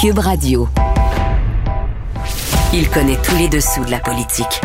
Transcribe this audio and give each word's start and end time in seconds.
Cube 0.00 0.18
Radio. 0.18 0.68
Il 2.72 2.88
connaît 2.88 3.18
tous 3.22 3.36
les 3.36 3.48
dessous 3.48 3.84
de 3.84 3.90
la 3.90 3.98
politique. 3.98 4.60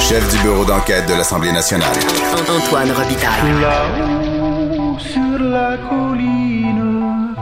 Chef 0.00 0.30
du 0.30 0.42
bureau 0.42 0.64
d'enquête 0.64 1.08
de 1.08 1.14
l'Assemblée 1.14 1.52
nationale. 1.52 1.96
Antoine 2.48 2.90
Robitaille. 2.92 3.60
Là-haut 3.60 4.98
sur 4.98 5.38
la 5.38 5.76
colline. 5.88 7.34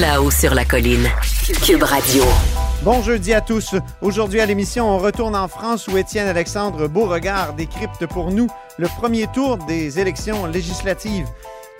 Là-haut 0.00 0.30
sur 0.30 0.54
la 0.54 0.64
colline. 0.64 1.08
Cube 1.64 1.82
Radio. 1.82 2.24
Bon 2.82 3.02
jeudi 3.02 3.32
à 3.32 3.40
tous. 3.40 3.74
Aujourd'hui 4.02 4.40
à 4.40 4.46
l'émission, 4.46 4.90
on 4.90 4.98
retourne 4.98 5.34
en 5.34 5.48
France 5.48 5.88
où 5.88 5.96
Étienne 5.96 6.28
Alexandre 6.28 6.86
Beauregard 6.86 7.54
décrypte 7.54 8.06
pour 8.06 8.30
nous 8.30 8.48
le 8.76 8.88
premier 8.88 9.26
tour 9.28 9.56
des 9.56 9.98
élections 9.98 10.44
législatives, 10.44 11.26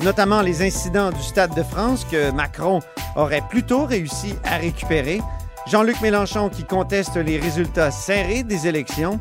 notamment 0.01 0.43
les 0.43 0.62
incidents 0.62 1.11
du 1.11 1.23
Stade 1.23 1.55
de 1.55 1.62
France 1.62 2.05
que 2.11 2.30
Macron 2.30 2.80
aurait 3.16 3.43
plutôt 3.48 3.84
réussi 3.84 4.34
à 4.45 4.56
récupérer, 4.56 5.20
Jean-Luc 5.67 6.01
Mélenchon 6.01 6.51
qui 6.51 6.64
conteste 6.64 7.17
les 7.17 7.39
résultats 7.39 7.91
serrés 7.91 8.42
des 8.42 8.67
élections, 8.67 9.20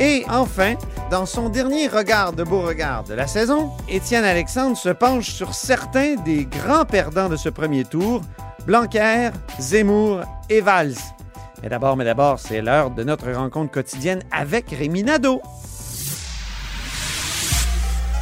et 0.00 0.24
enfin, 0.28 0.74
dans 1.10 1.24
son 1.24 1.48
dernier 1.48 1.88
regard 1.88 2.32
de 2.32 2.44
Beauregard 2.44 3.04
de 3.04 3.14
la 3.14 3.26
saison, 3.26 3.70
Étienne 3.88 4.24
Alexandre 4.24 4.76
se 4.76 4.90
penche 4.90 5.30
sur 5.30 5.54
certains 5.54 6.16
des 6.16 6.44
grands 6.44 6.84
perdants 6.84 7.28
de 7.28 7.36
ce 7.36 7.48
premier 7.48 7.84
tour, 7.84 8.20
Blanquer, 8.66 9.30
Zemmour 9.58 10.20
et 10.50 10.60
Valls. 10.60 10.96
Mais 11.62 11.70
d'abord, 11.70 11.96
mais 11.96 12.04
d'abord, 12.04 12.38
c'est 12.38 12.60
l'heure 12.60 12.90
de 12.90 13.04
notre 13.04 13.30
rencontre 13.32 13.70
quotidienne 13.70 14.22
avec 14.30 14.70
Rémi 14.70 15.02
Nadeau. 15.02 15.40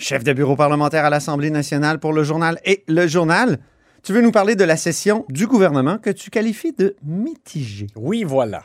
Chef 0.00 0.24
de 0.24 0.32
bureau 0.32 0.56
parlementaire 0.56 1.04
à 1.04 1.10
l'Assemblée 1.10 1.50
nationale 1.50 2.00
pour 2.00 2.12
le 2.12 2.24
journal 2.24 2.58
et 2.64 2.84
le 2.88 3.06
journal. 3.06 3.58
Tu 4.02 4.12
veux 4.12 4.22
nous 4.22 4.32
parler 4.32 4.56
de 4.56 4.64
la 4.64 4.76
session 4.76 5.26
du 5.28 5.46
gouvernement 5.46 5.98
que 5.98 6.10
tu 6.10 6.30
qualifies 6.30 6.72
de 6.72 6.96
mitigée. 7.04 7.88
Oui, 7.96 8.24
voilà. 8.24 8.64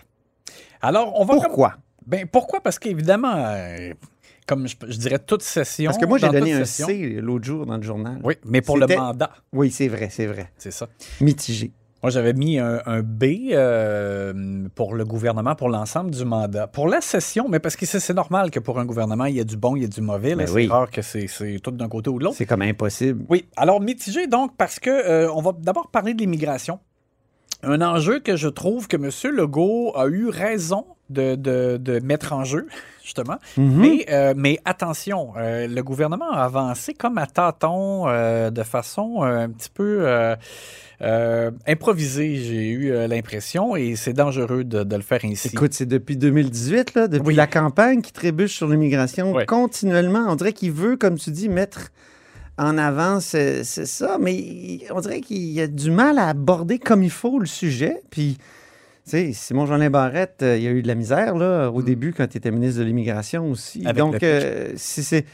Alors, 0.81 1.19
on 1.19 1.25
va... 1.25 1.33
Pourquoi? 1.35 1.75
Ben, 2.07 2.25
pourquoi? 2.25 2.61
Parce 2.61 2.79
qu'évidemment, 2.79 3.33
euh, 3.35 3.93
comme 4.47 4.67
je, 4.67 4.75
je 4.87 4.97
dirais 4.97 5.19
toute 5.19 5.41
session... 5.41 5.91
Parce 5.91 5.97
que 5.97 6.05
moi, 6.05 6.17
j'ai 6.19 6.29
donné 6.29 6.53
un 6.53 6.63
session- 6.63 6.87
C 6.87 7.17
l'autre 7.19 7.43
jour 7.43 7.65
dans 7.65 7.75
le 7.77 7.83
journal. 7.83 8.21
Oui, 8.23 8.35
mais 8.45 8.61
pour 8.61 8.77
le 8.77 8.87
mandat. 8.87 9.31
Oui, 9.51 9.71
c'est 9.71 9.89
vrai, 9.89 10.07
c'est 10.09 10.27
vrai. 10.27 10.51
C'est 10.57 10.71
ça. 10.71 10.87
Mitigé. 11.19 11.71
Moi, 12.05 12.11
j'avais 12.11 12.33
mis 12.33 12.59
un, 12.59 12.83
un 12.85 13.01
B 13.01 13.23
euh, 13.49 14.67
pour 14.75 14.93
le 14.93 15.05
gouvernement, 15.05 15.55
pour 15.55 15.69
l'ensemble 15.69 16.11
du 16.11 16.23
mandat. 16.23 16.67
Pour 16.67 16.87
la 16.87 17.01
session, 17.01 17.47
mais 17.49 17.57
parce 17.57 17.75
que 17.75 17.87
c'est 17.87 18.13
normal 18.13 18.51
que 18.51 18.59
pour 18.59 18.77
un 18.77 18.85
gouvernement, 18.85 19.25
il 19.25 19.33
y 19.33 19.39
a 19.39 19.43
du 19.43 19.57
bon, 19.57 19.75
il 19.75 19.81
y 19.81 19.85
a 19.85 19.87
du 19.87 20.01
mauvais. 20.01 20.35
Ben 20.35 20.45
c'est 20.45 20.53
oui. 20.53 20.67
rare 20.67 20.91
que 20.91 21.01
c'est 21.01 21.25
c'est 21.25 21.59
tout 21.63 21.71
d'un 21.71 21.89
côté 21.89 22.11
ou 22.11 22.19
de 22.19 22.25
l'autre. 22.25 22.35
C'est 22.37 22.45
comme 22.45 22.61
impossible. 22.61 23.25
Oui, 23.27 23.47
alors 23.57 23.81
mitigé 23.81 24.27
donc 24.27 24.55
parce 24.55 24.79
que 24.79 24.91
euh, 24.91 25.33
on 25.33 25.41
va 25.41 25.53
d'abord 25.57 25.87
parler 25.87 26.13
de 26.13 26.19
l'immigration. 26.19 26.77
Un 27.65 27.81
enjeu 27.81 28.19
que 28.19 28.35
je 28.37 28.47
trouve 28.47 28.87
que 28.87 28.95
M. 28.95 29.09
Legault 29.35 29.91
a 29.95 30.07
eu 30.07 30.29
raison 30.29 30.85
de, 31.09 31.35
de- 31.35 31.77
de 31.77 31.99
mettre 31.99 32.33
en 32.33 32.43
jeu, 32.43 32.67
justement. 33.03 33.37
Mhm. 33.57 33.79
mais, 33.81 34.05
euh, 34.09 34.33
mais 34.35 34.59
attention, 34.65 35.33
euh, 35.37 35.67
le 35.67 35.83
gouvernement 35.83 36.31
a 36.31 36.43
avancé 36.45 36.93
comme 36.93 37.17
à 37.17 37.27
tâtons, 37.27 38.07
euh, 38.07 38.49
de 38.49 38.63
façon 38.63 39.21
un 39.23 39.49
petit 39.49 39.69
peu 39.69 40.05
improvisée, 41.67 42.35
j'ai 42.37 42.69
eu 42.69 42.91
l'impression, 43.07 43.75
et 43.75 43.95
c'est 43.95 44.13
dangereux 44.13 44.63
de, 44.63 44.83
de 44.83 44.95
le 44.95 45.01
faire 45.01 45.19
ainsi. 45.23 45.49
Écoute, 45.49 45.73
c'est 45.73 45.85
depuis 45.85 46.17
2018, 46.17 46.93
là, 46.95 47.07
depuis 47.07 47.27
Oui. 47.27 47.35
la 47.35 47.47
campagne 47.47 48.01
qui 48.01 48.11
trébuche 48.13 48.55
sur 48.55 48.67
l'immigration 48.67 49.33
continuellement. 49.47 50.25
On 50.29 50.35
dirait 50.35 50.53
qu'il 50.53 50.71
veut, 50.71 50.95
comme 50.97 51.17
tu 51.17 51.31
dis, 51.31 51.49
mettre 51.49 51.91
en 52.57 52.77
avant 52.77 53.19
c'est 53.19 53.63
c'est 53.63 53.85
ça, 53.85 54.17
mais 54.19 54.79
on 54.91 55.01
dirait 55.01 55.21
qu'il 55.21 55.59
a 55.59 55.67
du 55.67 55.91
mal 55.91 56.17
à 56.17 56.29
aborder 56.29 56.79
comme 56.79 57.03
il 57.03 57.09
faut 57.09 57.39
le 57.39 57.45
sujet. 57.45 58.01
Puis, 58.09 58.37
tu 59.03 59.11
sais, 59.11 59.33
Simon 59.33 59.65
Jolin 59.65 59.89
Barrette, 59.89 60.41
euh, 60.41 60.57
il 60.57 60.67
a 60.67 60.71
eu 60.71 60.81
de 60.81 60.87
la 60.87 60.95
misère 60.95 61.35
là, 61.35 61.69
au 61.69 61.81
début 61.81 62.13
quand 62.13 62.33
il 62.33 62.37
était 62.37 62.51
ministre 62.51 62.79
de 62.79 62.85
l'immigration 62.85 63.51
aussi. 63.51 63.81
Mm. 63.81 63.87
Avec 63.87 63.97
Donc, 63.97 64.23
euh, 64.23 64.71
si 64.75 65.03
c'est. 65.03 65.25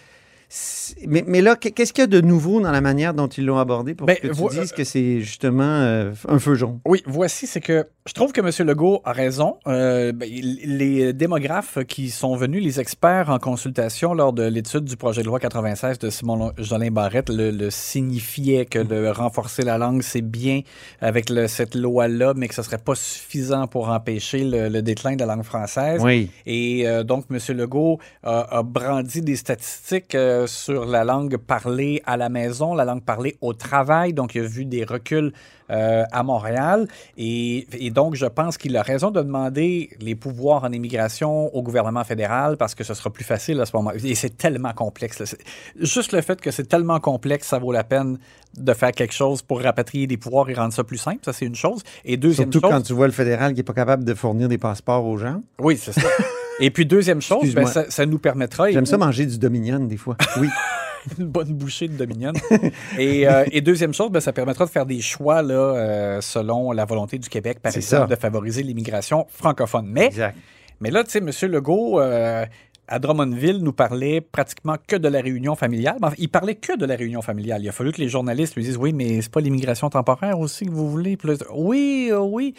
Mais, 1.07 1.23
mais 1.25 1.41
là, 1.41 1.55
qu'est-ce 1.55 1.93
qu'il 1.93 2.01
y 2.01 2.03
a 2.03 2.07
de 2.07 2.19
nouveau 2.19 2.59
dans 2.59 2.71
la 2.71 2.81
manière 2.81 3.13
dont 3.13 3.27
ils 3.27 3.45
l'ont 3.45 3.57
abordé 3.57 3.95
pour 3.95 4.05
Ben, 4.07 4.17
que 4.17 4.27
tu 4.27 4.59
dises 4.59 4.73
que 4.73 4.83
c'est 4.83 5.21
justement 5.21 5.63
euh, 5.63 6.11
un 6.27 6.39
feu 6.39 6.55
jaune? 6.55 6.79
Oui, 6.85 7.01
voici, 7.05 7.47
c'est 7.47 7.61
que 7.61 7.87
je 8.05 8.13
trouve 8.13 8.33
que 8.33 8.41
M. 8.41 8.67
Legault 8.67 9.01
a 9.05 9.13
raison. 9.13 9.55
Euh, 9.67 10.11
ben, 10.11 10.27
les 10.29 11.13
démographes 11.13 11.77
qui 11.87 12.09
sont 12.09 12.35
venus, 12.35 12.61
les 12.63 12.79
experts 12.81 13.29
en 13.29 13.39
consultation 13.39 14.13
lors 14.13 14.33
de 14.33 14.43
l'étude 14.43 14.83
du 14.83 14.97
projet 14.97 15.21
de 15.21 15.27
loi 15.27 15.39
96 15.39 15.99
de 15.99 16.09
Simon 16.09 16.51
Jolin 16.57 16.91
Barrette 16.91 17.29
le, 17.29 17.51
le 17.51 17.69
signifiaient 17.69 18.65
que 18.65 18.79
de 18.79 19.07
renforcer 19.07 19.63
la 19.63 19.77
langue, 19.77 20.01
c'est 20.01 20.21
bien 20.21 20.61
avec 20.99 21.29
le- 21.29 21.47
cette 21.47 21.75
loi-là, 21.75 22.33
mais 22.35 22.47
que 22.49 22.55
ce 22.55 22.63
serait 22.63 22.77
pas 22.77 22.95
suffisant 22.95 23.67
pour 23.67 23.89
empêcher 23.89 24.43
le, 24.43 24.67
le 24.67 24.81
déclin 24.81 25.15
de 25.15 25.23
la 25.23 25.35
langue 25.35 25.43
française. 25.45 26.01
Oui. 26.03 26.29
Et 26.45 26.87
euh, 26.87 27.03
donc, 27.03 27.25
M. 27.31 27.37
Legault 27.55 27.99
a, 28.23 28.57
a 28.59 28.63
brandi 28.63 29.21
des 29.21 29.35
statistiques 29.37 30.15
euh, 30.15 30.40
sur 30.47 30.85
la 30.85 31.03
langue 31.03 31.37
parlée 31.37 32.01
à 32.05 32.17
la 32.17 32.29
maison, 32.29 32.73
la 32.73 32.85
langue 32.85 33.03
parlée 33.03 33.37
au 33.41 33.53
travail. 33.53 34.13
Donc, 34.13 34.35
il 34.35 34.43
a 34.43 34.47
vu 34.47 34.65
des 34.65 34.83
reculs 34.83 35.33
euh, 35.69 36.03
à 36.11 36.23
Montréal. 36.23 36.87
Et, 37.17 37.67
et 37.73 37.91
donc, 37.91 38.15
je 38.15 38.25
pense 38.25 38.57
qu'il 38.57 38.75
a 38.75 38.81
raison 38.81 39.09
de 39.09 39.21
demander 39.21 39.89
les 39.99 40.15
pouvoirs 40.15 40.63
en 40.63 40.71
immigration 40.71 41.53
au 41.55 41.63
gouvernement 41.63 42.03
fédéral 42.03 42.57
parce 42.57 42.75
que 42.75 42.83
ce 42.83 42.93
sera 42.93 43.09
plus 43.09 43.23
facile 43.23 43.59
à 43.61 43.65
ce 43.65 43.75
moment. 43.75 43.91
Et 44.03 44.15
c'est 44.15 44.37
tellement 44.37 44.73
complexe. 44.73 45.35
Juste 45.79 46.11
le 46.11 46.21
fait 46.21 46.41
que 46.41 46.51
c'est 46.51 46.67
tellement 46.67 46.99
complexe, 46.99 47.47
ça 47.47 47.59
vaut 47.59 47.71
la 47.71 47.83
peine 47.83 48.17
de 48.57 48.73
faire 48.73 48.91
quelque 48.91 49.13
chose 49.13 49.41
pour 49.41 49.61
rapatrier 49.61 50.07
des 50.07 50.17
pouvoirs 50.17 50.49
et 50.49 50.53
rendre 50.53 50.73
ça 50.73 50.83
plus 50.83 50.97
simple. 50.97 51.19
Ça, 51.23 51.31
c'est 51.33 51.45
une 51.45 51.55
chose. 51.55 51.83
Et 52.03 52.17
deuxième 52.17 52.51
Surtout 52.51 52.67
chose... 52.67 52.75
quand 52.75 52.81
tu 52.81 52.93
vois 52.93 53.07
le 53.07 53.13
fédéral 53.13 53.53
qui 53.53 53.57
n'est 53.57 53.63
pas 53.63 53.73
capable 53.73 54.03
de 54.03 54.13
fournir 54.13 54.49
des 54.49 54.57
passeports 54.57 55.05
aux 55.05 55.17
gens. 55.17 55.41
Oui, 55.59 55.77
c'est 55.77 55.93
ça. 55.93 56.07
Et 56.61 56.71
puis, 56.71 56.85
deuxième 56.85 57.21
chose, 57.21 57.53
ben, 57.53 57.65
ça, 57.65 57.89
ça 57.89 58.05
nous 58.05 58.19
permettra... 58.19 58.71
J'aime 58.71 58.85
ça 58.85 58.97
manger 58.97 59.25
du 59.25 59.37
Dominion 59.37 59.79
des 59.79 59.97
fois. 59.97 60.15
Oui. 60.39 60.47
une 61.19 61.27
bonne 61.27 61.53
bouchée 61.53 61.87
de 61.87 61.93
Dominion. 61.93 62.33
et, 62.97 63.27
euh, 63.27 63.45
et 63.51 63.61
deuxième 63.61 63.93
chose, 63.93 64.11
ben, 64.11 64.19
ça 64.19 64.33
permettra 64.33 64.65
de 64.65 64.69
faire 64.69 64.85
des 64.85 65.01
choix 65.01 65.41
là, 65.41 65.53
euh, 65.53 66.21
selon 66.21 66.71
la 66.71 66.85
volonté 66.85 67.17
du 67.17 67.29
Québec, 67.29 67.59
par 67.61 67.75
exemple, 67.75 68.09
ça. 68.09 68.15
de 68.15 68.19
favoriser 68.19 68.63
l'immigration 68.63 69.25
francophone. 69.29 69.87
Mais, 69.87 70.07
Exact. 70.07 70.37
mais 70.79 70.91
là, 70.91 71.03
tu 71.03 71.11
sais, 71.11 71.19
M. 71.19 71.51
Legault, 71.51 71.99
euh, 71.99 72.45
à 72.87 72.99
Drummondville, 72.99 73.59
nous 73.59 73.71
parlait 73.71 74.21
pratiquement 74.21 74.75
que 74.85 74.95
de 74.95 75.07
la 75.07 75.21
réunion 75.21 75.55
familiale. 75.55 75.97
Il 76.17 76.29
parlait 76.29 76.55
que 76.55 76.77
de 76.77 76.85
la 76.85 76.95
réunion 76.95 77.21
familiale. 77.21 77.61
Il 77.63 77.69
a 77.69 77.71
fallu 77.71 77.91
que 77.91 78.01
les 78.01 78.09
journalistes 78.09 78.55
lui 78.55 78.63
disent 78.63 78.77
Oui, 78.77 78.91
mais 78.93 79.21
c'est 79.21 79.31
pas 79.31 79.39
l'immigration 79.39 79.89
temporaire 79.89 80.39
aussi 80.39 80.65
que 80.65 80.71
vous 80.71 80.89
voulez. 80.89 81.17
Là, 81.23 81.33
oui, 81.53 82.09
euh, 82.11 82.19
oui. 82.19 82.53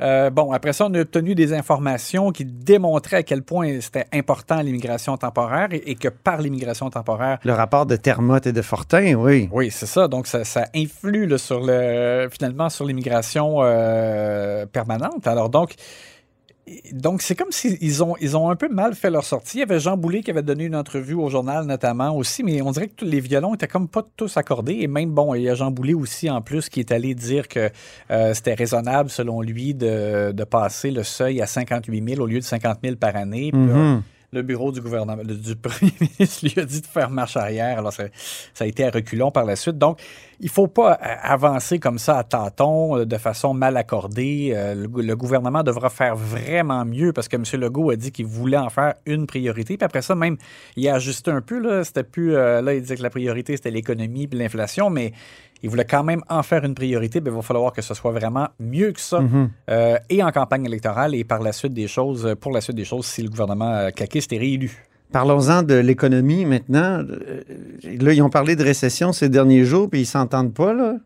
Euh, 0.00 0.30
bon, 0.30 0.52
après 0.52 0.72
ça, 0.72 0.86
on 0.86 0.94
a 0.94 1.00
obtenu 1.00 1.34
des 1.34 1.52
informations 1.52 2.32
qui 2.32 2.44
démontraient 2.44 3.18
à 3.18 3.22
quel 3.22 3.42
point 3.42 3.80
c'était 3.80 4.06
important 4.12 4.60
l'immigration 4.60 5.16
temporaire 5.16 5.68
et, 5.70 5.82
et 5.86 5.94
que 5.94 6.08
par 6.08 6.40
l'immigration 6.40 6.90
temporaire, 6.90 7.38
Le 7.44 7.52
rapport 7.52 7.86
de 7.86 7.96
Termotte 7.96 8.46
et 8.46 8.52
de 8.52 8.62
Fortin, 8.62 9.14
oui. 9.14 9.48
oui, 9.52 9.70
c'est 9.70 9.86
ça. 9.86 10.08
Donc, 10.08 10.26
ça, 10.26 10.44
ça 10.44 10.66
influe 10.74 11.26
là, 11.26 11.38
sur 11.38 11.60
le, 11.62 12.28
finalement 12.30 12.68
sur 12.68 12.84
l'immigration 12.84 13.58
euh, 13.60 14.66
permanente. 14.66 15.26
Alors, 15.26 15.48
donc, 15.48 15.74
donc, 16.92 17.22
c'est 17.22 17.36
comme 17.36 17.52
s'ils 17.52 18.02
ont, 18.02 18.16
ils 18.20 18.36
ont 18.36 18.50
un 18.50 18.56
peu 18.56 18.68
mal 18.68 18.94
fait 18.96 19.08
leur 19.08 19.24
sortie. 19.24 19.58
Il 19.58 19.60
y 19.60 19.62
avait 19.62 19.78
Jean 19.78 19.96
Boulet 19.96 20.22
qui 20.22 20.32
avait 20.32 20.42
donné 20.42 20.64
une 20.64 20.74
entrevue 20.74 21.14
au 21.14 21.28
journal, 21.28 21.64
notamment 21.64 22.16
aussi, 22.16 22.42
mais 22.42 22.60
on 22.60 22.72
dirait 22.72 22.88
que 22.88 23.04
les 23.04 23.20
violons 23.20 23.54
étaient 23.54 23.68
comme 23.68 23.86
pas 23.86 24.04
tous 24.16 24.36
accordés. 24.36 24.78
Et 24.80 24.88
même, 24.88 25.10
bon, 25.10 25.34
il 25.34 25.42
y 25.42 25.48
a 25.48 25.54
Jean 25.54 25.70
Boulet 25.70 25.94
aussi, 25.94 26.28
en 26.28 26.42
plus, 26.42 26.68
qui 26.68 26.80
est 26.80 26.90
allé 26.90 27.14
dire 27.14 27.46
que 27.46 27.70
euh, 28.10 28.34
c'était 28.34 28.54
raisonnable, 28.54 29.10
selon 29.10 29.42
lui, 29.42 29.74
de, 29.74 30.32
passer 30.50 30.90
le 30.90 31.04
seuil 31.04 31.40
à 31.40 31.46
58 31.46 32.08
000 32.14 32.20
au 32.20 32.26
lieu 32.26 32.40
de 32.40 32.44
50 32.44 32.78
000 32.82 32.96
par 32.96 33.14
année. 33.14 33.50
Mhm. 33.52 34.02
Le 34.36 34.42
bureau 34.42 34.70
du 34.70 34.80
gouvernement, 34.80 35.22
du 35.24 35.56
premier 35.62 35.92
ministre 36.00 36.46
lui 36.46 36.60
a 36.60 36.64
dit 36.64 36.80
de 36.80 36.86
faire 36.86 37.10
marche 37.10 37.36
arrière. 37.36 37.78
Alors, 37.78 37.92
ça, 37.92 38.04
ça 38.54 38.64
a 38.64 38.66
été 38.66 38.84
à 38.84 38.90
reculons 38.90 39.30
par 39.30 39.44
la 39.44 39.56
suite. 39.56 39.78
Donc, 39.78 40.00
il 40.40 40.46
ne 40.46 40.50
faut 40.50 40.68
pas 40.68 40.92
euh, 40.92 41.14
avancer 41.22 41.78
comme 41.78 41.98
ça 41.98 42.18
à 42.18 42.24
tâtons, 42.24 42.98
euh, 42.98 43.06
de 43.06 43.16
façon 43.16 43.54
mal 43.54 43.76
accordée. 43.76 44.52
Euh, 44.54 44.74
Le, 44.74 45.02
le 45.02 45.16
gouvernement 45.16 45.62
devra 45.62 45.88
faire 45.88 46.14
vraiment 46.14 46.84
mieux 46.84 47.12
parce 47.12 47.28
que 47.28 47.36
M. 47.36 47.44
Legault 47.60 47.90
a 47.90 47.96
dit 47.96 48.12
qu'il 48.12 48.26
voulait 48.26 48.58
en 48.58 48.70
faire 48.70 48.94
une 49.06 49.26
priorité. 49.26 49.76
Puis 49.76 49.84
après 49.84 50.02
ça, 50.02 50.14
même, 50.14 50.36
il 50.76 50.86
a 50.88 50.94
ajusté 50.94 51.30
un 51.30 51.40
peu. 51.40 51.58
Là, 51.58 51.84
c'était 51.84 52.04
plus, 52.04 52.32
là 52.32 52.74
il 52.74 52.82
disait 52.82 52.96
que 52.96 53.02
la 53.02 53.10
priorité, 53.10 53.56
c'était 53.56 53.70
l'économie 53.70 54.26
puis 54.26 54.38
l'inflation, 54.38 54.90
mais 54.90 55.12
il 55.62 55.70
voulait 55.70 55.84
quand 55.84 56.04
même 56.04 56.22
en 56.28 56.42
faire 56.42 56.64
une 56.64 56.74
priorité. 56.74 57.20
Bien, 57.20 57.32
il 57.32 57.36
va 57.36 57.42
falloir 57.42 57.72
que 57.72 57.82
ce 57.82 57.94
soit 57.94 58.12
vraiment 58.12 58.48
mieux 58.60 58.92
que 58.92 59.00
ça, 59.00 59.20
Mhm. 59.20 59.50
euh, 59.70 59.96
et 60.10 60.22
en 60.22 60.30
campagne 60.32 60.64
électorale, 60.66 61.14
et 61.14 61.24
par 61.24 61.42
la 61.42 61.52
suite 61.52 61.72
des 61.74 61.88
choses, 61.88 62.34
pour 62.40 62.52
la 62.52 62.60
suite 62.60 62.76
des 62.76 62.84
choses, 62.84 63.06
si 63.06 63.22
le 63.22 63.28
gouvernement 63.30 63.72
euh, 63.72 63.90
caquiste 63.90 64.32
est 64.32 64.38
réélu. 64.38 64.70
Parlons-en 65.12 65.62
de 65.62 65.74
l'économie 65.74 66.44
maintenant. 66.44 67.02
Euh, 67.08 67.42
Là, 68.00 68.12
ils 68.12 68.22
ont 68.22 68.28
parlé 68.30 68.56
de 68.56 68.62
récession 68.64 69.12
ces 69.12 69.28
derniers 69.28 69.64
jours, 69.64 69.88
puis 69.88 70.00
ils 70.00 70.06
s'entendent 70.06 70.52
pas, 70.52 70.72
là. 70.74 70.96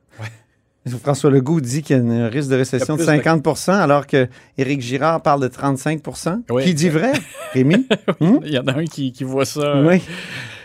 François 1.03 1.31
Legault 1.31 1.61
dit 1.61 1.83
qu'il 1.83 1.97
y 1.97 2.01
a 2.01 2.03
un 2.03 2.29
risque 2.29 2.49
de 2.49 2.57
récession 2.57 2.97
de 2.97 3.03
Il 3.03 3.05
y 3.05 3.09
a 3.09 3.13
plus 3.13 3.19
de- 3.19 3.23
50% 3.23 3.73
alors 3.75 4.07
que 4.07 4.29
Éric 4.57 4.81
Girard 4.81 5.21
parle 5.21 5.43
de 5.43 5.49
35 5.49 6.01
Oui. 6.51 6.65
Qui 6.65 6.73
dit 6.75 6.89
vrai, 6.89 7.13
Rémi? 7.53 7.87
Hmm? 8.19 8.39
Il 8.45 8.51
y 8.53 8.59
en 8.59 8.67
a 8.67 8.73
un 8.79 8.85
qui, 8.87 9.13
qui 9.13 9.23
voit 9.23 9.45
ça. 9.45 9.61
euh, 9.61 9.87
Oui. 9.87 10.01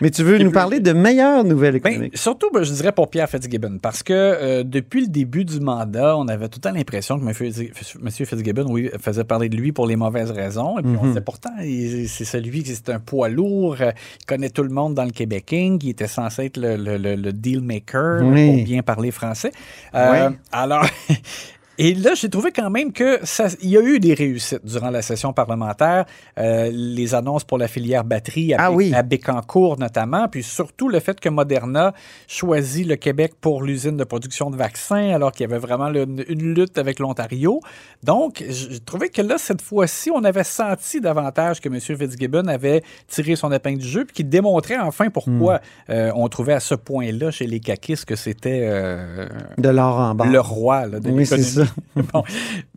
Mais 0.00 0.10
tu 0.10 0.22
veux 0.22 0.38
nous 0.38 0.50
parler 0.50 0.80
de 0.80 0.92
meilleures 0.92 1.44
nouvelles 1.44 1.80
Ben, 1.80 1.90
économiques? 1.92 2.16
surtout, 2.18 2.50
ben, 2.52 2.62
je 2.62 2.72
dirais 2.72 2.92
pour 2.92 3.08
Pierre 3.08 3.28
Fitzgibbon, 3.28 3.78
parce 3.80 4.02
que 4.02 4.12
euh, 4.12 4.62
depuis 4.64 5.00
le 5.02 5.06
début 5.08 5.44
du 5.44 5.60
mandat, 5.60 6.16
on 6.16 6.28
avait 6.28 6.48
tout 6.48 6.58
le 6.58 6.68
temps 6.68 6.74
l'impression 6.74 7.18
que 7.18 7.24
M. 7.24 7.32
Fitz- 7.32 7.96
M. 8.02 8.10
Fitzgibbon 8.10 8.66
oui, 8.70 8.90
faisait 9.00 9.24
parler 9.24 9.48
de 9.48 9.56
lui 9.56 9.72
pour 9.72 9.86
les 9.86 9.96
mauvaises 9.96 10.30
raisons. 10.30 10.78
Et 10.78 10.82
puis 10.82 10.92
on 11.00 11.02
Mhm. 11.04 11.08
disait 11.10 11.20
pourtant, 11.20 11.50
il- 11.62 12.08
c'est 12.08 12.24
celui 12.24 12.62
qui 12.62 12.74
c'est 12.74 12.90
un 12.90 12.98
poids 13.00 13.28
lourd, 13.28 13.76
il 13.80 14.26
connaît 14.26 14.50
tout 14.50 14.62
le 14.62 14.70
monde 14.70 14.94
dans 14.94 15.04
le 15.04 15.10
Québécois, 15.10 15.78
qui 15.78 15.90
était 15.90 16.06
censé 16.08 16.46
être 16.46 16.56
le, 16.56 16.76
le- 16.76 16.96
le- 16.98 17.14
le 17.16 17.32
deal 17.32 17.60
maker 17.60 18.20
Oui. 18.22 18.46
pour 18.56 18.64
bien 18.64 18.82
parler 18.82 19.10
français. 19.10 19.52
Euh, 19.94 20.28
Ouais. 20.30 20.36
Alors. 20.52 20.86
Et 21.78 21.94
là, 21.94 22.12
j'ai 22.14 22.28
trouvé 22.30 22.52
quand 22.52 22.70
même 22.70 22.92
que 22.92 23.18
ça, 23.22 23.48
il 23.60 23.68
y 23.70 23.76
a 23.76 23.82
eu 23.82 24.00
des 24.00 24.14
réussites 24.14 24.64
durant 24.64 24.88
la 24.90 25.02
session 25.02 25.32
parlementaire. 25.32 26.06
Euh, 26.38 26.70
les 26.72 27.14
annonces 27.14 27.44
pour 27.44 27.58
la 27.58 27.68
filière 27.68 28.02
batterie 28.04 28.54
à, 28.54 28.56
Ah 28.60 28.70
Bé- 28.70 28.74
oui. 28.76 28.94
à 28.94 29.02
Bécancour 29.02 29.78
notamment, 29.78 30.26
puis 30.28 30.42
surtout 30.42 30.88
le 30.88 31.00
fait 31.00 31.20
que 31.20 31.28
Moderna 31.28 31.92
choisit 32.28 32.86
le 32.86 32.96
Québec 32.96 33.34
pour 33.40 33.62
l'usine 33.62 33.96
de 33.96 34.04
production 34.04 34.50
de 34.50 34.56
vaccins, 34.56 35.10
alors 35.14 35.32
qu'il 35.32 35.42
y 35.42 35.52
avait 35.52 35.58
vraiment 35.58 35.90
le- 35.90 36.06
une, 36.30 36.54
lutte 36.54 36.78
avec 36.78 36.98
l'Ontario. 36.98 37.60
Donc, 38.02 38.42
j'ai 38.48 38.80
trouvé 38.80 39.08
que 39.10 39.20
là, 39.22 39.36
cette 39.38 39.60
fois-ci, 39.60 40.10
on 40.10 40.24
avait 40.24 40.44
senti 40.44 41.00
davantage 41.00 41.60
que 41.60 41.68
M. 41.68 41.78
Fitzgibbon 41.80 42.46
avait 42.48 42.82
tiré 43.08 43.36
son 43.36 43.52
épingle 43.52 43.78
du 43.80 43.88
jeu, 43.88 44.04
puis 44.04 44.14
qu'il 44.14 44.28
démontrait 44.28 44.78
enfin 44.78 45.10
pourquoi 45.10 45.60
euh, 45.90 46.10
on 46.14 46.28
trouvait 46.28 46.54
à 46.54 46.60
ce 46.60 46.74
point-là 46.74 47.30
chez 47.30 47.46
les 47.46 47.60
caquistes 47.60 48.04
que 48.06 48.16
c'était 48.16 48.60
euh, 48.64 49.26
De 49.58 49.68
l'or 49.68 49.98
en 49.98 50.14
barre. 50.14 50.28
le 50.28 50.40
roi 50.40 50.86
là, 50.86 51.00
de 51.00 51.10
Oui, 51.10 51.24
l'économie. 51.24 51.65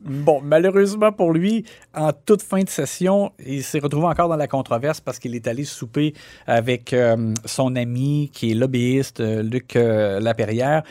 bon, 0.02 0.42
malheureusement 0.42 1.12
pour 1.12 1.34
lui, 1.34 1.66
en 1.94 2.12
toute 2.14 2.42
fin 2.42 2.64
de 2.64 2.70
session, 2.70 3.32
il 3.46 3.64
s'est 3.64 3.80
retrouvé 3.80 4.08
encore 4.08 4.30
dans 4.30 4.36
la 4.36 4.48
controverse 4.48 5.02
parce 5.02 5.20
qu'il 5.20 5.36
est 5.36 5.48
allé 5.48 5.64
souper 5.64 6.14
avec 6.48 6.94
euh, 6.94 7.34
son 7.46 7.76
ami 7.76 8.30
qui 8.34 8.52
est 8.52 8.56
lobbyiste, 8.56 9.20
euh, 9.20 9.44
Luc 9.44 9.76
euh, 9.76 10.20
Laperrière, 10.20 10.84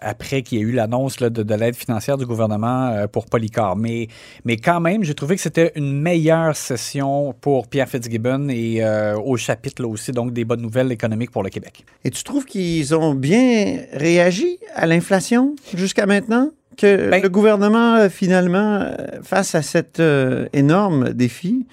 après 0.00 0.42
qu'il 0.42 0.58
y 0.58 0.60
ait 0.60 0.64
eu 0.64 0.72
l'annonce 0.72 1.16
de, 1.16 1.28
de 1.28 1.54
l'aide 1.54 1.74
financière 1.74 2.16
du 2.16 2.26
gouvernement 2.26 2.88
euh, 2.88 3.06
pour 3.06 3.26
Polycar. 3.26 3.76
Mais, 3.76 4.08
mais 4.44 4.56
quand 4.56 4.80
même, 4.80 5.04
j'ai 5.04 5.14
trouvé 5.14 5.36
que 5.36 5.42
c'était 5.42 5.72
une 5.74 6.00
meilleure 6.00 6.56
session 6.56 7.34
pour 7.40 7.66
Pierre 7.68 7.88
Fitzgibbon 7.88 8.48
et 8.48 8.82
euh, 8.82 9.16
au 9.18 9.36
chapitre 9.36 9.82
là 9.82 9.88
aussi, 9.88 10.12
donc 10.12 10.32
des 10.32 10.44
bonnes 10.44 10.62
nouvelles 10.62 10.92
économiques 10.92 11.30
pour 11.30 11.42
le 11.42 11.50
Québec. 11.50 11.84
Et 12.04 12.10
tu 12.10 12.22
trouves 12.22 12.44
qu'ils 12.44 12.94
ont 12.94 13.14
bien 13.14 13.80
réagi 13.92 14.58
à 14.74 14.86
l'inflation 14.86 15.54
jusqu'à 15.74 16.06
maintenant? 16.06 16.50
Que 16.76 17.10
Ben- 17.10 17.20
le 17.22 17.28
gouvernement, 17.28 17.96
euh, 17.96 18.08
finalement, 18.08 18.84
face 19.22 19.54
à 19.54 19.62
cet 19.62 20.00
énorme 20.52 21.12
défi, 21.12 21.66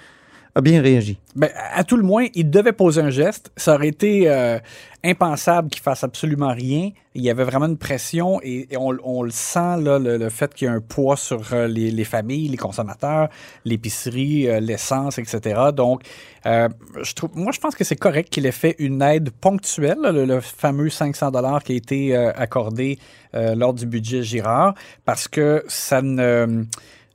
a 0.56 0.62
bien 0.62 0.80
réagi. 0.80 1.18
Ben, 1.34 1.50
à 1.54 1.84
tout 1.84 1.98
le 1.98 2.02
moins, 2.02 2.28
il 2.34 2.48
devait 2.48 2.72
poser 2.72 3.02
un 3.02 3.10
geste. 3.10 3.52
Ça 3.58 3.74
aurait 3.74 3.88
été 3.88 4.30
euh, 4.30 4.58
impensable 5.04 5.68
qu'il 5.68 5.82
fasse 5.82 6.02
absolument 6.02 6.54
rien. 6.54 6.92
Il 7.14 7.22
y 7.22 7.28
avait 7.28 7.44
vraiment 7.44 7.66
une 7.66 7.76
pression 7.76 8.40
et, 8.42 8.66
on, 8.78 9.22
le 9.22 9.30
sent, 9.30 9.82
là, 9.82 9.98
le, 9.98 10.30
fait 10.30 10.54
qu'il 10.54 10.64
y 10.64 10.68
a 10.68 10.72
un 10.72 10.80
poids 10.80 11.18
sur 11.18 11.52
euh, 11.52 11.68
les, 11.68 11.90
les 11.90 12.04
familles, 12.04 12.48
les 12.48 12.56
consommateurs, 12.56 13.28
l'épicerie, 13.66 14.48
euh, 14.48 14.60
l'essence, 14.60 15.18
etc. 15.18 15.60
Donc, 15.74 16.02
je 16.46 17.12
trouve, 17.12 17.30
moi, 17.34 17.52
je 17.52 17.58
pense 17.58 17.74
que 17.74 17.84
c'est 17.84 17.96
correct 17.96 18.30
qu'il 18.30 18.46
ait 18.46 18.52
fait 18.52 18.76
une 18.78 19.02
aide 19.02 19.30
ponctuelle, 19.30 19.98
le, 20.00 20.24
le 20.24 20.40
fameux 20.40 20.88
500 20.88 21.32
dollars 21.32 21.62
qui 21.62 21.72
a 21.72 21.74
été 21.74 22.16
accordé 22.16 22.98
lors 23.34 23.74
du 23.74 23.84
budget 23.84 24.22
Girard, 24.22 24.74
parce 25.04 25.26
que 25.26 25.64
ça 25.66 26.02
ne 26.02 26.64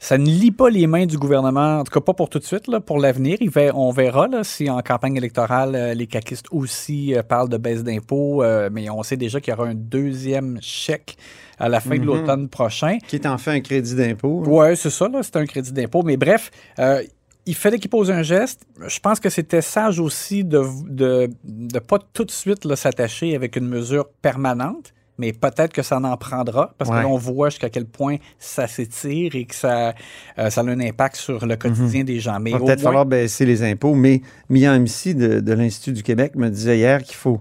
ça 0.03 0.17
ne 0.17 0.25
lie 0.25 0.49
pas 0.49 0.71
les 0.71 0.87
mains 0.87 1.05
du 1.05 1.15
gouvernement, 1.19 1.77
en 1.79 1.83
tout 1.83 1.91
cas 1.93 2.01
pas 2.01 2.13
pour 2.15 2.27
tout 2.27 2.39
de 2.39 2.43
suite, 2.43 2.67
là, 2.67 2.79
pour 2.79 2.97
l'avenir. 2.97 3.37
On 3.75 3.91
verra 3.91 4.27
là, 4.27 4.43
si 4.43 4.67
en 4.67 4.81
campagne 4.81 5.15
électorale, 5.15 5.75
euh, 5.75 5.93
les 5.93 6.07
caquistes 6.07 6.47
aussi 6.51 7.13
euh, 7.15 7.21
parlent 7.21 7.49
de 7.49 7.57
baisse 7.57 7.83
d'impôts, 7.83 8.41
euh, 8.43 8.69
mais 8.73 8.89
on 8.89 9.03
sait 9.03 9.15
déjà 9.15 9.39
qu'il 9.39 9.53
y 9.53 9.55
aura 9.55 9.67
un 9.67 9.75
deuxième 9.75 10.57
chèque 10.59 11.17
à 11.59 11.69
la 11.69 11.79
fin 11.79 11.95
de 11.97 11.99
Mhm. 11.99 12.05
l'automne 12.07 12.49
prochain. 12.49 12.97
Qui 13.07 13.17
est 13.17 13.27
en 13.27 13.37
fait 13.37 13.51
un 13.51 13.61
crédit 13.61 13.93
d'impôt. 13.95 14.43
Ouais, 14.47 14.75
c'est 14.75 14.89
ça, 14.89 15.07
c'est 15.21 15.35
un 15.35 15.45
crédit 15.45 15.71
d'impôt. 15.71 16.01
Mais 16.01 16.17
bref, 16.17 16.49
euh, 16.79 17.03
il 17.45 17.53
fallait 17.53 17.77
qu'il 17.77 17.91
pose 17.91 18.09
un 18.09 18.23
geste. 18.23 18.65
Je 18.87 18.99
pense 18.99 19.19
que 19.19 19.29
c'était 19.29 19.61
sage 19.61 19.99
aussi 19.99 20.43
de 20.43 20.57
ne 20.59 20.89
de, 20.89 21.29
de 21.43 21.79
pas 21.79 21.99
tout 22.13 22.25
de 22.25 22.31
suite 22.31 22.73
s'attacher 22.73 23.35
avec 23.35 23.55
une 23.55 23.67
mesure 23.67 24.07
permanente. 24.23 24.93
Mais 25.21 25.33
peut-être 25.33 25.71
que 25.71 25.83
ça 25.83 25.97
en 25.97 26.17
prendra, 26.17 26.73
parce 26.79 26.89
Ouais. 26.89 26.97
que 26.97 27.03
l'on 27.03 27.15
voit 27.15 27.49
jusqu'à 27.49 27.69
quel 27.69 27.85
point 27.85 28.17
ça 28.39 28.67
s'étire 28.67 29.35
et 29.35 29.45
que 29.45 29.53
ça, 29.55 29.93
euh, 30.39 30.49
ça 30.49 30.61
a 30.61 30.63
un 30.65 30.79
impact 30.79 31.15
sur 31.15 31.45
le 31.45 31.55
quotidien 31.55 32.03
des 32.03 32.19
gens. 32.19 32.39
Mais 32.39 32.49
Il 32.49 32.53
va 32.53 32.59
peut-être 32.65 32.79
moins- 32.79 32.83
falloir 32.89 33.05
baisser 33.05 33.45
les 33.45 33.61
impôts, 33.63 33.93
mais 33.93 34.21
Mian 34.49 34.73
MC 34.79 35.13
de, 35.13 35.39
de 35.39 35.53
l'Institut 35.53 35.93
du 35.93 36.01
Québec 36.03 36.35
me 36.35 36.49
disait 36.49 36.77
hier 36.79 37.03
qu'il 37.03 37.15
faut 37.15 37.39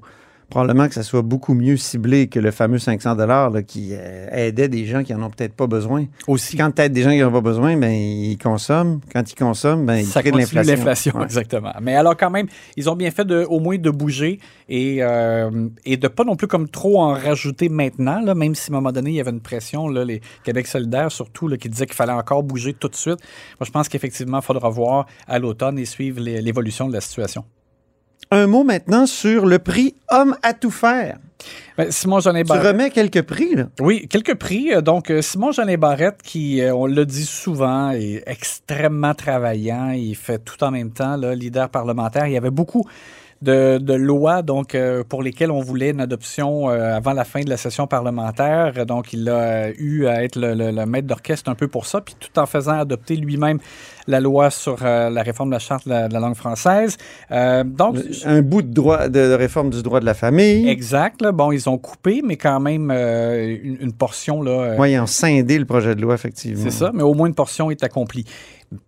probablement 0.50 0.88
que 0.88 0.94
ça 0.94 1.02
soit 1.02 1.22
beaucoup 1.22 1.54
mieux 1.54 1.76
ciblé 1.76 2.28
que 2.28 2.38
le 2.40 2.50
fameux 2.50 2.78
500 2.78 3.14
là, 3.14 3.50
qui 3.62 3.90
euh, 3.92 4.26
aidait 4.32 4.68
des 4.68 4.84
gens 4.84 5.02
qui 5.02 5.14
en 5.14 5.22
ont 5.22 5.30
peut-être 5.30 5.54
pas 5.54 5.66
besoin. 5.66 6.04
aussi. 6.26 6.56
Quand 6.56 6.70
tu 6.72 6.82
aides 6.82 6.92
des 6.92 7.02
gens 7.02 7.10
qui 7.10 7.18
n'en 7.20 7.28
ont 7.28 7.32
pas 7.32 7.40
besoin, 7.40 7.76
ben, 7.76 7.90
ils 7.92 8.36
consomment. 8.36 9.00
Quand 9.12 9.30
ils 9.30 9.34
consomment, 9.34 9.86
ben, 9.86 9.96
ils 9.96 10.06
ça 10.06 10.20
créent 10.20 10.32
de 10.32 10.36
l'inflation. 10.38 10.74
l'inflation, 10.74 11.16
Ouais. 11.16 11.24
exactement. 11.24 11.72
Mais 11.80 11.94
alors 11.96 12.16
quand 12.16 12.30
même, 12.30 12.46
ils 12.76 12.90
ont 12.90 12.96
bien 12.96 13.10
fait 13.10 13.24
de, 13.24 13.46
au 13.48 13.60
moins 13.60 13.78
de 13.78 13.90
bouger 13.90 14.38
et, 14.68 14.98
euh, 15.00 15.68
et 15.84 15.96
de 15.96 16.08
pas 16.08 16.24
non 16.24 16.36
plus 16.36 16.46
comme 16.48 16.68
trop 16.68 17.00
en 17.00 17.12
rajouter 17.14 17.68
maintenant, 17.68 18.20
là, 18.20 18.34
même 18.34 18.54
si 18.54 18.70
à 18.70 18.74
un 18.74 18.76
moment 18.78 18.92
donné, 18.92 19.10
il 19.10 19.16
y 19.16 19.20
avait 19.20 19.30
une 19.30 19.40
pression, 19.40 19.88
là, 19.88 20.04
les 20.04 20.20
Québec 20.44 20.66
solidaire 20.66 21.10
surtout, 21.12 21.48
là, 21.48 21.56
qui 21.56 21.68
disait 21.68 21.86
qu'il 21.86 21.94
fallait 21.94 22.12
encore 22.12 22.42
bouger 22.42 22.74
tout 22.74 22.88
de 22.88 22.96
suite. 22.96 23.18
Moi, 23.60 23.66
je 23.66 23.70
pense 23.70 23.88
qu'effectivement, 23.88 24.38
il 24.40 24.44
faudra 24.44 24.68
voir 24.68 25.06
à 25.28 25.38
l'automne 25.38 25.78
et 25.78 25.84
suivre 25.84 26.20
l'évolution 26.20 26.88
de 26.88 26.92
la 26.92 27.00
situation. 27.00 27.44
Un 28.30 28.46
mot 28.46 28.62
maintenant 28.62 29.06
sur 29.06 29.44
le 29.46 29.58
prix 29.58 29.94
Homme 30.10 30.36
à 30.42 30.54
tout 30.54 30.70
faire. 30.70 31.18
Ben, 31.76 31.90
Simon 31.90 32.20
Jeanin 32.20 32.42
Tu 32.42 32.48
Barrette. 32.48 32.66
remets 32.66 32.90
quelques 32.90 33.22
prix, 33.22 33.54
là. 33.56 33.64
Oui, 33.80 34.06
quelques 34.08 34.34
prix. 34.36 34.72
Euh, 34.72 34.82
Donc, 34.82 35.10
euh, 35.10 35.22
Simon 35.22 35.50
Jeanin 35.52 35.76
Barrette, 35.78 36.20
qui, 36.22 36.60
euh, 36.60 36.74
on 36.74 36.86
le 36.86 37.06
dit 37.06 37.24
souvent, 37.24 37.90
est 37.90 38.22
extrêmement 38.26 39.14
travaillant. 39.14 39.90
Il 39.90 40.14
fait 40.14 40.38
tout 40.38 40.62
en 40.62 40.70
même 40.70 40.92
temps, 40.92 41.16
là, 41.16 41.34
leader 41.34 41.68
parlementaire. 41.70 42.26
Il 42.26 42.32
y 42.32 42.36
avait 42.36 42.50
beaucoup 42.50 42.84
de, 43.42 43.78
de 43.78 43.94
lois 43.94 44.42
donc 44.42 44.74
euh, 44.74 45.02
pour 45.08 45.22
lesquelles 45.22 45.50
on 45.50 45.60
voulait 45.60 45.90
une 45.90 46.00
adoption 46.02 46.68
euh, 46.68 46.94
avant 46.96 47.14
la 47.14 47.24
fin 47.24 47.40
de 47.40 47.48
la 47.48 47.56
session 47.56 47.86
parlementaire. 47.86 48.84
Donc, 48.84 49.12
il 49.14 49.28
a 49.28 49.32
euh, 49.32 49.72
eu 49.78 50.06
à 50.06 50.22
être 50.24 50.36
le, 50.36 50.52
le- 50.54 50.70
le 50.70 50.86
maître 50.86 51.06
d'orchestre 51.06 51.48
un 51.50 51.54
peu 51.54 51.66
pour 51.68 51.86
ça, 51.86 52.00
puis 52.02 52.14
tout 52.20 52.38
en 52.38 52.44
faisant 52.46 52.78
adopter 52.78 53.16
lui-même 53.16 53.58
la 54.06 54.20
loi 54.20 54.50
sur 54.50 54.78
euh, 54.82 55.08
la 55.08 55.22
réforme 55.22 55.48
de 55.50 55.54
la 55.54 55.58
charte 55.58 55.84
de 55.86 55.90
la, 55.90 56.08
de 56.08 56.12
la 56.14 56.20
langue 56.20 56.34
française. 56.34 56.96
Donc, 57.30 57.96
Un 58.24 58.42
bout 58.42 58.62
de 58.62 58.72
droit 58.72 59.08
de, 59.08 59.28
de 59.30 59.34
réforme 59.34 59.70
du 59.70 59.82
droit 59.82 60.00
de 60.00 60.04
la 60.06 60.14
famille. 60.14 60.68
exact. 60.68 61.22
là. 61.22 61.32
bon, 61.32 61.52
ils 61.52 61.68
ont 61.68 61.78
coupé, 61.78 62.22
mais 62.24 62.36
quand 62.36 62.60
même 62.60 62.90
une, 62.90 63.78
une 63.80 63.92
portion 63.92 64.42
là. 64.42 64.74
Oui, 64.78 64.92
ils 64.92 64.98
ont 64.98 65.06
scindé 65.06 65.58
le 65.58 65.64
projet 65.64 65.94
de 65.94 66.02
loi, 66.02 66.14
effectivement. 66.14 66.62
c'est 66.62 66.70
ça, 66.70 66.90
mais 66.92 67.02
au 67.02 67.14
moins 67.14 67.28
une 67.28 67.34
portion 67.34 67.70
est 67.70 67.82
accomplie. 67.84 68.24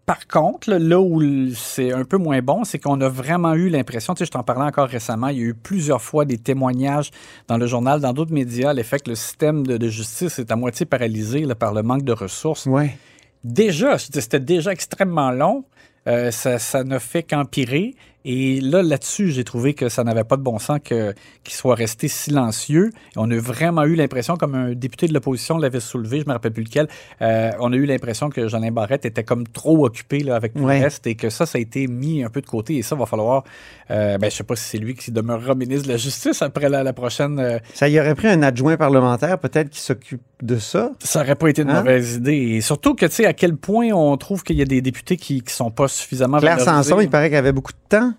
Par 0.06 0.28
contre, 0.28 0.70
là, 0.70 1.00
où 1.00 1.20
c'est 1.54 1.92
un 1.92 2.04
peu 2.04 2.16
moins 2.16 2.40
bon, 2.40 2.62
c'est 2.62 2.78
qu'on 2.78 3.00
a 3.00 3.08
vraiment 3.08 3.54
eu 3.54 3.68
l'impression, 3.68 4.14
tu 4.14 4.20
sais, 4.20 4.26
je 4.26 4.30
t'en 4.30 4.44
parlais 4.44 4.64
encore 4.64 4.88
récemment, 4.88 5.28
il 5.28 5.38
y 5.38 5.40
a 5.40 5.44
eu 5.46 5.54
plusieurs 5.54 6.00
fois 6.00 6.24
des 6.24 6.38
témoignages 6.38 7.10
dans 7.48 7.58
le 7.58 7.66
journal, 7.66 8.00
dans 8.00 8.12
d'autres 8.12 8.32
médias, 8.32 8.72
l'effet 8.72 9.00
que 9.00 9.10
le 9.10 9.16
système 9.16 9.66
de, 9.66 9.76
de 9.76 9.88
justice 9.88 10.38
est 10.38 10.52
à 10.52 10.56
moitié 10.56 10.86
paralysé 10.86 11.40
là, 11.40 11.56
par 11.56 11.74
le 11.74 11.82
manque 11.82 12.04
de 12.04 12.12
ressources. 12.12 12.66
Ouais. 12.66 12.96
déjà, 13.42 13.98
c'était 13.98 14.38
déjà 14.38 14.70
extrêmement 14.70 15.32
long. 15.32 15.64
Euh, 16.08 16.30
ça, 16.30 16.58
ça 16.58 16.82
ne 16.84 16.98
fait 16.98 17.22
qu'empirer. 17.22 17.94
Et 18.24 18.60
là, 18.60 18.82
là-dessus, 18.82 19.30
j'ai 19.30 19.44
trouvé 19.44 19.74
que 19.74 19.88
ça 19.88 20.04
n'avait 20.04 20.24
pas 20.24 20.36
de 20.36 20.42
bon 20.42 20.58
sens 20.58 20.78
qu'il 20.84 21.14
soit 21.48 21.74
resté 21.74 22.08
silencieux. 22.08 22.90
Et 22.94 23.16
on 23.16 23.30
a 23.30 23.36
vraiment 23.38 23.82
eu 23.84 23.94
l'impression, 23.94 24.36
comme 24.36 24.54
un 24.54 24.72
député 24.72 25.08
de 25.08 25.14
l'opposition 25.14 25.58
l'avait 25.58 25.80
soulevé, 25.80 26.18
je 26.18 26.24
ne 26.24 26.28
me 26.28 26.32
rappelle 26.32 26.52
plus 26.52 26.62
lequel, 26.64 26.86
euh, 27.20 27.50
on 27.60 27.72
a 27.72 27.76
eu 27.76 27.84
l'impression 27.86 28.30
que 28.30 28.46
Jeanin 28.48 28.70
Barrette 28.70 29.04
était 29.04 29.24
comme 29.24 29.46
trop 29.48 29.84
occupé 29.84 30.20
là, 30.20 30.36
avec 30.36 30.54
tout 30.54 30.60
Ouais. 30.62 30.78
le 30.78 30.84
reste 30.84 31.06
et 31.06 31.14
que 31.16 31.30
ça, 31.30 31.46
ça 31.46 31.58
a 31.58 31.60
été 31.60 31.86
mis 31.88 32.22
un 32.22 32.28
peu 32.30 32.40
de 32.40 32.46
côté. 32.46 32.76
Et 32.76 32.82
ça, 32.82 32.94
va 32.94 33.06
falloir, 33.06 33.42
euh, 33.90 34.18
ben, 34.18 34.30
je 34.30 34.36
sais 34.36 34.44
pas 34.44 34.54
si 34.56 34.64
c'est 34.64 34.78
lui 34.78 34.94
qui 34.94 35.10
demeurera 35.10 35.54
ministre 35.54 35.86
de 35.88 35.92
la 35.92 35.98
Justice 35.98 36.42
après 36.42 36.68
la, 36.68 36.82
la 36.84 36.92
prochaine. 36.92 37.38
euh, 37.40 37.58
Ça 37.74 37.88
y 37.88 37.98
aurait 37.98 38.14
pris 38.14 38.28
un 38.28 38.42
adjoint 38.42 38.76
parlementaire, 38.76 39.38
peut-être, 39.38 39.70
qui 39.70 39.80
s'occupe 39.80 40.22
de 40.42 40.58
ça? 40.58 40.90
ça 41.00 41.20
aurait 41.22 41.34
pas 41.36 41.48
été 41.48 41.62
une 41.62 41.70
Hein? 41.70 41.80
mauvaise 41.80 42.16
idée. 42.16 42.32
Et 42.56 42.60
surtout 42.60 42.94
que, 42.94 43.06
tu 43.06 43.12
sais, 43.12 43.26
à 43.26 43.32
quel 43.32 43.56
point 43.56 43.88
on 43.92 44.16
trouve 44.16 44.42
qu'il 44.42 44.56
y 44.56 44.62
a 44.62 44.64
des 44.64 44.80
députés 44.80 45.16
qui, 45.16 45.40
qui 45.42 45.52
sont 45.54 45.70
pas 45.70 45.88
suffisamment 45.88 46.38
Claire. 46.38 46.60
Sanson, 46.60 47.00
il 47.00 47.08
paraît 47.08 47.28
qu'elle 47.30 47.38
avait 47.38 47.52
beaucoup 47.52 47.72
de 47.72 47.78
temps. 47.88 48.11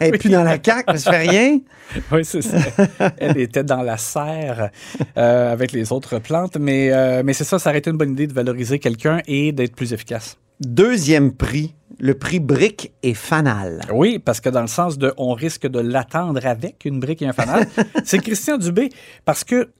Et 0.00 0.10
puis 0.12 0.28
dans 0.28 0.42
la 0.42 0.58
CAQ, 0.62 0.84
mais 0.92 0.98
ça 0.98 1.10
fait 1.12 1.28
rien. 1.28 1.58
Oui, 2.12 2.24
c'est 2.24 2.42
ça. 2.42 2.56
Elle 3.18 3.38
était 3.38 3.64
dans 3.64 3.82
la 3.82 3.96
serre 3.96 4.70
euh, 5.16 5.52
avec 5.52 5.72
les 5.72 5.90
autres 5.90 6.20
plantes. 6.20 6.56
Mais, 6.56 6.92
euh, 6.92 7.22
mais 7.24 7.32
c'est 7.32 7.42
ça, 7.42 7.58
ça 7.58 7.70
aurait 7.70 7.80
été 7.80 7.90
une 7.90 7.96
bonne 7.96 8.12
idée 8.12 8.28
de 8.28 8.32
valoriser 8.32 8.78
quelqu'un 8.78 9.20
et 9.26 9.50
d'être 9.50 9.74
plus 9.74 9.92
efficace. 9.92 10.38
Deuxième 10.60 11.32
prix, 11.32 11.74
le 11.98 12.14
prix 12.14 12.38
Brick 12.38 12.92
et 13.02 13.14
Fanal. 13.14 13.80
Oui, 13.92 14.18
parce 14.18 14.40
que 14.40 14.50
dans 14.50 14.60
le 14.60 14.66
sens 14.68 14.98
de 14.98 15.12
on 15.16 15.32
risque 15.32 15.66
de 15.66 15.80
l'attendre 15.80 16.46
avec 16.46 16.84
une 16.84 17.00
brique 17.00 17.22
et 17.22 17.26
un 17.26 17.32
fanal, 17.32 17.66
c'est 18.04 18.18
Christian 18.18 18.56
Dubé 18.56 18.90
parce 19.24 19.42
que 19.42 19.70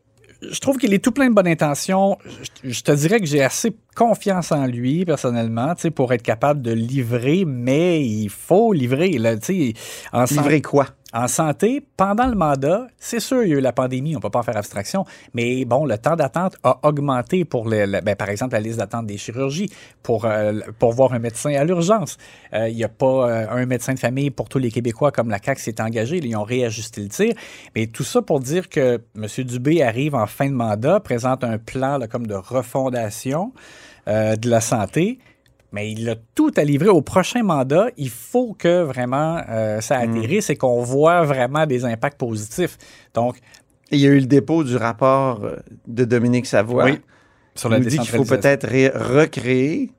je 0.42 0.58
trouve 0.60 0.78
qu'il 0.78 0.94
est 0.94 1.04
tout 1.04 1.12
plein 1.12 1.28
de 1.28 1.34
bonnes 1.34 1.48
intentions. 1.48 2.18
Je, 2.64 2.70
je 2.70 2.82
te 2.82 2.92
dirais 2.92 3.20
que 3.20 3.26
j'ai 3.26 3.42
assez 3.42 3.76
confiance 3.94 4.52
en 4.52 4.66
lui, 4.66 5.04
personnellement, 5.04 5.74
tu 5.74 5.82
sais, 5.82 5.90
pour 5.90 6.12
être 6.12 6.22
capable 6.22 6.62
de 6.62 6.72
livrer, 6.72 7.44
mais 7.46 8.04
il 8.04 8.28
faut 8.28 8.72
livrer. 8.72 9.10
Là, 9.18 9.36
tu 9.36 9.72
sais, 9.72 9.74
en 10.12 10.24
Livré 10.24 10.62
quoi? 10.62 10.86
En 11.12 11.26
santé, 11.26 11.84
pendant 11.96 12.26
le 12.26 12.36
mandat, 12.36 12.86
c'est 12.96 13.18
sûr, 13.18 13.42
il 13.42 13.48
y 13.48 13.54
a 13.54 13.56
eu 13.56 13.60
la 13.60 13.72
pandémie, 13.72 14.14
on 14.14 14.18
ne 14.18 14.22
peut 14.22 14.30
pas 14.30 14.38
en 14.38 14.44
faire 14.44 14.56
abstraction, 14.56 15.04
mais 15.34 15.64
bon, 15.64 15.84
le 15.84 15.98
temps 15.98 16.14
d'attente 16.14 16.56
a 16.62 16.78
augmenté 16.86 17.44
pour, 17.44 17.68
le, 17.68 18.00
ben, 18.00 18.14
par 18.14 18.28
exemple, 18.28 18.52
la 18.52 18.60
liste 18.60 18.78
d'attente 18.78 19.06
des 19.06 19.18
chirurgies, 19.18 19.70
pour, 20.04 20.24
euh, 20.24 20.60
pour 20.78 20.92
voir 20.92 21.12
un 21.12 21.18
médecin 21.18 21.52
à 21.54 21.64
l'urgence. 21.64 22.16
Euh, 22.54 22.68
Il 22.68 22.76
n'y 22.76 22.84
a 22.84 22.88
pas 22.88 23.28
euh, 23.28 23.46
un 23.50 23.66
médecin 23.66 23.94
de 23.94 23.98
famille 23.98 24.30
pour 24.30 24.48
tous 24.48 24.58
les 24.58 24.70
Québécois 24.70 25.10
comme 25.10 25.30
la 25.30 25.38
CAQ 25.42 25.60
s'est 25.60 25.80
engagée, 25.80 26.18
ils 26.18 26.36
ont 26.36 26.44
réajusté 26.44 27.00
le 27.02 27.08
tir. 27.08 27.34
Mais 27.74 27.88
tout 27.88 28.04
ça 28.04 28.22
pour 28.22 28.38
dire 28.38 28.68
que 28.68 29.00
M. 29.16 29.44
Dubé 29.44 29.82
arrive 29.82 30.14
en 30.14 30.26
fin 30.26 30.46
de 30.46 30.54
mandat, 30.54 31.00
présente 31.00 31.42
un 31.42 31.58
plan 31.58 31.98
comme 32.08 32.26
de 32.26 32.34
refondation 32.34 33.52
de 34.06 34.48
la 34.48 34.60
santé. 34.60 35.18
Mais 35.72 35.90
il 35.92 36.08
a 36.10 36.16
tout 36.34 36.50
à 36.56 36.64
livrer 36.64 36.88
au 36.88 37.00
prochain 37.02 37.42
mandat. 37.42 37.86
Il 37.96 38.10
faut 38.10 38.54
que 38.54 38.82
vraiment 38.82 39.40
euh, 39.48 39.80
ça 39.80 39.98
atterrisse 39.98 40.50
et 40.50 40.56
qu'on 40.56 40.82
voit 40.82 41.22
vraiment 41.22 41.66
des 41.66 41.84
impacts 41.84 42.18
positifs. 42.18 42.76
Donc, 43.14 43.36
Il 43.92 44.00
y 44.00 44.06
a 44.06 44.10
eu 44.10 44.18
le 44.20 44.26
dépôt 44.26 44.64
du 44.64 44.76
rapport 44.76 45.44
euh, 45.44 45.56
de 45.86 46.04
Dominique 46.04 46.46
Savoie. 46.46 46.84
Oui, 46.86 46.98
sur 47.54 47.72
Il 47.72 47.82
nous 47.82 47.88
dit 47.88 47.98
qu'il 47.98 48.08
faut 48.08 48.24
peut-être 48.24 48.66
ré- 48.66 48.88
recréer 48.94 49.92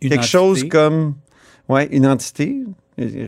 Une 0.00 0.08
quelque 0.08 0.20
entité 0.20 0.30
chose 0.30 0.68
comme 0.68 1.14
ouais, 1.68 1.86
une 1.90 2.06
entité, 2.06 2.62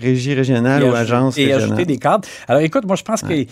régie 0.01 0.35
régionale 0.35 0.83
et 0.83 0.89
ou 0.89 0.95
agence 0.95 1.37
Et 1.39 1.43
régionale. 1.45 1.65
ajouter 1.65 1.85
des 1.85 1.99
cadres. 1.99 2.29
Alors, 2.49 2.63
écoute, 2.63 2.85
moi, 2.87 2.97
je 2.97 3.03
pense 3.03 3.23
que. 3.23 3.45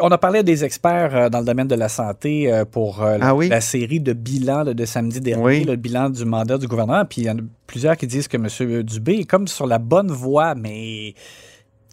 On 0.00 0.08
a 0.08 0.18
parlé 0.18 0.44
des 0.44 0.64
experts 0.64 1.16
euh, 1.16 1.28
dans 1.30 1.40
le 1.40 1.44
domaine 1.44 1.66
de 1.66 1.74
la 1.74 1.88
santé 1.88 2.52
euh, 2.52 2.64
pour 2.64 3.02
euh, 3.02 3.18
la, 3.18 3.28
Ah 3.28 3.34
oui? 3.34 3.48
la 3.48 3.60
série 3.60 3.98
de 3.98 4.12
bilans 4.12 4.64
de 4.64 4.84
samedi 4.84 5.20
dernier, 5.20 5.42
Oui. 5.44 5.64
le 5.64 5.74
bilan 5.74 6.10
du 6.10 6.24
mandat 6.24 6.58
du 6.58 6.68
gouvernement. 6.68 7.04
Puis 7.04 7.22
il 7.22 7.24
y 7.24 7.30
en 7.30 7.36
a 7.38 7.40
plusieurs 7.66 7.96
qui 7.96 8.06
disent 8.06 8.28
que 8.28 8.36
M. 8.36 8.82
Dubé 8.84 9.14
est 9.14 9.24
comme 9.24 9.48
sur 9.48 9.66
la 9.66 9.78
bonne 9.78 10.12
voie, 10.12 10.54
mais 10.54 11.14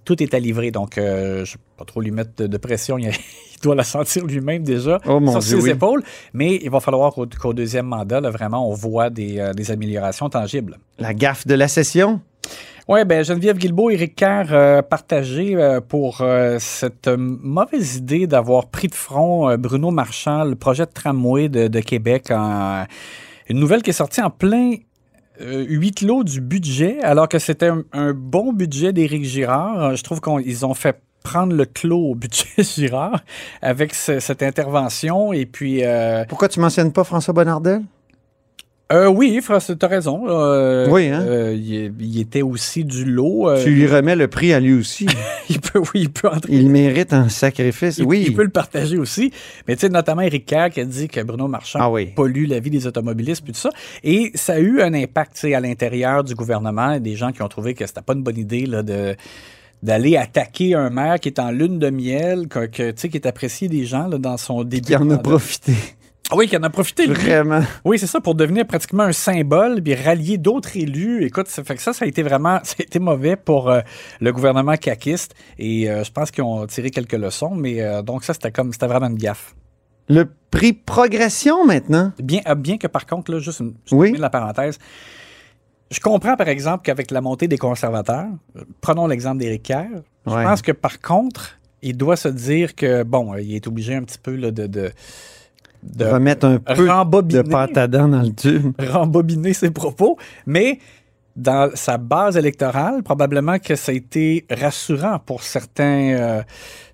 tout 0.05 0.21
est 0.21 0.33
à 0.36 0.39
livrer. 0.39 0.69
Donc, 0.69 1.00
euh, 1.00 1.43
je 1.43 1.53
ne 1.53 1.57
vais 1.57 1.63
pas 1.75 1.86
trop 1.86 2.00
lui 2.01 2.12
mettre 2.12 2.31
de, 2.38 2.45
de 2.45 2.57
pression. 2.57 3.00
Il, 3.00 3.07
il 3.09 3.62
doit 3.63 3.74
la 3.74 3.83
sentir 3.83 4.25
lui-même 4.27 4.62
déjà 4.63 5.00
Oh 5.07 5.19
sur 5.31 5.39
Dieu, 5.39 5.57
ses 5.57 5.63
oui. 5.63 5.69
épaules. 5.71 6.03
Mais 6.33 6.59
il 6.62 6.69
va 6.69 6.79
falloir 6.79 7.12
qu'au 7.13 7.25
qu'au 7.25 7.53
deuxième 7.53 7.88
mandat, 7.88 8.21
là, 8.21 8.29
vraiment, 8.29 8.69
on 8.69 8.75
voit 8.75 9.09
des, 9.09 9.39
euh, 9.39 9.53
des 9.53 9.71
améliorations 9.71 10.29
tangibles. 10.29 10.77
La 11.00 11.15
gaffe 11.15 11.47
de 11.47 11.55
la 11.55 11.67
session? 11.67 12.21
Oui, 12.89 13.03
ben 13.03 13.22
Geneviève 13.22 13.58
Guilbeault, 13.58 13.89
Éric 13.89 14.15
Kerr 14.15 14.46
euh, 14.51 14.82
partagé 14.82 15.56
euh, 15.56 15.82
pour 15.82 16.22
euh, 16.22 16.56
cette 16.58 17.10
euh, 17.10 17.17
mauvaise 17.17 17.98
idée 17.98 18.27
d'avoir 18.27 18.67
pris 18.67 18.88
de 18.88 18.96
front 18.96 19.58
Bruno 19.58 19.91
Marchand, 19.91 20.46
le 20.46 20.56
projet 20.56 20.86
de 20.86 20.91
tramway 20.91 21.50
de, 21.50 21.79
Québec. 21.82 22.32
Une 23.50 23.60
nouvelle 23.60 23.82
qui 23.82 23.89
est 23.89 23.94
sortie 23.94 24.22
en 24.22 24.29
plein 24.29 24.75
huis 25.41 25.91
clos 25.91 26.24
du 26.24 26.39
budget, 26.39 27.01
alors 27.01 27.27
que 27.27 27.39
c'était 27.39 27.72
un, 27.91 28.13
bon 28.13 28.53
budget 28.53 28.94
d'Éric 28.94 29.25
Girard. 29.25 29.96
Je 29.98 30.03
trouve 30.03 30.22
qu'ils 30.22 30.65
ont 30.65 30.74
fait 30.74 30.98
prendre 31.24 31.53
le 31.53 31.65
clos 31.65 32.12
au 32.12 32.15
budget 32.15 32.48
Girard 32.60 33.20
avec 33.62 33.94
ce- 33.96 34.20
cette 34.22 34.41
intervention. 34.44 35.34
Et 35.34 35.46
puis, 35.46 35.84
Pourquoi 36.29 36.48
tu 36.48 36.62
mentionnes 36.62 36.94
pas 36.94 37.03
François 37.03 37.34
Bonnardel? 37.34 37.82
Euh, 38.94 39.08
oui, 39.08 39.39
François, 39.41 39.75
tu 39.75 39.86
as 39.86 39.89
raison. 39.89 40.24
Euh, 40.29 40.88
Oui, 40.89 41.08
hein? 41.08 41.22
euh, 41.22 41.53
il, 41.53 41.94
il 42.00 42.20
était 42.22 42.41
aussi 42.41 42.86
du 42.86 43.03
lot. 43.03 43.50
euh, 43.50 43.62
Tu 43.63 43.72
lui 43.72 43.86
remets 43.88 44.15
le 44.15 44.27
prix 44.27 44.53
à 44.53 44.60
lui 44.62 44.74
aussi. 44.74 45.06
il 45.50 45.60
peut, 45.60 45.79
oui, 45.79 46.01
il 46.03 46.10
peut 46.12 46.29
entrer. 46.29 46.53
Il 46.53 46.70
mérite 46.70 47.12
un 47.12 47.27
sacrifice. 47.27 47.98
Il, 47.98 48.06
oui. 48.06 48.24
il 48.27 48.34
peut 48.34 48.44
le 48.44 48.50
partager 48.50 48.98
aussi. 48.98 49.32
Mais 49.67 49.75
tu 49.75 49.82
sais, 49.82 49.89
notamment 49.89 50.22
Éric 50.22 50.46
Kerr 50.46 50.70
qui 50.72 50.79
a 50.79 50.86
dit 50.86 51.08
que 51.10 51.20
Bruno 51.22 51.48
Marchand 51.48 51.79
Ah 51.82 51.91
oui. 51.91 52.06
pollue 52.15 52.46
la 52.48 52.60
vie 52.60 52.70
des 52.70 52.88
automobilistes 52.88 53.44
puis 53.44 53.51
tout 53.53 53.60
ça. 53.60 53.72
Et 54.03 54.32
ça 54.36 54.53
a 54.53 54.60
eu 54.60 54.82
un 54.82 54.94
impact 54.94 55.34
tu 55.34 55.39
sais, 55.41 55.53
à 55.53 55.60
l'intérieur 55.60 56.24
du 56.24 56.34
gouvernement. 56.34 57.00
Des 57.00 57.15
gens 57.15 57.32
qui 57.34 57.41
ont 57.41 57.50
trouvé 57.50 57.74
que 57.74 57.86
c'était 57.86 58.01
pas 58.01 58.13
une 58.13 58.24
bonne 58.24 58.38
idée 58.38 58.65
là, 58.65 58.84
de 58.84 59.15
d'aller 59.84 60.17
attaquer 60.17 60.74
un 60.74 60.89
maire 60.89 61.20
qui 61.20 61.29
est 61.29 61.39
en 61.39 61.51
lune 61.51 61.77
de 61.77 61.91
miel, 61.91 62.48
que, 62.48 62.65
que, 62.65 62.89
qui 62.91 63.15
est 63.15 63.27
apprécié 63.27 63.67
des 63.67 63.86
gens 63.86 64.08
là, 64.08 64.17
dans 64.17 64.36
son 64.38 64.63
début. 64.63 64.88
Qui 64.88 64.96
en 64.96 65.08
a 65.12 65.17
profité. 65.20 65.74
Ah 66.29 66.36
oui, 66.36 66.48
qui 66.48 66.57
en 66.57 66.63
a 66.63 66.69
profité. 66.69 67.07
lui. 67.07 67.13
Vraiment. 67.13 67.62
Oui, 67.86 67.98
c'est 67.98 68.07
ça, 68.07 68.19
pour 68.19 68.36
devenir 68.36 68.67
pratiquement 68.67 69.03
un 69.03 69.13
symbole, 69.13 69.81
puis 69.81 69.96
rallier 69.96 70.38
d'autres 70.38 70.75
élus. 70.75 71.24
Écoute, 71.24 71.48
ça 71.48 71.63
fait 71.63 71.75
que 71.75 71.81
ça, 71.81 71.93
ça 71.93 72.03
a 72.03 72.07
été 72.07 72.22
vraiment, 72.22 72.60
ça 72.63 72.75
a 72.79 72.84
été 72.84 73.00
mauvais 73.00 73.36
pour 73.38 73.69
euh, 73.69 73.79
le 74.19 74.31
gouvernement 74.34 74.75
caquiste. 74.75 75.36
Et 75.57 75.89
euh, 75.89 76.03
je 76.03 76.12
pense 76.12 76.31
qu'ils 76.31 76.43
ont 76.43 76.65
tiré 76.67 76.89
quelques 76.91 77.13
leçons, 77.13 77.55
mais 77.55 77.81
euh, 77.81 78.01
donc 78.01 78.24
ça, 78.25 78.34
c'était 78.34 78.51
comme, 78.51 78.74
c'était 78.74 78.88
vraiment 78.88 79.07
une 79.07 79.15
gaffe. 79.17 79.55
Le 80.10 80.29
prix 80.51 80.74
progression 80.74 81.65
maintenant? 81.65 82.12
Bien, 82.22 82.41
euh, 82.48 82.55
bien 82.55 82.77
que 82.77 82.88
par 82.88 83.05
contre, 83.05 83.31
là, 83.31 83.39
juste 83.39 83.60
une, 83.62 83.75
je 83.86 83.96
Oui. 83.96 84.07
termine 84.07 84.22
la 84.22 84.29
parenthèse. 84.29 84.77
Je 85.91 86.00
comprends, 86.01 86.36
par 86.36 86.50
exemple, 86.50 86.84
qu'avec 86.84 87.12
la 87.12 87.22
montée 87.22 87.48
des 87.48 87.57
conservateurs, 87.57 88.27
prenons 88.81 89.07
l'exemple 89.07 89.38
d'Éric 89.38 89.63
Kerr, 89.63 89.88
je 90.25 90.31
Ouais. 90.34 90.43
pense 90.43 90.62
que 90.62 90.74
par 90.74 91.00
contre, 91.00 91.57
il 91.81 91.96
doit 91.96 92.17
se 92.17 92.27
dire 92.27 92.75
que, 92.75 93.03
bon, 93.03 93.34
il 93.36 93.55
est 93.55 93.65
obligé 93.67 93.96
un 93.96 94.03
petit 94.03 94.17
peu 94.17 94.36
là, 94.36 94.51
de, 94.51 94.67
de, 94.67 94.91
de 95.84 96.05
Remettre 96.05 96.46
un 96.46 96.60
peu 96.60 97.24
de 97.24 97.41
pâte 97.41 97.77
à 97.77 97.88
dents 97.88 98.07
dans 98.07 98.22
le 98.22 98.34
tube. 98.34 98.74
rembobiner 98.79 99.53
ses 99.53 99.72
propos, 99.72 100.17
mais 100.46 100.79
dans 101.36 101.69
sa 101.75 101.98
base 101.98 102.36
électorale, 102.36 103.03
probablement 103.03 103.60
que 103.60 103.75
ça 103.75 103.91
a 103.91 103.96
été 103.96 104.46
rassurant 104.50 105.19
pour 105.19 105.43
certains, 105.43 106.15
euh, 106.17 106.41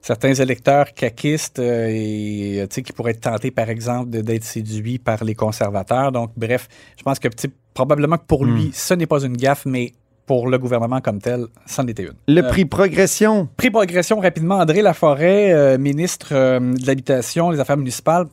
certains 0.01 0.33
électeurs 0.33 0.93
caquistes 0.93 1.59
euh, 1.59 1.87
et 1.89 2.67
qui 2.67 2.91
pourraient 2.91 3.11
être 3.11 3.21
tentés, 3.21 3.51
par 3.51 3.69
exemple, 3.69 4.09
d'être 4.09 4.43
séduits 4.43 4.99
par 4.99 5.23
les 5.23 5.33
conservateurs. 5.33 6.11
Donc, 6.11 6.31
bref, 6.35 6.67
je 6.97 7.03
pense 7.03 7.19
que 7.19 7.29
probablement 7.73 8.17
que 8.17 8.25
pour 8.27 8.45
lui, 8.45 8.71
ce 8.73 8.93
n'est 8.93 9.07
pas 9.07 9.23
une 9.23 9.37
gaffe, 9.37 9.65
mais 9.65 9.93
pour 10.25 10.47
le 10.47 10.57
gouvernement 10.57 11.01
comme 11.01 11.19
tel, 11.19 11.45
c'en 11.65 11.85
était 11.87 12.03
une. 12.03 12.13
Le 12.27 12.43
Euh, 12.43 12.49
prix 12.49 12.65
progression. 12.65 13.47
Prix 13.57 13.71
progression 13.71 14.19
rapidement, 14.19 14.55
André 14.55 14.81
Laforêt, 14.81 15.51
euh, 15.53 15.77
ministre 15.77 16.29
euh, 16.31 16.59
de 16.59 16.87
l'Habitation, 16.87 17.51
des 17.51 17.59
Affaires 17.59 17.77
municipales, 17.77 18.27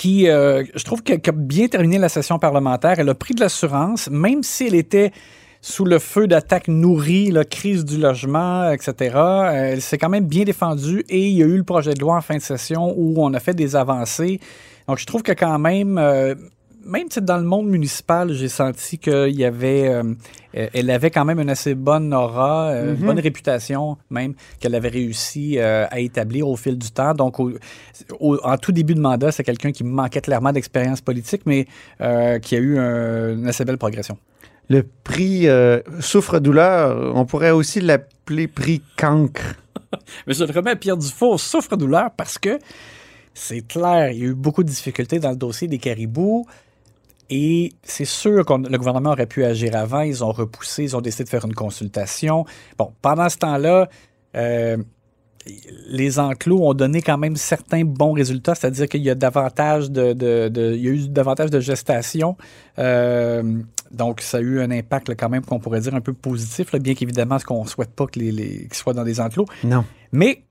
qui, 0.00 0.28
euh, 0.30 0.64
je 0.74 0.82
trouve, 0.82 1.02
qu'elle- 1.02 1.20
a 1.28 1.32
bien 1.32 1.68
terminé 1.68 1.98
la 1.98 2.08
session 2.08 2.38
parlementaire. 2.38 2.94
Elle 2.98 3.08
a 3.10 3.14
pris 3.14 3.34
de 3.34 3.40
l'assurance, 3.40 4.08
même 4.10 4.42
si 4.42 4.66
elle 4.68 4.74
était 4.74 5.12
sous 5.60 5.84
le 5.84 5.98
feu 5.98 6.26
d'attaques 6.26 6.68
nourries, 6.68 7.30
la 7.30 7.44
crise 7.44 7.84
du 7.84 7.98
logement, 7.98 8.70
etc. 8.72 8.92
Euh, 9.14 9.72
Elle 9.72 9.82
s'est 9.82 9.98
quand 9.98 10.08
même 10.08 10.24
bien 10.24 10.44
défendue 10.44 11.04
et 11.10 11.28
il 11.28 11.36
y 11.36 11.42
a 11.42 11.46
eu 11.46 11.58
le 11.58 11.64
projet 11.64 11.92
de 11.92 12.00
loi 12.00 12.16
en 12.16 12.22
fin 12.22 12.36
de 12.36 12.40
session 12.40 12.94
où 12.96 13.22
on 13.22 13.34
a 13.34 13.40
fait 13.40 13.52
des 13.52 13.76
avancées. 13.76 14.40
Donc, 14.88 14.96
je 14.98 15.04
trouve 15.04 15.22
que 15.22 15.32
quand 15.32 15.58
même, 15.58 15.98
euh, 15.98 16.34
même 16.84 17.08
dans 17.22 17.36
le 17.36 17.44
monde 17.44 17.66
municipal, 17.68 18.32
j'ai 18.32 18.48
senti 18.48 18.98
qu'il 18.98 19.38
y 19.38 19.44
avait, 19.44 19.88
euh, 19.88 20.02
euh, 20.56 20.68
elle 20.72 20.90
avait 20.90 21.10
quand 21.10 21.24
même 21.24 21.38
une 21.40 21.50
assez 21.50 21.74
bonne 21.74 22.12
aura, 22.14 22.70
euh, 22.70 22.94
une 22.94 23.00
bonne 23.06 23.20
réputation 23.20 23.96
même 24.10 24.34
qu'elle 24.58 24.74
avait 24.74 24.88
réussi 24.88 25.58
euh, 25.58 25.86
à 25.90 26.00
établir 26.00 26.48
au 26.48 26.56
fil 26.56 26.76
du 26.78 26.90
temps. 26.90 27.12
Donc, 27.14 27.38
au- 27.40 27.52
au- 28.18 28.38
en 28.42 28.56
tout 28.56 28.72
début 28.72 28.94
de 28.94 29.00
mandat, 29.00 29.30
c'est 29.32 29.44
quelqu'un 29.44 29.72
qui 29.72 29.84
manquait 29.84 30.20
clairement 30.20 30.52
d'expérience 30.52 31.00
politique, 31.00 31.42
mais 31.46 31.66
qui 31.98 32.56
a 32.56 32.58
eu 32.58 32.78
un- 32.78 33.34
une 33.34 33.46
assez 33.48 33.64
belle 33.64 33.78
progression. 33.78 34.16
Le 34.68 34.84
prix 35.04 35.46
souffre-douleur. 36.00 37.12
On 37.16 37.24
pourrait 37.24 37.50
aussi 37.50 37.80
l'appeler 37.80 38.46
prix 38.48 38.82
cancre. 38.96 39.54
Mais 40.26 40.34
je 40.34 40.44
le 40.44 40.52
remets 40.52 40.70
à 40.72 40.76
Pierre 40.76 40.96
Dufour, 40.96 41.40
souffre-douleur, 41.40 42.10
parce 42.16 42.38
que 42.38 42.58
c'est 43.34 43.66
clair, 43.66 44.10
il 44.12 44.18
y 44.18 44.22
a 44.22 44.26
eu 44.26 44.34
beaucoup 44.34 44.62
de 44.62 44.68
difficultés 44.68 45.18
dans 45.18 45.30
le 45.30 45.36
dossier 45.36 45.66
des 45.68 45.78
caribous. 45.78 46.46
Et 47.30 47.72
c'est 47.82 48.04
sûr 48.04 48.44
que 48.44 48.52
le 48.52 48.76
gouvernement 48.76 49.10
aurait 49.12 49.26
pu 49.26 49.44
agir 49.44 49.76
avant. 49.76 50.00
Ils 50.00 50.22
ont 50.24 50.32
repoussé, 50.32 50.82
ils 50.82 50.96
ont 50.96 51.00
décidé 51.00 51.24
de 51.24 51.28
faire 51.28 51.44
une 51.44 51.54
consultation. 51.54 52.44
Bon, 52.76 52.92
pendant 53.00 53.28
ce 53.28 53.38
temps-là, 53.38 53.88
euh, 54.36 54.76
les 55.88 56.18
enclos 56.18 56.68
ont 56.68 56.74
donné 56.74 57.00
quand 57.00 57.16
même 57.16 57.36
certains 57.36 57.84
bons 57.84 58.12
résultats, 58.12 58.54
c'est-à-dire 58.54 58.88
qu'il 58.88 59.02
y 59.02 59.10
a 59.10 59.14
davantage 59.14 59.90
de, 59.90 60.12
de, 60.12 60.48
de, 60.48 60.74
il 60.74 60.84
y 60.84 60.88
a 60.88 60.90
eu 60.90 61.08
davantage 61.08 61.50
de 61.50 61.60
gestation. 61.60 62.36
Euh, 62.78 63.42
donc, 63.90 64.20
ça 64.20 64.38
a 64.38 64.40
eu 64.40 64.60
un 64.60 64.70
impact 64.70 65.08
là, 65.08 65.14
quand 65.14 65.28
même 65.28 65.44
qu'on 65.44 65.58
pourrait 65.58 65.80
dire 65.80 65.94
un 65.94 66.00
peu 66.00 66.12
positif, 66.12 66.72
là, 66.72 66.78
bien 66.78 66.94
qu'évidemment, 66.94 67.38
ce 67.38 67.44
qu'on 67.44 67.64
ne 67.64 67.68
souhaite 67.68 67.90
pas 67.92 68.06
les, 68.16 68.32
qu'ils 68.32 68.74
soient 68.74 68.92
dans 68.92 69.04
des 69.04 69.20
enclos. 69.20 69.46
Non. 69.64 69.84
Mais 70.12 70.42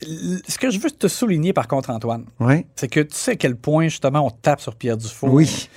ce 0.00 0.58
que 0.58 0.70
je 0.70 0.78
veux 0.78 0.90
te 0.90 1.08
souligner, 1.08 1.52
par 1.52 1.66
contre, 1.68 1.90
Antoine, 1.90 2.26
Oui. 2.38 2.66
c'est 2.76 2.88
que 2.88 3.00
tu 3.00 3.16
sais 3.16 3.32
à 3.32 3.36
quel 3.36 3.56
point, 3.56 3.88
justement, 3.88 4.26
on 4.26 4.30
tape 4.30 4.60
sur 4.60 4.74
Pierre 4.76 4.96
Dufault. 4.98 5.28
Oui. 5.28 5.68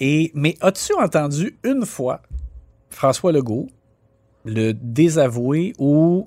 Et, 0.00 0.30
mais 0.34 0.54
as-tu 0.60 0.92
entendu 0.94 1.58
une 1.64 1.84
fois 1.86 2.22
François 2.90 3.32
Legault 3.32 3.66
le 4.44 4.72
désavouer 4.72 5.72
ou 5.78 6.24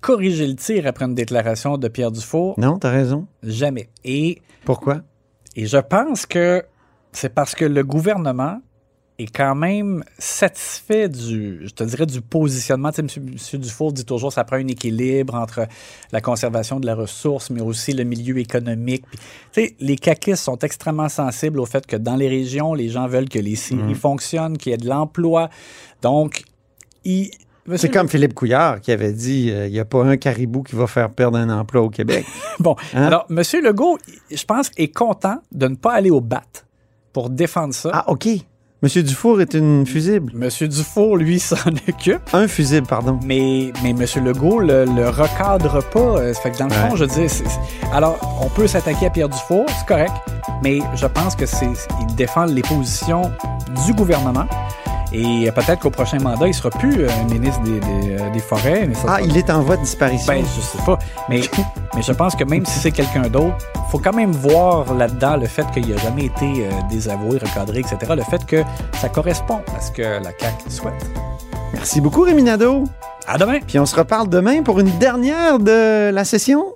corriger 0.00 0.46
le 0.46 0.54
tir 0.54 0.86
après 0.86 1.04
une 1.06 1.14
déclaration 1.14 1.78
de 1.78 1.88
Pierre 1.88 2.12
Dufault? 2.12 2.54
Non, 2.58 2.78
t'as 2.78 2.90
raison. 2.90 3.26
Jamais. 3.42 3.88
Et, 4.04 4.40
Pourquoi? 4.64 5.00
et 5.56 5.66
je 5.66 5.78
pense 5.78 6.26
que 6.26 6.62
c'est 7.12 7.34
parce 7.34 7.54
que 7.54 7.64
le 7.64 7.82
gouvernement 7.82 8.60
est 9.18 9.34
quand 9.34 9.54
même 9.54 10.04
satisfait 10.18 11.08
du, 11.08 11.60
je 11.66 11.70
te 11.70 11.82
dirais, 11.84 12.04
du 12.06 12.20
positionnement. 12.20 12.90
Tu 12.92 13.06
sais, 13.08 13.20
M. 13.20 13.34
M. 13.54 13.60
Dufour 13.60 13.92
dit 13.92 14.04
toujours 14.04 14.28
que 14.28 14.34
ça 14.34 14.44
prend 14.44 14.56
un 14.56 14.68
équilibre 14.68 15.34
entre 15.34 15.66
la 16.12 16.20
conservation 16.20 16.80
de 16.80 16.86
la 16.86 16.94
ressource, 16.94 17.48
mais 17.50 17.62
aussi 17.62 17.92
le 17.92 18.04
milieu 18.04 18.36
économique. 18.38 19.04
Puis, 19.10 19.18
tu 19.52 19.62
sais, 19.68 19.76
les 19.80 19.96
caquistes 19.96 20.42
sont 20.44 20.58
extrêmement 20.58 21.08
sensibles 21.08 21.60
au 21.60 21.66
fait 21.66 21.86
que 21.86 21.96
dans 21.96 22.16
les 22.16 22.28
régions, 22.28 22.74
les 22.74 22.88
gens 22.90 23.06
veulent 23.08 23.28
que 23.28 23.38
les 23.38 23.56
séries 23.56 23.94
fonctionnent, 23.94 24.58
qu'il 24.58 24.72
y 24.72 24.74
ait 24.74 24.78
de 24.78 24.86
l'emploi. 24.88 25.48
Donc, 26.02 26.42
C'est 27.74 27.90
comme 27.90 28.08
Philippe 28.08 28.34
Couillard 28.34 28.80
qui 28.80 28.92
avait 28.92 29.12
dit 29.12 29.50
euh, 29.50 29.66
il 29.66 29.72
n'y 29.72 29.80
a 29.80 29.84
pas 29.84 30.04
un 30.04 30.16
caribou 30.16 30.62
qui 30.62 30.76
va 30.76 30.86
faire 30.86 31.10
perdre 31.10 31.38
un 31.38 31.48
emploi 31.48 31.82
au 31.82 31.90
Québec. 31.90 32.24
Bon, 32.60 32.76
Hein? 32.94 33.04
alors, 33.06 33.26
M. 33.30 33.42
Legault, 33.62 33.98
je 34.30 34.44
pense, 34.44 34.70
est 34.76 34.94
content 34.94 35.38
de 35.52 35.68
ne 35.68 35.74
pas 35.74 35.94
aller 35.94 36.10
au 36.10 36.20
bat 36.20 36.42
pour 37.12 37.28
défendre 37.30 37.74
ça. 37.74 37.90
ah, 37.92 38.10
OK. 38.10 38.28
Monsieur 38.86 39.02
Dufour 39.02 39.40
est 39.40 39.54
une 39.54 39.84
fusible. 39.84 40.32
M. 40.40 40.68
Dufour, 40.68 41.16
lui, 41.16 41.40
s'en 41.40 41.56
occupe. 41.88 42.20
Un 42.32 42.46
fusible, 42.46 42.86
pardon. 42.86 43.18
Mais, 43.24 43.72
mais 43.82 43.90
M. 43.90 44.04
Legault 44.24 44.60
le, 44.60 44.84
le 44.84 45.08
recadre 45.08 45.82
pas. 45.90 45.98
Euh, 46.20 46.32
fait 46.34 46.52
que 46.52 46.58
dans 46.58 46.66
le 46.66 46.70
Ouais. 46.70 46.90
fond, 46.90 46.94
je 46.94 47.04
dis, 47.04 47.28
c'est- 47.28 47.42
alors, 47.92 48.16
on 48.40 48.48
peut 48.48 48.68
s'attaquer 48.68 49.06
à 49.06 49.10
Pierre 49.10 49.28
Dufour, 49.28 49.66
c'est 49.76 49.86
correct, 49.88 50.12
mais 50.62 50.78
je 50.94 51.06
pense 51.06 51.34
que 51.34 51.46
c'est, 51.46 51.66
il 52.08 52.14
défend 52.14 52.44
les 52.44 52.62
positions 52.62 53.22
du 53.84 53.92
gouvernement. 53.92 54.46
Et 55.12 55.50
peut-être 55.52 55.80
qu'au 55.80 55.90
prochain 55.90 56.18
mandat, 56.18 56.48
il 56.48 56.54
sera 56.54 56.70
plus 56.70 57.04
euh, 57.04 57.08
ministre 57.30 57.60
des, 57.62 57.78
des, 57.80 58.16
euh, 58.20 58.30
des 58.30 58.38
forêts. 58.40 58.86
Mais 58.88 58.94
ça 58.94 59.02
Ah, 59.08 59.20
il 59.22 59.36
est 59.36 59.48
en 59.50 59.60
voie 59.62 59.76
de 59.76 59.82
disparition. 59.82 60.32
ben, 60.32 60.44
je 60.44 60.60
sais 60.60 60.84
pas. 60.84 60.98
Mais, 61.28 61.40
mais 61.94 62.02
je 62.02 62.12
pense 62.12 62.34
que 62.34 62.44
même 62.44 62.66
si 62.66 62.78
c'est 62.78 62.90
quelqu'un 62.90 63.22
d'autre, 63.28 63.56
faut 63.90 63.98
quand 63.98 64.12
même 64.14 64.32
voir 64.32 64.92
là-dedans 64.94 65.36
le 65.36 65.46
fait 65.46 65.66
qu'il 65.72 65.88
n'a 65.88 65.96
jamais 65.96 66.26
été 66.26 66.44
euh, 66.44 66.70
désavoué, 66.90 67.38
recadré, 67.38 67.80
etc. 67.80 67.98
Le 68.16 68.22
fait 68.24 68.44
que 68.44 68.62
ça 69.00 69.08
correspond 69.08 69.60
à 69.76 69.80
ce 69.80 69.90
que 69.92 70.02
la 70.02 70.30
CAQ 70.38 70.70
souhaite. 70.70 71.06
Merci 71.72 72.00
beaucoup, 72.00 72.22
Rémi 72.22 72.42
Nadeau. 72.42 72.84
À 73.28 73.38
demain! 73.38 73.58
Puis 73.66 73.78
on 73.78 73.86
se 73.86 73.96
reparle 73.96 74.28
demain 74.28 74.62
pour 74.62 74.78
une 74.80 74.90
dernière 74.98 75.58
de 75.58 76.10
la 76.10 76.24
session. 76.24 76.75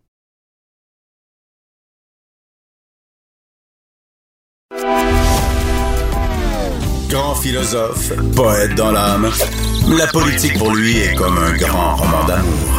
Grand 7.21 7.35
philosophe, 7.35 8.13
poète 8.35 8.73
dans 8.73 8.91
l'âme, 8.91 9.29
la 9.95 10.07
politique 10.07 10.57
pour 10.57 10.73
lui 10.73 10.97
est 10.97 11.13
comme 11.13 11.37
un 11.37 11.55
grand 11.55 11.95
roman 11.95 12.23
d'amour. 12.23 12.71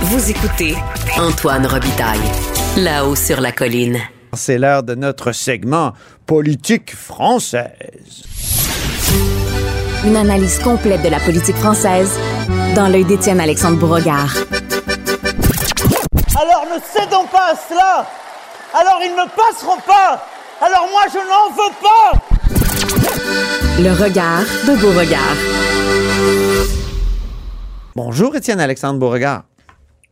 Vous 0.00 0.30
écoutez 0.30 0.76
Antoine 1.18 1.66
Robitaille, 1.66 2.22
là-haut 2.78 3.14
sur 3.14 3.42
la 3.42 3.52
colline. 3.52 3.98
C'est 4.32 4.56
l'heure 4.56 4.82
de 4.82 4.94
notre 4.94 5.32
segment 5.32 5.92
politique 6.24 6.96
française. 6.96 8.24
Une 10.06 10.16
analyse 10.16 10.60
complète 10.60 11.02
de 11.02 11.10
la 11.10 11.20
politique 11.20 11.56
française 11.56 12.18
dans 12.74 12.88
l'œil 12.88 13.04
d'Étienne 13.04 13.40
Alexandre 13.40 13.76
Beauregard. 13.76 14.32
Alors 16.34 16.64
ne 16.64 16.80
cédons 16.80 17.26
pas 17.30 17.52
à 17.52 17.56
cela 17.68 18.06
Alors 18.72 19.00
ils 19.02 19.12
ne 19.12 19.28
passeront 19.36 19.80
pas 19.86 20.24
Alors 20.60 20.88
moi 20.90 21.02
je 21.12 21.18
n'en 21.18 21.50
veux 21.54 21.72
pas 21.80 22.12
Le 23.78 23.92
regard 23.92 24.42
de 24.66 24.80
Beauregard. 24.80 25.36
Bonjour, 27.94 28.34
Étienne 28.34 28.58
Alexandre 28.58 28.98
Beauregard. 28.98 29.44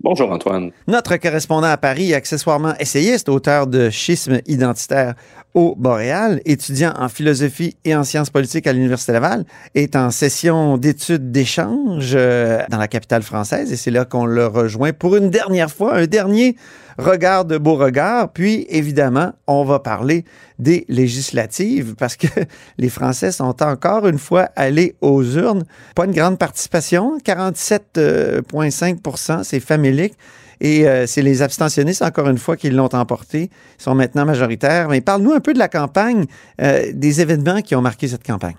Bonjour 0.00 0.30
Antoine. 0.30 0.70
Notre 0.86 1.16
correspondant 1.16 1.66
à 1.66 1.76
Paris, 1.76 2.14
accessoirement 2.14 2.74
essayiste, 2.78 3.28
auteur 3.28 3.66
de 3.66 3.90
Schisme 3.90 4.40
identitaire 4.46 5.14
au 5.56 5.74
Boréal, 5.74 6.40
étudiant 6.44 6.92
en 6.98 7.08
philosophie 7.08 7.76
et 7.86 7.96
en 7.96 8.04
sciences 8.04 8.28
politiques 8.28 8.66
à 8.66 8.74
l'Université 8.74 9.12
Laval, 9.12 9.46
est 9.74 9.96
en 9.96 10.10
session 10.10 10.76
d'études 10.76 11.32
d'échange 11.32 12.12
euh, 12.14 12.62
dans 12.68 12.76
la 12.76 12.88
capitale 12.88 13.22
française 13.22 13.72
et 13.72 13.76
c'est 13.76 13.90
là 13.90 14.04
qu'on 14.04 14.26
le 14.26 14.46
rejoint 14.46 14.92
pour 14.92 15.16
une 15.16 15.30
dernière 15.30 15.70
fois, 15.70 15.96
un 15.96 16.06
dernier 16.06 16.56
regard 16.98 17.46
de 17.46 17.56
Beauregard. 17.56 18.34
Puis, 18.34 18.66
évidemment, 18.68 19.32
on 19.46 19.64
va 19.64 19.78
parler 19.78 20.26
des 20.58 20.84
législatives 20.88 21.94
parce 21.96 22.16
que 22.16 22.26
les 22.78 22.90
Français 22.90 23.32
sont 23.32 23.62
encore 23.62 24.06
une 24.06 24.18
fois 24.18 24.50
allés 24.56 24.94
aux 25.00 25.24
urnes. 25.24 25.64
Pas 25.94 26.04
une 26.04 26.12
grande 26.12 26.38
participation, 26.38 27.16
47,5% 27.24 29.42
c'est 29.42 29.60
famélique. 29.60 30.18
Et 30.60 30.88
euh, 30.88 31.06
c'est 31.06 31.22
les 31.22 31.42
abstentionnistes, 31.42 32.02
encore 32.02 32.28
une 32.28 32.38
fois, 32.38 32.56
qui 32.56 32.70
l'ont 32.70 32.94
emporté. 32.94 33.50
Ils 33.78 33.82
sont 33.82 33.94
maintenant 33.94 34.24
majoritaires. 34.24 34.88
Mais 34.88 35.00
parle-nous 35.00 35.32
un 35.32 35.40
peu 35.40 35.52
de 35.52 35.58
la 35.58 35.68
campagne, 35.68 36.26
euh, 36.60 36.90
des 36.92 37.20
événements 37.20 37.60
qui 37.60 37.74
ont 37.74 37.82
marqué 37.82 38.08
cette 38.08 38.24
campagne. 38.24 38.56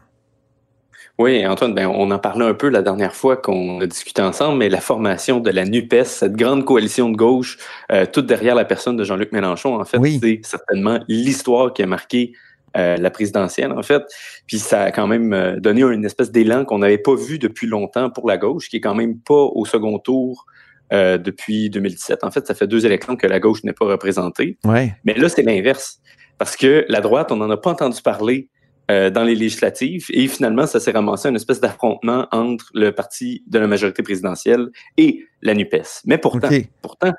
Oui, 1.19 1.45
Antoine, 1.47 1.73
ben, 1.73 1.87
on 1.87 2.11
en 2.11 2.19
parlait 2.19 2.45
un 2.45 2.53
peu 2.53 2.69
la 2.69 2.83
dernière 2.83 3.15
fois 3.15 3.37
qu'on 3.37 3.81
a 3.81 3.87
discuté 3.87 4.21
ensemble, 4.21 4.59
mais 4.59 4.69
la 4.69 4.81
formation 4.81 5.39
de 5.39 5.49
la 5.49 5.65
NUPES, 5.65 6.03
cette 6.03 6.35
grande 6.35 6.63
coalition 6.63 7.09
de 7.09 7.17
gauche, 7.17 7.57
euh, 7.91 8.05
toute 8.05 8.27
derrière 8.27 8.53
la 8.53 8.65
personne 8.65 8.97
de 8.97 9.03
Jean-Luc 9.03 9.31
Mélenchon, 9.31 9.79
en 9.79 9.85
fait, 9.85 9.97
Oui. 9.97 10.19
c'est 10.21 10.41
certainement 10.43 10.99
l'histoire 11.07 11.73
qui 11.73 11.81
a 11.81 11.87
marqué 11.87 12.33
euh, 12.75 12.97
la 12.97 13.09
présidentielle, 13.09 13.71
en 13.71 13.81
fait. 13.81 14.03
Puis 14.45 14.59
ça 14.59 14.83
a 14.83 14.91
quand 14.91 15.07
même 15.07 15.59
donné 15.59 15.81
une 15.81 16.05
espèce 16.05 16.31
d'élan 16.31 16.65
qu'on 16.65 16.77
n'avait 16.77 16.99
pas 16.99 17.15
vu 17.15 17.39
depuis 17.39 17.65
longtemps 17.65 18.11
pour 18.11 18.27
la 18.27 18.37
gauche, 18.37 18.69
qui 18.69 18.77
est 18.77 18.81
quand 18.81 18.93
même 18.93 19.17
pas 19.17 19.33
au 19.33 19.65
second 19.65 19.97
tour 19.97 20.45
euh, 20.93 21.17
depuis 21.17 21.69
2017. 21.69 22.23
En 22.23 22.31
fait, 22.31 22.47
ça 22.47 22.53
fait 22.53 22.67
deux 22.67 22.85
élections 22.85 23.15
que 23.15 23.27
la 23.27 23.39
gauche 23.39 23.63
n'est 23.63 23.73
pas 23.73 23.85
représentée. 23.85 24.57
Ouais. 24.63 24.95
Mais 25.03 25.13
là, 25.15 25.29
c'est 25.29 25.43
l'inverse. 25.43 25.99
Parce 26.37 26.55
que 26.55 26.85
la 26.87 27.01
droite, 27.01 27.31
on 27.31 27.37
n'en 27.37 27.49
a 27.49 27.57
pas 27.57 27.71
entendu 27.71 28.01
parler 28.01 28.49
euh, 28.89 29.09
dans 29.09 29.23
les 29.23 29.35
législatives. 29.35 30.05
Et 30.11 30.27
finalement, 30.27 30.65
ça 30.65 30.79
s'est 30.79 30.91
ramassé 30.91 31.29
une 31.29 31.35
espèce 31.35 31.59
d'affrontement 31.59 32.27
entre 32.31 32.65
le 32.73 32.91
parti 32.91 33.43
de 33.47 33.59
la 33.59 33.67
majorité 33.67 34.01
présidentielle 34.01 34.69
et 34.97 35.25
la 35.41 35.53
NUPES. 35.53 36.03
Mais 36.05 36.17
pourtant, 36.17 36.49
pourtant 36.81 37.11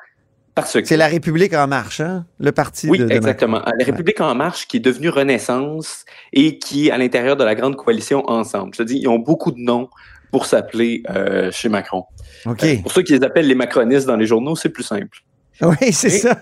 parce 0.59 0.72
que... 0.72 0.85
C'est 0.85 0.96
La 0.96 1.07
République 1.07 1.54
en 1.54 1.68
marche, 1.68 2.00
hein? 2.00 2.26
Le 2.40 2.50
parti 2.50 2.88
Oui, 2.88 2.98
de, 2.98 3.04
de 3.04 3.12
exactement. 3.12 3.59
Macron. 3.59 3.72
La 3.78 3.85
République 3.85 4.20
en 4.20 4.35
marche 4.35 4.66
qui 4.66 4.78
est 4.78 4.81
devenue 4.81 5.09
Renaissance 5.09 6.04
et 6.33 6.59
qui 6.59 6.88
est 6.88 6.90
à 6.90 6.98
l'intérieur 6.98 7.37
de 7.37 7.44
la 7.44 7.54
grande 7.54 7.76
coalition 7.76 8.28
Ensemble. 8.28 8.72
Je 8.74 8.78
te 8.78 8.83
dis, 8.83 8.98
ils 8.98 9.09
ont 9.09 9.20
beaucoup 9.20 9.52
de 9.52 9.61
noms 9.61 9.88
pour 10.30 10.46
s'appeler 10.46 11.02
euh, 11.10 11.50
chez 11.50 11.68
Macron. 11.68 12.04
OK. 12.46 12.64
Euh, 12.64 12.76
pour 12.82 12.92
ceux 12.92 13.02
qui 13.02 13.12
les 13.18 13.24
appellent 13.24 13.46
les 13.48 13.54
macronistes 13.54 14.06
dans 14.06 14.16
les 14.16 14.26
journaux, 14.26 14.56
c'est 14.56 14.68
plus 14.70 14.84
simple. 14.84 15.18
Oui, 15.62 15.92
c'est 15.92 16.10
ça. 16.10 16.38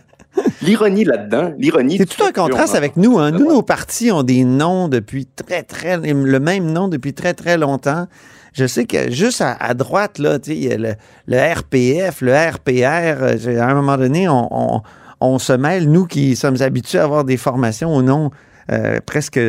L'ironie 0.61 1.05
là-dedans, 1.05 1.55
l'ironie... 1.57 1.97
C'est 1.97 2.05
tout 2.05 2.23
un 2.23 2.33
contraste 2.33 2.75
en- 2.75 2.77
avec 2.77 2.99
nous. 2.99 3.19
Hein. 3.19 3.31
Nous, 3.31 3.47
nos 3.49 3.63
partis 3.63 4.11
ont 4.13 4.23
des 4.23 4.45
noms 4.45 4.89
depuis 4.89 5.25
très, 5.27 5.63
très... 5.63 5.97
le 5.97 6.39
même 6.41 6.71
nom 6.71 6.89
depuis 6.89 7.15
très, 7.15 7.33
très 7.33 7.57
longtemps. 7.57 8.07
Je 8.53 8.67
sais 8.67 8.85
que 8.85 9.11
juste 9.11 9.41
à, 9.41 9.53
à 9.55 9.73
droite, 9.73 10.19
là, 10.19 10.39
il 10.47 10.63
y 10.65 10.71
a 10.71 10.77
le, 10.77 10.95
le 11.27 11.37
RPF, 11.55 12.21
le 12.21 12.33
RPR. 12.35 13.23
euh, 13.23 13.61
À 13.61 13.71
un 13.71 13.75
moment 13.75 13.97
donné, 13.97 14.29
on, 14.29 14.49
on- 14.77 14.83
on 15.21 15.39
se 15.39 15.55
mêle, 15.55 15.91
nous 15.91 16.05
qui 16.05 16.37
sommes 16.37 16.61
habitués 16.61 16.99
à 16.99 17.05
avoir 17.05 17.25
des 17.25 17.39
formations 17.39 17.95
au 17.97 18.03
nom 18.03 18.31
euh, 18.71 18.99
presque 19.07 19.41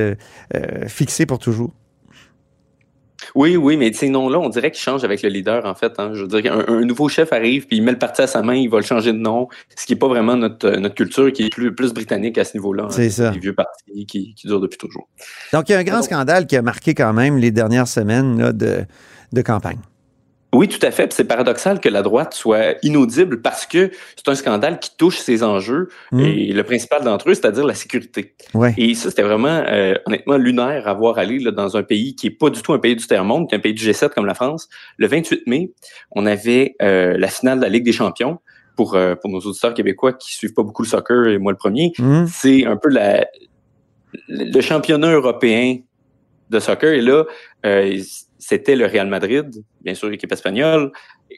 fixés 0.87 1.25
pour 1.25 1.39
toujours. 1.39 1.71
Oui, 3.35 3.55
oui, 3.57 3.77
mais 3.77 3.91
ces 3.93 4.09
noms-là, 4.09 4.39
on 4.39 4.49
dirait 4.49 4.71
qu'ils 4.71 4.81
changent 4.81 5.03
avec 5.03 5.21
le 5.21 5.29
leader, 5.29 5.65
en 5.65 5.75
fait. 5.75 5.93
hein. 5.99 6.11
Je 6.13 6.21
veux 6.23 6.27
dire, 6.41 6.53
un, 6.53 6.65
un 6.73 6.81
nouveau 6.81 7.09
chef 7.09 7.33
arrive, 7.33 7.67
puis 7.67 7.77
il 7.77 7.83
met 7.83 7.91
le 7.91 7.97
parti 7.99 8.21
à 8.21 8.27
sa 8.27 8.41
main, 8.41 8.55
il 8.55 8.69
va 8.69 8.77
le 8.77 8.83
changer 8.85 9.13
de 9.13 9.17
nom, 9.17 9.47
ce 9.75 9.85
qui 9.85 9.93
n'est 9.93 9.99
pas 9.99 10.07
vraiment 10.07 10.35
notre, 10.35 10.69
notre 10.71 10.95
culture, 10.95 11.31
qui 11.31 11.43
est 11.45 11.49
plus, 11.53 11.73
plus 11.73 11.93
britannique 11.93 12.37
à 12.37 12.43
ce 12.43 12.55
niveau-là. 12.57 12.83
hein. 12.85 12.89
C'est 12.91 13.09
ça. 13.09 13.31
Des 13.31 13.39
vieux 13.39 13.53
partis 13.53 14.05
qui, 14.05 14.33
qui 14.33 14.47
durent 14.47 14.61
depuis 14.61 14.77
toujours. 14.77 15.07
Donc, 15.53 15.69
il 15.69 15.73
y 15.73 15.75
a 15.75 15.79
un 15.79 15.83
grand 15.83 16.01
scandale 16.01 16.47
qui 16.47 16.55
a 16.57 16.61
marqué 16.61 16.93
quand 16.93 17.13
même 17.13 17.37
les 17.37 17.51
dernières 17.51 17.87
semaines 17.87 18.37
là, 18.39 18.51
de, 18.53 18.85
de 19.33 19.41
campagne. 19.41 19.79
Oui, 20.53 20.67
tout 20.69 20.79
à 20.81 20.91
fait. 20.91 21.11
C'est 21.11 21.25
paradoxal 21.25 21.79
que 21.81 21.89
la 21.89 22.01
droite 22.01 22.33
soit 22.33 22.75
inaudible 22.81 23.41
parce 23.41 23.65
que 23.65 23.91
c'est 24.15 24.27
un 24.29 24.33
scandale 24.35 24.79
qui 24.79 24.91
touche 24.97 25.17
ses 25.17 25.43
enjeux 25.43 25.89
Mm. 26.11 26.19
et 26.21 26.53
le 26.53 26.63
principal 26.63 27.03
d'entre 27.03 27.29
eux, 27.29 27.33
c'est-à-dire 27.33 27.65
la 27.65 27.73
sécurité. 27.75 28.33
Ouais. 28.53 28.73
Et 28.77 28.95
ça, 28.95 29.09
c'était 29.09 29.23
vraiment, 29.23 29.63
euh, 29.67 29.95
honnêtement, 30.05 30.37
lunaire 30.37 30.87
à 30.87 30.93
voir 30.93 31.17
aller 31.17 31.39
là, 31.39 31.51
dans 31.51 31.75
un 31.75 31.83
pays 31.83 32.15
qui 32.15 32.27
est 32.27 32.31
pas 32.31 32.49
du 32.49 32.61
tout 32.61 32.71
un 32.73 32.79
pays 32.79 32.95
du 32.95 33.05
tiers-monde, 33.05 33.49
qui 33.49 33.55
est 33.55 33.57
un 33.57 33.61
pays 33.61 33.73
du 33.73 33.83
G7 33.83 34.09
comme 34.09 34.25
la 34.25 34.33
France. 34.35 34.69
Le 34.97 35.07
28 35.07 35.43
mai, 35.47 35.71
on 36.11 36.25
avait 36.25 36.75
euh, 36.81 37.17
la 37.17 37.27
finale 37.27 37.57
de 37.59 37.63
la 37.63 37.69
Ligue 37.69 37.83
des 37.85 37.91
champions. 37.91 38.39
Pour, 38.77 38.93
euh, 38.93 39.15
pour 39.15 39.31
nos 39.31 39.39
auditeurs 39.39 39.73
québécois 39.73 40.13
qui 40.13 40.35
suivent 40.35 40.53
pas 40.53 40.61
beaucoup 40.61 40.83
le 40.83 40.87
soccer, 40.87 41.25
et 41.29 41.39
moi 41.39 41.51
le 41.51 41.57
premier, 41.57 41.93
Mm. 41.97 42.25
c'est 42.27 42.63
un 42.63 42.77
peu 42.77 42.89
la, 42.89 43.25
le 44.27 44.61
championnat 44.61 45.11
européen 45.11 45.77
de 46.49 46.59
soccer. 46.59 46.93
Et 46.93 47.01
là, 47.01 47.23
euh, 47.65 48.01
c'était 48.39 48.75
le 48.75 48.85
Real 48.85 49.07
Madrid, 49.07 49.63
bien 49.81 49.93
sûr, 49.93 50.11
équipe 50.11 50.31
espagnole, 50.31 50.91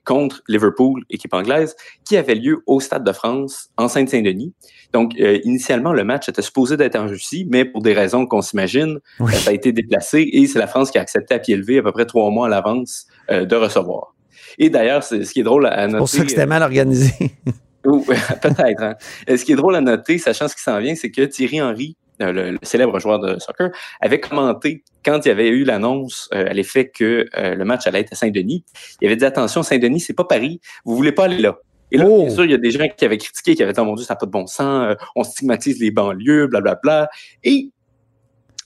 contre 0.05 0.41
Liverpool, 0.47 1.03
équipe 1.09 1.33
anglaise, 1.33 1.75
qui 2.05 2.17
avait 2.17 2.35
lieu 2.35 2.61
au 2.67 2.79
Stade 2.79 3.03
de 3.03 3.11
France, 3.11 3.69
en 3.77 3.87
Seine-Saint-Denis. 3.87 4.53
Donc, 4.93 5.13
euh, 5.19 5.39
initialement, 5.43 5.93
le 5.93 6.03
match 6.03 6.29
était 6.29 6.41
supposé 6.41 6.77
d'être 6.77 6.95
en 6.95 7.07
Russie, 7.07 7.47
mais 7.49 7.65
pour 7.65 7.81
des 7.81 7.93
raisons 7.93 8.25
qu'on 8.25 8.41
s'imagine, 8.41 8.99
Oui. 9.19 9.33
ça 9.33 9.51
a 9.51 9.53
été 9.53 9.71
déplacé 9.71 10.27
et 10.31 10.47
c'est 10.47 10.59
la 10.59 10.67
France 10.67 10.91
qui 10.91 10.97
a 10.97 11.01
accepté 11.01 11.33
à 11.33 11.39
pied 11.39 11.55
levé 11.55 11.79
à 11.79 11.83
peu 11.83 11.91
près 11.91 12.05
trois 12.05 12.29
mois 12.31 12.47
à 12.47 12.49
l'avance 12.49 13.07
euh, 13.31 13.45
de 13.45 13.55
recevoir. 13.55 14.15
Et 14.57 14.69
d'ailleurs, 14.69 15.03
ce 15.03 15.15
qui 15.15 15.39
est 15.41 15.43
drôle 15.43 15.67
à 15.67 15.87
noter... 15.87 15.91
C'est 15.91 15.97
pour 15.97 16.09
ça 16.09 16.23
que 16.23 16.29
c'était 16.29 16.45
mal 16.45 16.63
organisé. 16.63 17.13
Ou, 17.85 18.01
Peut-être. 18.41 18.83
Hein. 18.83 18.95
Ce 19.27 19.43
qui 19.45 19.53
est 19.53 19.55
drôle 19.55 19.75
à 19.75 19.81
noter, 19.81 20.17
sachant 20.17 20.47
ce 20.47 20.55
qui 20.55 20.61
s'en 20.63 20.79
vient, 20.79 20.95
c'est 20.95 21.11
que 21.11 21.21
Thierry 21.21 21.61
Henry, 21.61 21.95
euh, 22.21 22.31
le, 22.31 22.51
le 22.51 22.59
célèbre 22.63 22.99
joueur 22.99 23.19
de 23.19 23.39
soccer, 23.39 23.69
avait 24.01 24.19
commenté 24.19 24.83
quand 25.05 25.25
il 25.25 25.29
y 25.29 25.31
avait 25.31 25.49
eu 25.49 25.63
l'annonce 25.63 26.29
euh, 26.33 26.45
à 26.49 26.53
l'effet 26.53 26.89
que 26.89 27.25
euh, 27.37 27.55
le 27.55 27.65
match 27.65 27.87
allait 27.87 28.01
être 28.01 28.13
à 28.13 28.15
Saint-Denis. 28.15 28.63
Il 29.01 29.07
avait 29.07 29.15
dit 29.15 29.25
attention, 29.25 29.63
Saint-Denis, 29.63 30.01
c'est 30.01 30.13
pas 30.13 30.25
Paris, 30.25 30.59
vous 30.85 30.95
voulez 30.95 31.11
pas 31.11 31.25
aller 31.25 31.39
là. 31.39 31.57
Et 31.91 31.97
là, 31.97 32.05
Oh. 32.07 32.25
bien 32.25 32.29
sûr, 32.29 32.45
il 32.45 32.51
y 32.51 32.53
a 32.53 32.57
des 32.57 32.71
gens 32.71 32.85
qui 32.95 33.03
avaient 33.05 33.17
critiqué, 33.17 33.55
qui 33.55 33.63
avaient 33.63 33.73
dit, 33.73 33.79
oh 33.79 33.85
mon 33.85 33.95
Dieu, 33.95 34.05
ça 34.05 34.13
n'a 34.13 34.17
pas 34.19 34.25
de 34.27 34.31
bon 34.31 34.45
sens, 34.45 34.95
on 35.15 35.23
stigmatise 35.23 35.79
les 35.79 35.91
banlieues, 35.91 36.47
blablabla. 36.47 37.09
Et 37.43 37.69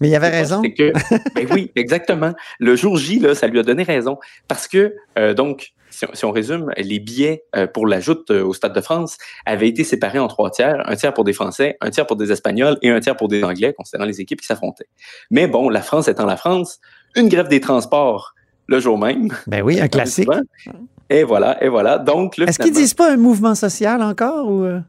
Mais 0.01 0.09
il 0.09 0.15
avait 0.15 0.29
raison. 0.29 0.61
que, 0.61 0.91
ben 1.35 1.47
oui, 1.51 1.71
exactement. 1.75 2.33
Le 2.59 2.75
jour 2.75 2.97
J, 2.97 3.19
là, 3.19 3.33
ça 3.35 3.47
lui 3.47 3.59
a 3.59 3.63
donné 3.63 3.83
raison. 3.83 4.17
Parce 4.47 4.67
que, 4.67 4.95
euh, 5.17 5.33
donc, 5.33 5.69
si 5.93 6.05
on, 6.05 6.13
si 6.13 6.25
on 6.25 6.31
résume, 6.31 6.71
les 6.77 6.99
billets 6.99 7.43
euh, 7.55 7.67
pour 7.67 7.87
la 7.87 7.99
joute 7.99 8.31
euh, 8.31 8.43
au 8.43 8.53
Stade 8.53 8.73
de 8.73 8.81
France 8.81 9.17
avaient 9.45 9.69
été 9.69 9.83
séparés 9.83 10.19
en 10.19 10.27
trois 10.27 10.49
tiers. 10.49 10.83
Un 10.85 10.95
tiers 10.95 11.13
pour 11.13 11.23
des 11.23 11.33
Français, 11.33 11.77
un 11.81 11.89
tiers 11.89 12.07
pour 12.07 12.15
des 12.15 12.31
Espagnols 12.31 12.77
et 12.81 12.89
un 12.89 12.99
tiers 12.99 13.15
pour 13.15 13.27
des 13.27 13.43
Anglais, 13.43 13.73
considérant 13.73 14.05
les 14.05 14.19
équipes 14.19 14.41
qui 14.41 14.47
s'affrontaient. 14.47 14.87
Mais 15.29 15.47
bon, 15.47 15.69
la 15.69 15.81
France 15.81 16.07
étant 16.07 16.25
la 16.25 16.37
France, 16.37 16.79
une 17.15 17.29
grève 17.29 17.47
des 17.47 17.61
transports 17.61 18.33
le 18.67 18.79
jour 18.79 18.97
même. 18.97 19.29
Ben 19.47 19.61
oui, 19.61 19.79
un 19.79 19.87
classique. 19.89 20.29
Et 21.09 21.23
voilà, 21.23 21.63
et 21.63 21.69
voilà. 21.69 21.99
Donc, 21.99 22.39
Est-ce 22.39 22.59
qu'ils 22.59 22.73
disent 22.73 22.93
pas 22.93 23.11
un 23.11 23.17
mouvement 23.17 23.55
social 23.55 24.01
encore 24.01 24.47
ou 24.49 24.63
euh? 24.63 24.79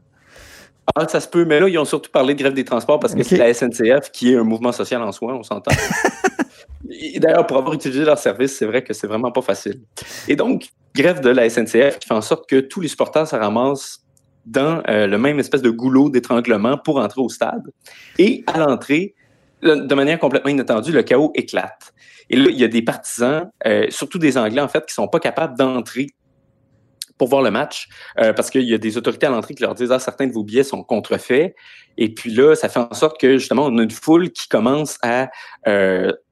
Ah, 0.95 1.07
ça 1.07 1.19
se 1.19 1.27
peut, 1.27 1.45
mais 1.45 1.59
là, 1.59 1.67
ils 1.67 1.77
ont 1.79 1.85
surtout 1.85 2.11
parlé 2.11 2.35
de 2.35 2.39
grève 2.39 2.53
des 2.53 2.63
transports 2.63 2.99
parce 2.99 3.15
que 3.15 3.23
c'est 3.23 3.37
la 3.37 3.51
SNCF 3.53 4.11
qui 4.11 4.33
est 4.33 4.37
un 4.37 4.43
mouvement 4.43 4.71
social 4.71 5.01
en 5.01 5.11
soi, 5.11 5.35
on 5.35 5.43
s'entend. 5.43 5.71
D'ailleurs, 7.17 7.47
pour 7.47 7.57
avoir 7.57 7.73
utilisé 7.73 8.05
leur 8.05 8.19
service, 8.19 8.55
c'est 8.55 8.65
vrai 8.65 8.83
que 8.83 8.93
c'est 8.93 9.07
vraiment 9.07 9.31
pas 9.31 9.41
facile. 9.41 9.81
Et 10.27 10.35
donc, 10.35 10.69
grève 10.95 11.19
de 11.21 11.29
la 11.29 11.49
SNCF 11.49 11.99
qui 11.99 12.07
fait 12.07 12.13
en 12.13 12.21
sorte 12.21 12.49
que 12.49 12.59
tous 12.59 12.81
les 12.81 12.87
supporters 12.87 13.27
se 13.27 13.35
ramassent 13.35 13.99
dans 14.45 14.81
euh, 14.87 15.07
le 15.07 15.17
même 15.17 15.39
espèce 15.39 15.61
de 15.61 15.69
goulot 15.69 16.09
d'étranglement 16.09 16.77
pour 16.77 16.97
entrer 16.97 17.21
au 17.21 17.29
stade. 17.29 17.63
Et 18.17 18.43
à 18.47 18.59
l'entrée, 18.59 19.15
le- 19.61 19.87
de 19.87 19.95
manière 19.95 20.19
complètement 20.19 20.51
inattendue, 20.51 20.91
le 20.91 21.03
chaos 21.03 21.31
éclate. 21.35 21.93
Et 22.29 22.35
là, 22.35 22.49
il 22.49 22.59
y 22.59 22.63
a 22.63 22.67
des 22.67 22.81
partisans, 22.81 23.49
euh, 23.65 23.87
surtout 23.89 24.19
des 24.19 24.37
Anglais, 24.37 24.61
en 24.61 24.67
fait, 24.67 24.85
qui 24.85 24.93
sont 24.93 25.07
pas 25.07 25.19
capables 25.19 25.57
d'entrer 25.57 26.07
pour 27.17 27.29
voir 27.29 27.41
le 27.41 27.51
match, 27.51 27.87
euh, 28.19 28.33
parce 28.33 28.49
qu'il 28.49 28.63
y 28.63 28.73
a 28.73 28.77
des 28.77 28.97
autorités 28.97 29.25
à 29.25 29.29
l'entrée 29.29 29.55
qui 29.55 29.63
leur 29.63 29.73
disent 29.73 29.91
ah 29.91 29.99
certains 29.99 30.27
de 30.27 30.33
vos 30.33 30.43
billets 30.43 30.63
sont 30.63 30.83
contrefaits, 30.83 31.55
et 31.97 32.13
puis 32.13 32.29
là 32.29 32.55
ça 32.55 32.67
fait 32.67 32.79
en 32.79 32.93
sorte 32.93 33.17
que 33.17 33.37
justement 33.37 33.65
on 33.67 33.77
a 33.77 33.83
une 33.83 33.91
foule 33.91 34.31
qui 34.31 34.49
commence 34.49 34.97
à 35.01 35.29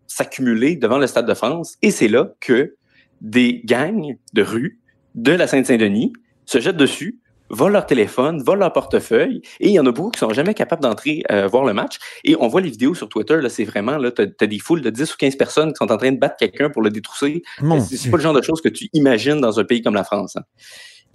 s'accumuler 0.08 0.76
devant 0.76 0.98
le 0.98 1.08
Stade 1.08 1.26
de 1.26 1.34
France, 1.34 1.78
et 1.82 1.90
c'est 1.90 2.10
là 2.10 2.34
que 2.42 2.76
des 3.24 3.62
gangs 3.66 4.16
de 4.34 4.44
rue 4.44 4.80
de 5.16 5.32
la 5.32 5.48
Seine-Saint-Denis 5.48 6.14
se 6.46 6.60
jettent 6.60 6.78
dessus, 6.78 7.20
volent 7.50 7.74
leur 7.74 7.86
téléphone, 7.86 8.42
volent 8.42 8.62
leur 8.62 8.74
portefeuille, 8.74 9.42
et 9.60 9.70
il 9.70 9.74
y 9.74 9.80
en 9.80 9.86
a 9.86 9.92
beaucoup 9.92 10.12
qui 10.12 10.20
sont 10.20 10.34
jamais 10.34 10.54
capables 10.54 10.82
d'entrer 10.82 11.24
euh, 11.32 11.48
voir 11.48 11.66
le 11.66 11.74
match. 11.74 11.98
Et 12.24 12.36
on 12.40 12.48
voit 12.48 12.62
les 12.62 12.70
vidéos 12.70 12.96
sur 12.96 13.08
Twitter, 13.10 13.40
là, 13.42 13.50
c'est 13.50 13.64
vraiment, 13.64 13.98
là, 13.98 14.12
t'as 14.12 14.26
as 14.42 14.48
des 14.48 14.60
foules 14.60 14.82
de 14.82 14.90
10 14.90 15.14
ou 15.14 15.18
15 15.18 15.36
personnes 15.36 15.70
qui 15.72 15.78
sont 15.78 15.92
en 15.92 15.98
train 15.98 16.12
de 16.12 16.18
battre 16.18 16.36
quelqu'un 16.38 16.70
pour 16.70 16.82
le 16.82 16.90
détrousser. 16.90 17.44
C'est 17.80 18.10
pas 18.12 18.18
le 18.18 18.24
genre 18.24 18.34
de 18.34 18.42
choses 18.42 18.62
que 18.62 18.70
tu 18.70 18.90
imagines 18.94 19.40
dans 19.40 19.60
un 19.60 19.64
pays 19.64 19.82
comme 19.82 19.96
la 19.96 20.04
France. 20.04 20.36
hein. 20.36 20.44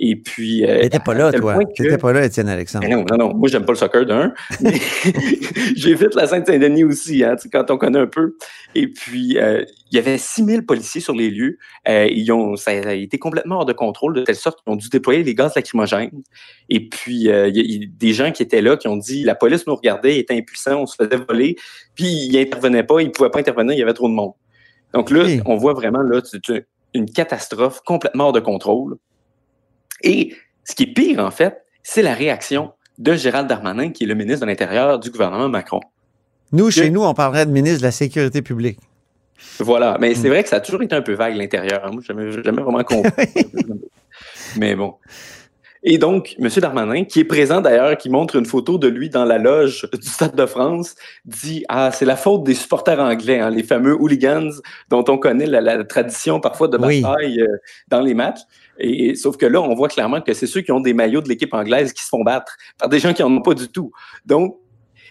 Et 0.01 0.17
puis. 0.17 0.65
euh, 0.65 0.81
T'étais 0.83 0.99
pas 1.01 1.13
là, 1.15 1.33
toi. 1.33 1.55
que- 1.65 1.83
T'étais 1.83 1.99
pas 1.99 2.13
là, 2.13 2.25
Étienne 2.25 2.49
Alexandre. 2.49 2.87
Mais 2.89 2.95
non, 2.95 3.05
non, 3.11 3.17
non. 3.17 3.35
Moi, 3.35 3.49
j'aime 3.49 3.65
pas 3.65 3.73
le 3.73 3.79
soccer 3.79 4.07
d'un. 4.07 4.33
J'évite 5.77 6.15
la 6.15 6.27
Seine-Saint-Denis 6.27 6.85
aussi, 6.85 7.25
hein, 7.25 7.37
quand 7.53 7.71
on 7.71 7.79
connaît 7.79 7.99
un 7.99 8.07
peu. 8.07 8.37
Et 8.75 8.89
puis, 8.89 9.39
euh, 9.39 9.65
il 9.91 9.97
y 9.97 9.99
avait 9.99 10.19
6000 10.19 10.65
policiers 10.67 11.01
sur 11.01 11.15
les 11.15 11.31
lieux. 11.31 11.59
Euh, 11.89 12.07
ils 12.11 12.31
ont, 12.33 12.57
ça 12.57 12.71
a 12.71 12.93
été 12.93 13.19
complètement 13.19 13.57
hors 13.57 13.65
de 13.67 13.73
contrôle, 13.73 14.15
de 14.15 14.23
telle 14.23 14.37
sorte 14.37 14.63
qu'ils 14.63 14.73
ont 14.73 14.77
dû 14.77 14.89
déployer 14.89 15.23
les 15.23 15.35
gaz 15.35 15.53
lacrymogènes. 15.57 16.23
Et 16.69 16.89
puis, 16.89 17.29
euh, 17.31 17.49
il 17.49 17.57
y 17.57 17.61
a- 17.61 17.63
il 17.65 17.83
y 17.83 17.85
a 17.85 17.89
des 17.93 18.13
gens 18.13 18.31
qui 18.33 18.43
étaient 18.43 18.63
là, 18.63 18.77
qui 18.77 18.89
ont 18.89 18.97
dit 18.97 19.25
la 19.25 19.35
police 19.35 19.67
nous 19.67 19.75
regardait, 19.75 20.17
il 20.17 20.19
était 20.19 20.35
impuissant, 20.37 20.81
on 20.83 20.87
se 20.87 20.95
faisait 20.97 21.21
voler. 21.29 21.57
Puis, 21.95 22.07
il 22.29 22.39
intervenait 22.39 22.85
pas, 22.85 23.01
il 23.03 23.11
pouvait 23.11 23.31
pas 23.31 23.41
intervenir, 23.41 23.73
il 23.75 23.79
y 23.79 23.83
avait 23.83 23.95
trop 23.95 24.09
de 24.09 24.15
monde. 24.15 24.33
Donc 24.95 25.11
là, 25.11 25.25
on 25.47 25.57
voit 25.57 25.75
vraiment 25.75 26.01
là 26.03 26.21
une 26.95 27.11
catastrophe 27.11 27.81
complètement 27.85 28.27
hors 28.27 28.33
de 28.33 28.41
contrôle. 28.41 28.97
Et 30.03 30.35
ce 30.65 30.75
qui 30.75 30.85
est 30.85 30.93
pire, 30.95 31.21
en 31.21 31.31
fait, 31.31 31.65
c'est 31.83 32.03
la 32.03 32.15
réaction 32.15 32.73
de 32.99 33.15
Gérald 33.15 33.49
Darmanin, 33.49 33.91
qui 33.91 34.05
est 34.05 34.07
le 34.07 34.15
ministre 34.15 34.41
de 34.43 34.47
l'Intérieur 34.51 34.99
du 34.99 35.11
gouvernement 35.11 35.49
Macron. 35.49 35.81
Nous, 36.53 36.71
chez 36.71 36.91
nous, 36.91 37.03
on 37.05 37.15
parlerait 37.15 37.47
de 37.47 37.51
ministre 37.51 37.81
de 37.81 37.85
la 37.85 37.91
Sécurité 37.93 38.43
publique. 38.43 38.79
Voilà. 39.61 39.97
Mais 40.01 40.11
Hmm. 40.13 40.15
c'est 40.17 40.29
vrai 40.29 40.43
que 40.43 40.49
ça 40.49 40.57
a 40.57 40.61
toujours 40.61 40.83
été 40.83 40.95
un 40.97 41.03
peu 41.03 41.13
vague, 41.15 41.37
l'intérieur. 41.37 41.83
hein. 41.85 41.91
Moi, 41.93 42.03
jamais, 42.07 42.33
j'ai 42.33 42.43
jamais 42.43 42.63
vraiment 42.63 42.83
compris. 42.83 43.11
Mais 44.57 44.75
bon. 44.75 44.95
Et 45.85 45.97
donc, 45.97 46.35
M. 46.41 46.49
Darmanin, 46.57 47.05
qui 47.05 47.21
est 47.21 47.25
présent 47.25 47.61
d'ailleurs, 47.61 47.97
qui 47.97 48.11
montre 48.11 48.35
une 48.35 48.47
photo 48.47 48.79
de 48.79 48.89
lui 48.89 49.11
dans 49.11 49.25
la 49.25 49.39
loge 49.39 49.87
du 49.93 50.09
Stade 50.09 50.35
de 50.35 50.45
France, 50.45 50.97
dit 51.25 51.65
Ah, 51.69 51.91
c'est 51.93 52.05
la 52.05 52.17
faute 52.17 52.43
des 52.43 52.55
supporters 52.55 52.99
anglais, 52.99 53.39
hein, 53.39 53.51
les 53.51 53.63
fameux 53.63 53.95
hooligans 53.95 54.51
dont 54.89 55.05
on 55.07 55.19
connaît 55.19 55.47
la, 55.47 55.61
la 55.61 55.85
tradition 55.85 56.41
parfois 56.41 56.67
de 56.67 56.79
bataille 56.79 57.41
euh, 57.43 57.47
dans 57.87 58.01
les 58.01 58.15
matchs. 58.15 58.41
Et, 58.79 59.15
sauf 59.15 59.37
que 59.37 59.47
là, 59.47 59.61
on 59.61 59.75
voit 59.75 59.89
clairement 59.89 60.21
que 60.21 60.33
c'est 60.33 60.47
ceux 60.47 60.61
qui 60.61 60.73
ont 60.73 60.81
des 60.81 60.95
maillots 60.95 61.21
de 61.21 61.29
l'équipe 61.29 61.53
anglaise 61.53 61.93
qui 61.93 62.03
se 62.03 62.09
font 62.09 62.23
battre 62.23 62.57
par 62.79 62.89
des 62.89 62.99
gens 62.99 63.13
qui 63.13 63.23
n'en 63.23 63.33
ont 63.33 63.43
pas 63.43 63.55
du 63.55 63.69
tout. 63.69 63.93
Donc, 64.25 64.57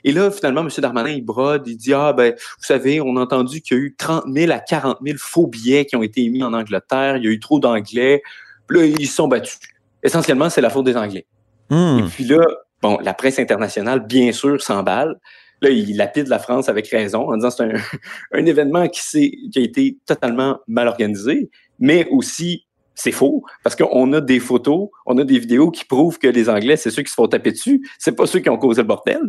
et 0.04 0.12
là, 0.12 0.32
finalement, 0.32 0.62
M. 0.62 0.70
Darmanin, 0.78 1.10
il 1.10 1.26
brode, 1.26 1.68
il 1.68 1.76
dit 1.76 1.94
Ah, 1.94 2.14
ben, 2.14 2.34
vous 2.34 2.64
savez, 2.64 3.02
on 3.02 3.18
a 3.18 3.22
entendu 3.22 3.62
qu'il 3.62 3.78
y 3.78 3.80
a 3.80 3.84
eu 3.84 3.96
30 3.98 4.26
000 4.32 4.52
à 4.52 4.60
40 4.60 5.00
000 5.04 5.18
faux 5.20 5.48
billets 5.48 5.86
qui 5.86 5.96
ont 5.96 6.04
été 6.04 6.24
émis 6.24 6.44
en 6.44 6.54
Angleterre, 6.54 7.18
il 7.18 7.26
y 7.26 7.28
a 7.28 7.32
eu 7.32 7.40
trop 7.40 7.60
d'Anglais. 7.60 8.22
Là, 8.70 8.86
ils 8.86 9.08
se 9.08 9.16
sont 9.16 9.28
battus. 9.28 9.60
Essentiellement, 10.04 10.50
c'est 10.50 10.62
la 10.62 10.70
faute 10.70 10.86
des 10.86 10.98
Anglais. 10.98 11.26
Hmm. 11.70 12.00
Et 12.00 12.04
puis 12.04 12.24
là, 12.26 12.46
bon, 12.82 13.00
la 13.02 13.14
presse 13.14 13.40
internationale, 13.40 14.06
bien 14.06 14.32
sûr, 14.32 14.62
s'emballe. 14.62 15.20
Là, 15.62 15.72
il 15.72 15.98
lapide 15.98 16.28
la 16.28 16.38
France 16.38 16.70
avec 16.70 16.88
raison 16.88 17.32
en 17.32 17.36
disant 17.36 17.50
que 17.50 17.56
c'est 17.56 17.64
un, 17.64 18.40
un 18.40 18.46
événement 18.46 18.88
qui, 18.88 19.50
qui 19.52 19.60
a 19.60 19.62
été 19.62 19.98
totalement 20.06 20.60
mal 20.68 20.88
organisé, 20.88 21.50
mais 21.80 22.08
aussi 22.12 22.67
c'est 22.98 23.12
faux 23.12 23.44
parce 23.64 23.76
qu'on 23.76 24.12
a 24.14 24.20
des 24.20 24.40
photos, 24.40 24.90
on 25.06 25.18
a 25.18 25.24
des 25.24 25.40
vidéos 25.40 25.72
qui 25.72 25.86
prouvent 25.86 26.18
que 26.18 26.28
les 26.28 26.50
Anglais, 26.50 26.76
c'est 26.76 26.90
ceux 26.90 27.04
qui 27.04 27.10
se 27.10 27.16
font 27.16 27.28
taper 27.28 27.52
dessus, 27.52 27.88
c'est 28.00 28.16
pas 28.16 28.26
ceux 28.26 28.40
qui 28.40 28.50
ont 28.50 28.58
causé 28.58 28.82
le 28.82 28.88
bordel. 28.88 29.22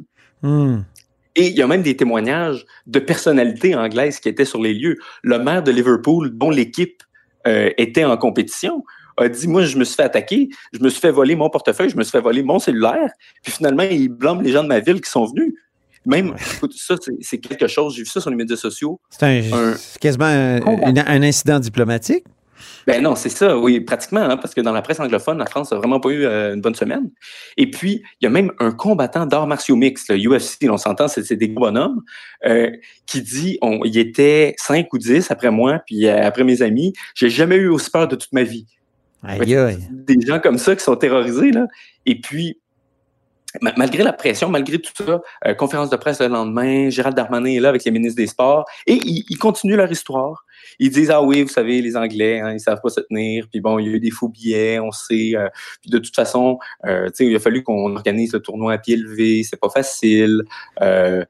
Hmm. 0.42 0.80
Et 1.36 1.48
il 1.48 1.56
y 1.56 1.62
a 1.62 1.66
même 1.66 1.82
des 1.82 1.96
témoignages 1.96 2.66
de 2.86 2.98
personnalités 2.98 3.74
anglaises 3.74 4.18
qui 4.18 4.28
étaient 4.28 4.46
sur 4.46 4.60
les 4.60 4.74
lieux. 4.74 4.96
Le 5.22 5.38
maire 5.38 5.62
de 5.62 5.70
Liverpool, 5.70 6.36
dont 6.36 6.50
l'équipe 6.50 7.02
euh, 7.46 7.70
était 7.76 8.04
en 8.04 8.16
compétition, 8.16 8.82
a 9.18 9.28
dit 9.28 9.46
Moi, 9.46 9.62
je 9.62 9.76
me 9.76 9.84
suis 9.84 9.94
fait 9.94 10.02
attaquer, 10.02 10.48
je 10.72 10.80
me 10.80 10.88
suis 10.88 11.00
fait 11.00 11.10
voler 11.10 11.36
mon 11.36 11.50
portefeuille, 11.50 11.90
je 11.90 11.96
me 11.96 12.02
suis 12.02 12.10
fait 12.10 12.20
voler 12.20 12.42
mon 12.42 12.58
cellulaire. 12.58 13.10
Puis 13.42 13.52
finalement, 13.52 13.84
il 13.84 14.08
blâme 14.08 14.42
les 14.42 14.50
gens 14.50 14.62
de 14.62 14.68
ma 14.68 14.80
ville 14.80 15.00
qui 15.00 15.10
sont 15.10 15.26
venus. 15.26 15.54
Même, 16.06 16.34
écoute, 16.54 16.72
ça, 16.74 16.96
c'est 17.20 17.38
quelque 17.38 17.66
chose, 17.66 17.94
j'ai 17.94 18.02
vu 18.02 18.08
ça 18.08 18.20
sur 18.20 18.30
les 18.30 18.36
médias 18.36 18.56
sociaux. 18.56 18.98
C'est 19.10 19.98
quasiment 20.00 20.24
un, 20.24 21.22
incident 21.22 21.60
diplomatique. 21.60 22.24
Ben 22.86 23.02
non, 23.02 23.14
c'est 23.14 23.28
ça, 23.28 23.58
oui, 23.58 23.80
pratiquement, 23.80 24.20
hein, 24.20 24.36
parce 24.36 24.54
que 24.54 24.60
dans 24.60 24.72
la 24.72 24.82
presse 24.82 25.00
anglophone, 25.00 25.38
la 25.38 25.46
France 25.46 25.72
n'a 25.72 25.78
vraiment 25.78 26.00
pas 26.00 26.10
eu 26.10 26.24
euh, 26.24 26.54
une 26.54 26.60
bonne 26.60 26.74
semaine. 26.74 27.10
Et 27.56 27.70
puis, 27.70 28.02
il 28.20 28.24
y 28.24 28.26
a 28.26 28.30
même 28.30 28.52
un 28.58 28.72
combattant 28.72 29.26
d'arts 29.26 29.46
martiaux 29.46 29.76
mixtes, 29.76 30.10
le 30.10 30.16
UFC, 30.16 30.68
on 30.70 30.76
s'entend, 30.76 31.08
c'est 31.08 31.36
des 31.36 31.48
gros 31.48 31.66
bonhommes, 31.66 32.02
euh, 32.46 32.70
qui 33.06 33.22
dit, 33.22 33.58
on, 33.62 33.80
il 33.84 33.98
était 33.98 34.54
5 34.58 34.92
ou 34.92 34.98
10 34.98 35.30
après 35.30 35.50
moi, 35.50 35.80
puis 35.86 36.06
euh, 36.06 36.26
après 36.26 36.44
mes 36.44 36.62
amis, 36.62 36.92
j'ai 37.14 37.30
jamais 37.30 37.56
eu 37.56 37.68
aussi 37.68 37.90
peur 37.90 38.08
de 38.08 38.16
toute 38.16 38.32
ma 38.32 38.42
vie. 38.42 38.66
Aïe, 39.22 39.56
aïe. 39.56 39.88
Des 39.90 40.24
gens 40.24 40.38
comme 40.38 40.58
ça 40.58 40.76
qui 40.76 40.84
sont 40.84 40.96
terrorisés, 40.96 41.50
là. 41.50 41.66
Et 42.06 42.20
puis, 42.20 42.58
malgré 43.62 44.02
la 44.02 44.12
pression, 44.12 44.48
malgré 44.48 44.78
tout 44.78 44.92
ça, 44.94 45.20
euh, 45.46 45.54
conférence 45.54 45.90
de 45.90 45.96
presse 45.96 46.20
le 46.20 46.28
lendemain, 46.28 46.90
Gérald 46.90 47.16
Darmanin 47.16 47.50
est 47.50 47.60
là 47.60 47.70
avec 47.70 47.84
les 47.84 47.90
ministres 47.90 48.16
des 48.16 48.26
Sports, 48.26 48.64
et 48.86 48.94
ils, 48.94 49.38
continuent 49.38 49.76
leur 49.76 49.90
histoire. 49.90 50.44
Ils 50.78 50.90
disent 50.90 51.10
ah 51.10 51.22
oui, 51.22 51.42
vous 51.42 51.48
savez, 51.48 51.80
les 51.82 51.96
Anglais, 51.96 52.40
hein, 52.40 52.52
ils 52.52 52.60
savent 52.60 52.80
pas 52.82 52.88
se 52.88 53.00
tenir. 53.00 53.46
Puis 53.50 53.60
bon, 53.60 53.78
il 53.78 53.86
y 53.86 53.90
a 53.90 53.92
eu 53.92 54.00
des 54.00 54.10
faux 54.10 54.28
billets, 54.28 54.78
on 54.78 54.92
sait. 54.92 55.32
Euh, 55.34 55.48
puis 55.80 55.90
de 55.90 55.98
toute 55.98 56.14
façon, 56.14 56.58
euh, 56.86 57.08
il 57.18 57.34
a 57.34 57.38
fallu 57.38 57.62
qu'on 57.62 57.96
organise 57.96 58.32
le 58.32 58.40
tournoi 58.40 58.74
à 58.74 58.78
pied 58.78 58.96
levé. 58.96 59.42
C'est 59.42 59.60
pas 59.60 59.70
facile. 59.70 60.42
mais, 60.80 61.24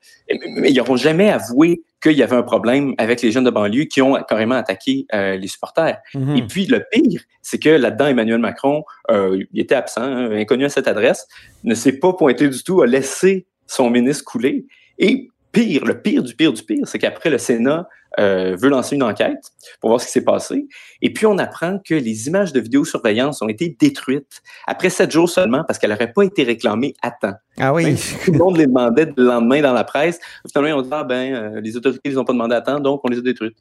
mais, 0.57 0.71
ils 0.71 0.77
n'auront 0.77 0.97
jamais 0.97 1.31
avoué 1.31 1.83
qu'il 2.03 2.13
y 2.13 2.23
avait 2.23 2.37
un 2.37 2.43
problème 2.43 2.95
avec 2.99 3.23
les 3.23 3.33
jeunes 3.33 3.45
de 3.45 3.51
banlieue 3.51 3.85
qui 3.85 4.03
ont 4.03 4.15
carrément 4.29 4.55
attaqué 4.55 5.07
euh, 5.15 5.37
les 5.37 5.49
supporters. 5.49 5.99
Mhm. 6.15 6.37
Et 6.37 6.43
puis, 6.43 6.67
le 6.67 6.85
pire, 6.91 7.23
c'est 7.43 7.59
que 7.59 7.71
là-dedans, 7.71 8.07
Emmanuel 8.07 8.39
Macron, 8.39 8.85
euh, 9.11 9.43
il 9.53 9.61
était 9.61 9.75
absent, 9.75 10.03
hein, 10.03 10.31
inconnu 10.33 10.65
à 10.65 10.69
cette 10.69 10.89
adresse, 10.89 11.27
ne 11.65 11.75
s'est 11.75 11.99
pas 11.99 12.13
pointé 12.13 12.49
du 12.49 12.63
tout, 12.63 12.83
a 12.83 12.87
laissé 12.87 13.47
son 13.67 13.91
ministre 13.91 14.25
couler. 14.25 14.67
Et 14.99 15.29
pire, 15.53 15.85
le 15.85 16.01
pire 16.01 16.23
du 16.23 16.35
pire 16.35 16.53
du 16.53 16.63
pire, 16.63 16.87
c'est 16.87 16.99
qu'après, 16.99 17.31
le 17.31 17.39
Sénat 17.39 17.89
euh, 18.19 18.57
veut 18.57 18.69
lancer 18.69 18.97
une 18.97 19.03
enquête 19.03 19.53
pour 19.81 19.91
voir 19.91 20.01
ce 20.01 20.07
qui 20.07 20.13
s'est 20.13 20.25
passé. 20.25 20.67
Et 21.03 21.13
puis, 21.13 21.27
on 21.27 21.39
apprend 21.39 21.79
que 21.79 21.95
les 21.95 22.27
images 22.27 22.53
de 22.53 22.61
vidéosurveillance 22.61 23.43
ont 23.43 23.49
été 23.49 23.77
détruites 23.79 24.43
après 24.67 24.91
sept 24.91 25.11
jours 25.11 25.29
seulement 25.29 25.65
parce 25.65 25.79
qu'elles 25.79 25.91
n'auraient 25.91 26.13
pas 26.13 26.23
été 26.23 26.43
réclamées 26.43 26.95
à 27.03 27.11
temps. 27.11 27.35
Ah 27.59 27.73
oui. 27.73 27.97
tout 28.25 28.33
le 28.33 28.39
monde 28.39 28.57
les 28.57 28.67
demandait 28.67 29.13
le 29.17 29.25
lendemain 29.25 29.61
dans 29.61 29.73
la 29.73 29.85
presse. 29.85 30.19
Finalement, 30.53 30.79
on 30.79 30.83
dit, 30.83 30.89
ah 30.93 31.05
ben, 31.05 31.35
euh, 31.35 31.61
les 31.61 31.77
autorités 31.77 32.09
ne 32.09 32.11
les 32.13 32.19
ont 32.19 32.25
pas 32.25 32.33
demandé 32.33 32.55
à 32.55 32.61
temps, 32.61 32.81
donc 32.81 33.01
on 33.05 33.09
les 33.09 33.19
a 33.19 33.23
détruites. 33.23 33.57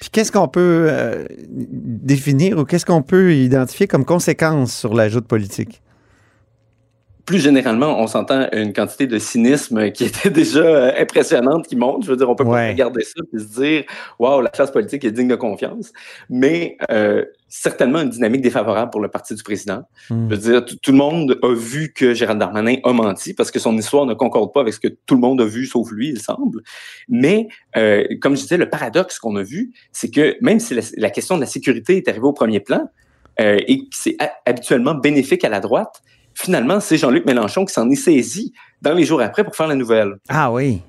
Puis 0.00 0.08
qu'est-ce 0.10 0.32
qu'on 0.32 0.48
peut 0.48 0.86
euh, 0.88 1.26
définir 1.48 2.58
ou 2.58 2.64
qu'est-ce 2.64 2.86
qu'on 2.86 3.02
peut 3.02 3.34
identifier 3.34 3.86
comme 3.86 4.06
conséquence 4.06 4.74
sur 4.74 4.94
l'ajout 4.94 5.20
de 5.20 5.26
politique? 5.26 5.82
Plus 7.30 7.38
généralement, 7.38 8.00
on 8.00 8.08
s'entend 8.08 8.48
une 8.52 8.72
quantité 8.72 9.06
de 9.06 9.16
cynisme 9.20 9.92
qui 9.92 10.02
était 10.02 10.30
déjà 10.30 10.58
euh, 10.58 10.92
impressionnante 10.98 11.68
qui 11.68 11.76
monte. 11.76 12.04
Je 12.04 12.10
veux 12.10 12.16
dire, 12.16 12.28
on 12.28 12.34
peut 12.34 12.44
pas 12.44 12.66
regarder 12.66 13.04
ça 13.04 13.22
et 13.32 13.38
se 13.38 13.60
dire, 13.60 13.84
waouh, 14.18 14.40
la 14.40 14.48
classe 14.48 14.72
politique 14.72 15.04
est 15.04 15.12
digne 15.12 15.28
de 15.28 15.36
confiance. 15.36 15.92
Mais 16.28 16.76
euh, 16.90 17.24
certainement 17.46 18.00
une 18.00 18.10
dynamique 18.10 18.40
défavorable 18.40 18.90
pour 18.90 19.00
le 19.00 19.06
parti 19.06 19.36
du 19.36 19.44
président. 19.44 19.84
Hmm. 20.10 20.28
Je 20.28 20.34
veux 20.34 20.40
dire, 20.40 20.64
tout 20.64 20.90
le 20.90 20.96
monde 20.96 21.38
a 21.40 21.54
vu 21.54 21.92
que 21.92 22.14
Gérald 22.14 22.40
Darmanin 22.40 22.78
a 22.82 22.92
menti 22.92 23.32
parce 23.32 23.52
que 23.52 23.60
son 23.60 23.78
histoire 23.78 24.06
ne 24.06 24.14
concorde 24.14 24.52
pas 24.52 24.62
avec 24.62 24.74
ce 24.74 24.80
que 24.80 24.88
tout 24.88 25.14
le 25.14 25.20
monde 25.20 25.40
a 25.40 25.46
vu, 25.46 25.66
sauf 25.66 25.88
lui, 25.92 26.08
il 26.08 26.20
semble. 26.20 26.62
Mais, 27.08 27.46
euh, 27.76 28.08
comme 28.20 28.34
je 28.34 28.42
disais, 28.42 28.56
le 28.56 28.68
paradoxe 28.68 29.20
qu'on 29.20 29.36
a 29.36 29.44
vu, 29.44 29.70
c'est 29.92 30.10
que 30.10 30.36
même 30.40 30.58
si 30.58 30.74
la, 30.96 31.10
question 31.10 31.36
de 31.36 31.42
la 31.42 31.46
sécurité 31.46 31.96
est 31.96 32.08
arrivée 32.08 32.26
au 32.26 32.32
premier 32.32 32.58
plan 32.58 32.88
et 33.38 33.78
que 33.78 33.84
c'est 33.92 34.18
habituellement 34.44 34.92
bénéfique 34.92 35.44
à 35.44 35.48
la 35.48 35.60
droite, 35.60 36.02
finalement, 36.40 36.80
c'est 36.80 36.96
Jean-Luc 36.96 37.26
Mélenchon 37.26 37.64
qui 37.64 37.72
s'en 37.72 37.88
est 37.90 37.96
saisi 37.96 38.52
dans 38.80 38.94
les 38.94 39.04
jours 39.04 39.20
après 39.20 39.44
pour 39.44 39.54
faire 39.54 39.68
la 39.68 39.74
nouvelle. 39.74 40.14
Ah 40.28 40.50
oui. 40.50 40.82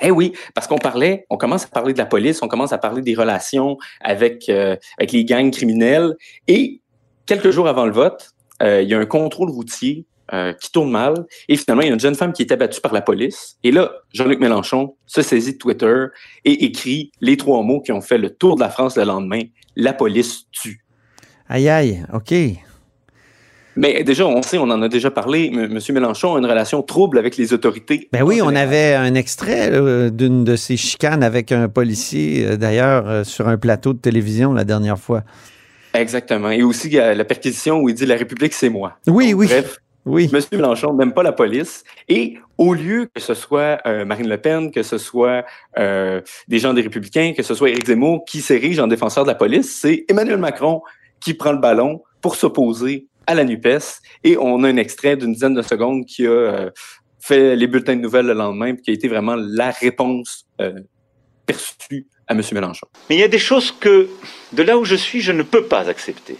Eh 0.00 0.10
oui, 0.10 0.32
parce 0.54 0.66
qu'on 0.66 0.78
parlait, 0.78 1.26
on 1.30 1.36
commence 1.36 1.64
à 1.64 1.68
parler 1.68 1.92
de 1.92 1.98
la 1.98 2.06
police, 2.06 2.42
on 2.42 2.48
commence 2.48 2.72
à 2.72 2.78
parler 2.78 3.02
des 3.02 3.14
relations 3.14 3.78
avec, 4.00 4.48
euh, 4.48 4.76
avec 4.98 5.12
les 5.12 5.24
gangs 5.24 5.50
criminels. 5.50 6.14
Et 6.48 6.80
quelques 7.26 7.50
jours 7.50 7.68
avant 7.68 7.86
le 7.86 7.92
vote, 7.92 8.30
euh, 8.62 8.82
il 8.82 8.88
y 8.88 8.94
a 8.94 8.98
un 8.98 9.06
contrôle 9.06 9.50
routier 9.50 10.06
euh, 10.32 10.52
qui 10.54 10.72
tourne 10.72 10.90
mal. 10.90 11.26
Et 11.48 11.56
finalement, 11.56 11.82
il 11.82 11.88
y 11.88 11.90
a 11.90 11.94
une 11.94 12.00
jeune 12.00 12.14
femme 12.14 12.32
qui 12.32 12.42
est 12.42 12.52
abattue 12.52 12.80
par 12.80 12.92
la 12.92 13.02
police. 13.02 13.56
Et 13.62 13.70
là, 13.70 13.92
Jean-Luc 14.12 14.40
Mélenchon 14.40 14.96
se 15.06 15.22
saisit 15.22 15.54
de 15.54 15.58
Twitter 15.58 16.06
et 16.44 16.64
écrit 16.64 17.12
les 17.20 17.36
trois 17.36 17.62
mots 17.62 17.80
qui 17.80 17.92
ont 17.92 18.00
fait 18.00 18.18
le 18.18 18.30
tour 18.30 18.56
de 18.56 18.60
la 18.60 18.70
France 18.70 18.96
le 18.96 19.04
lendemain. 19.04 19.42
La 19.76 19.92
police 19.92 20.46
tue. 20.50 20.84
Aïe 21.48 21.68
aïe, 21.68 22.04
OK. 22.12 22.34
Mais 23.76 24.02
déjà, 24.04 24.26
on 24.26 24.42
sait, 24.42 24.58
on 24.58 24.64
en 24.64 24.82
a 24.82 24.88
déjà 24.88 25.10
parlé, 25.10 25.50
M. 25.52 25.78
Mélenchon 25.90 26.34
a 26.34 26.38
une 26.38 26.46
relation 26.46 26.82
trouble 26.82 27.18
avec 27.18 27.36
les 27.36 27.52
autorités. 27.52 28.08
Ben 28.12 28.22
oui, 28.22 28.40
on 28.42 28.54
avait 28.54 28.94
un 28.94 29.14
extrait 29.14 29.70
d'une 30.10 30.44
de 30.44 30.56
ces 30.56 30.76
chicanes 30.76 31.22
avec 31.22 31.52
un 31.52 31.68
policier, 31.68 32.46
euh, 32.46 32.56
d'ailleurs, 32.56 33.08
euh, 33.08 33.24
sur 33.24 33.48
un 33.48 33.56
plateau 33.56 33.92
de 33.92 33.98
télévision 33.98 34.52
la 34.52 34.64
dernière 34.64 34.98
fois. 34.98 35.22
Exactement. 35.94 36.50
Et 36.50 36.62
aussi 36.62 36.90
la 36.90 37.24
perquisition 37.24 37.80
où 37.80 37.88
il 37.88 37.94
dit 37.94 38.06
La 38.06 38.16
République, 38.16 38.54
c'est 38.54 38.70
moi. 38.70 38.96
Oui, 39.06 39.34
oui. 39.34 39.46
Bref, 39.46 39.78
oui. 40.06 40.30
M. 40.32 40.40
Mélenchon 40.52 40.94
n'aime 40.94 41.12
pas 41.12 41.22
la 41.22 41.32
police. 41.32 41.84
Et 42.08 42.38
au 42.56 42.72
lieu 42.72 43.08
que 43.14 43.20
ce 43.20 43.34
soit 43.34 43.78
euh, 43.86 44.04
Marine 44.04 44.28
Le 44.28 44.38
Pen, 44.38 44.70
que 44.70 44.82
ce 44.82 44.96
soit 44.96 45.44
des 45.76 46.58
gens 46.58 46.72
des 46.72 46.82
Républicains, 46.82 47.32
que 47.36 47.42
ce 47.42 47.54
soit 47.54 47.70
Éric 47.70 47.86
Zemmour 47.86 48.24
qui 48.26 48.40
s'érige 48.40 48.78
en 48.80 48.86
défenseur 48.86 49.24
de 49.24 49.28
la 49.28 49.34
police, 49.34 49.78
c'est 49.80 50.04
Emmanuel 50.08 50.38
Macron 50.38 50.82
qui 51.20 51.34
prend 51.34 51.52
le 51.52 51.58
ballon 51.58 52.02
pour 52.22 52.36
s'opposer 52.36 53.06
à 53.26 53.34
la 53.34 53.44
NUPES. 53.44 54.00
Et 54.24 54.36
on 54.36 54.62
a 54.64 54.68
un 54.68 54.76
extrait 54.76 55.16
d'une 55.16 55.32
dizaine 55.32 55.54
de 55.54 55.62
secondes 55.62 56.06
qui 56.06 56.26
a 56.26 56.30
euh, 56.30 56.70
fait 57.20 57.56
les 57.56 57.66
bulletins 57.66 57.96
de 57.96 58.00
nouvelles 58.00 58.26
le 58.26 58.34
lendemain, 58.34 58.76
qui 58.76 58.90
a 58.90 58.94
été 58.94 59.08
vraiment 59.08 59.36
la 59.36 59.70
réponse 59.70 60.46
euh, 60.60 60.80
perçue 61.46 62.06
à 62.26 62.34
M. 62.34 62.42
Mélenchon. 62.52 62.86
Mais 63.08 63.16
il 63.16 63.20
y 63.20 63.24
a 63.24 63.28
des 63.28 63.38
choses 63.38 63.72
que, 63.72 64.08
de 64.52 64.62
là 64.62 64.78
où 64.78 64.84
je 64.84 64.96
suis, 64.96 65.20
je 65.20 65.32
ne 65.32 65.42
peux 65.42 65.64
pas 65.64 65.88
accepter. 65.88 66.36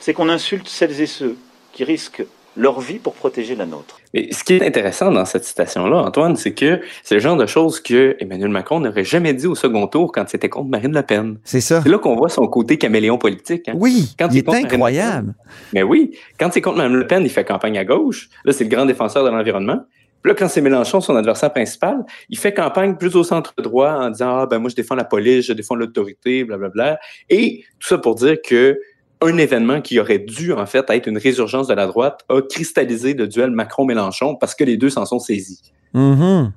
C'est 0.00 0.14
qu'on 0.14 0.28
insulte 0.28 0.68
celles 0.68 1.00
et 1.00 1.06
ceux 1.06 1.36
qui 1.72 1.84
risquent 1.84 2.24
leur 2.58 2.80
vie 2.80 2.98
pour 2.98 3.14
protéger 3.14 3.54
la 3.54 3.64
nôtre. 3.64 4.00
Mais 4.12 4.32
ce 4.32 4.42
qui 4.42 4.54
est 4.54 4.66
intéressant 4.66 5.10
dans 5.10 5.24
cette 5.24 5.44
citation-là, 5.44 5.98
Antoine, 5.98 6.36
c'est 6.36 6.52
que 6.52 6.80
c'est 7.04 7.14
le 7.14 7.20
genre 7.20 7.36
de 7.36 7.46
choses 7.46 7.80
que 7.80 8.16
Emmanuel 8.18 8.50
Macron 8.50 8.80
n'aurait 8.80 9.04
jamais 9.04 9.32
dit 9.32 9.46
au 9.46 9.54
second 9.54 9.86
tour 9.86 10.12
quand 10.12 10.28
c'était 10.28 10.48
contre 10.48 10.68
Marine 10.68 10.92
Le 10.92 11.02
Pen. 11.02 11.38
C'est 11.44 11.60
ça. 11.60 11.80
C'est 11.82 11.88
là 11.88 11.98
qu'on 11.98 12.16
voit 12.16 12.28
son 12.28 12.46
côté 12.48 12.76
caméléon 12.76 13.16
politique. 13.16 13.68
Hein. 13.68 13.74
Oui, 13.76 14.14
quand 14.18 14.28
il 14.32 14.38
est 14.38 14.48
incroyable. 14.48 15.34
mais 15.72 15.82
oui, 15.82 16.18
quand 16.38 16.52
c'est 16.52 16.60
contre 16.60 16.78
Marine 16.78 16.96
Le 16.96 17.06
Pen, 17.06 17.22
il 17.24 17.30
fait 17.30 17.44
campagne 17.44 17.78
à 17.78 17.84
gauche. 17.84 18.28
Là, 18.44 18.52
c'est 18.52 18.64
le 18.64 18.70
grand 18.70 18.86
défenseur 18.86 19.24
de 19.24 19.30
l'environnement. 19.30 19.78
Puis 20.22 20.32
là, 20.32 20.34
quand 20.36 20.48
c'est 20.48 20.60
Mélenchon, 20.60 21.00
son 21.00 21.14
adversaire 21.14 21.52
principal, 21.52 22.04
il 22.28 22.38
fait 22.38 22.52
campagne 22.52 22.96
plus 22.96 23.14
au 23.14 23.22
centre 23.22 23.54
droit 23.58 23.92
en 23.92 24.10
disant 24.10 24.38
Ah, 24.38 24.46
ben 24.46 24.58
moi, 24.58 24.68
je 24.68 24.74
défends 24.74 24.96
la 24.96 25.04
police, 25.04 25.46
je 25.46 25.52
défends 25.52 25.76
l'autorité, 25.76 26.42
blablabla. 26.42 26.98
Et 27.30 27.64
tout 27.78 27.86
ça 27.86 27.98
pour 27.98 28.16
dire 28.16 28.36
que 28.44 28.80
un 29.20 29.36
événement 29.38 29.80
qui 29.80 29.98
aurait 29.98 30.18
dû, 30.18 30.52
en 30.52 30.66
fait, 30.66 30.88
être 30.90 31.06
une 31.06 31.18
résurgence 31.18 31.66
de 31.66 31.74
la 31.74 31.86
droite 31.86 32.24
a 32.28 32.40
cristallisé 32.40 33.14
le 33.14 33.26
duel 33.26 33.50
Macron-Mélenchon 33.50 34.36
parce 34.36 34.54
que 34.54 34.64
les 34.64 34.76
deux 34.76 34.90
s'en 34.90 35.06
sont 35.06 35.18
saisis. 35.18 35.60
Mm-hmm. 35.94 36.50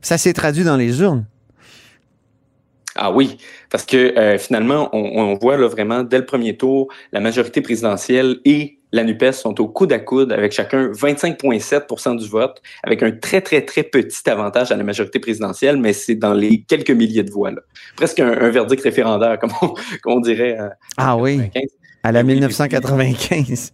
Ça 0.00 0.18
s'est 0.18 0.32
traduit 0.32 0.64
dans 0.64 0.76
les 0.76 1.00
urnes. 1.00 1.24
Ah 2.94 3.10
oui, 3.10 3.38
parce 3.70 3.84
que 3.84 4.18
euh, 4.18 4.36
finalement, 4.36 4.90
on, 4.92 5.34
voit 5.36 5.56
là, 5.56 5.66
vraiment 5.66 6.02
dès 6.02 6.18
le 6.18 6.26
premier 6.26 6.56
tour, 6.56 6.88
la 7.12 7.20
majorité 7.20 7.62
présidentielle 7.62 8.36
et 8.44 8.78
la 8.92 9.04
NUPES 9.04 9.32
sont 9.32 9.58
au 9.62 9.68
coude 9.68 9.92
à 9.94 9.98
coude 9.98 10.30
avec 10.30 10.52
chacun 10.52 10.90
25,7% 10.90 12.18
du 12.18 12.28
vote, 12.28 12.60
avec 12.82 13.02
un 13.02 13.10
très, 13.12 13.40
très, 13.40 13.62
très 13.64 13.82
petit 13.82 14.28
avantage 14.28 14.70
à 14.70 14.76
la 14.76 14.84
majorité 14.84 15.18
présidentielle, 15.20 15.78
mais 15.78 15.94
c'est 15.94 16.16
dans 16.16 16.34
les 16.34 16.62
quelques 16.64 16.90
milliers 16.90 17.22
de 17.22 17.30
voix. 17.30 17.50
Là. 17.50 17.62
Presque 17.96 18.20
un, 18.20 18.50
verdict 18.50 18.82
référendaire, 18.82 19.38
comme 19.40 19.52
on, 20.04 20.20
dirait. 20.20 20.60
Euh, 20.60 20.68
ah 20.98 21.16
oui. 21.16 21.40
À 22.02 22.12
la 22.12 22.22
1995. 22.22 23.72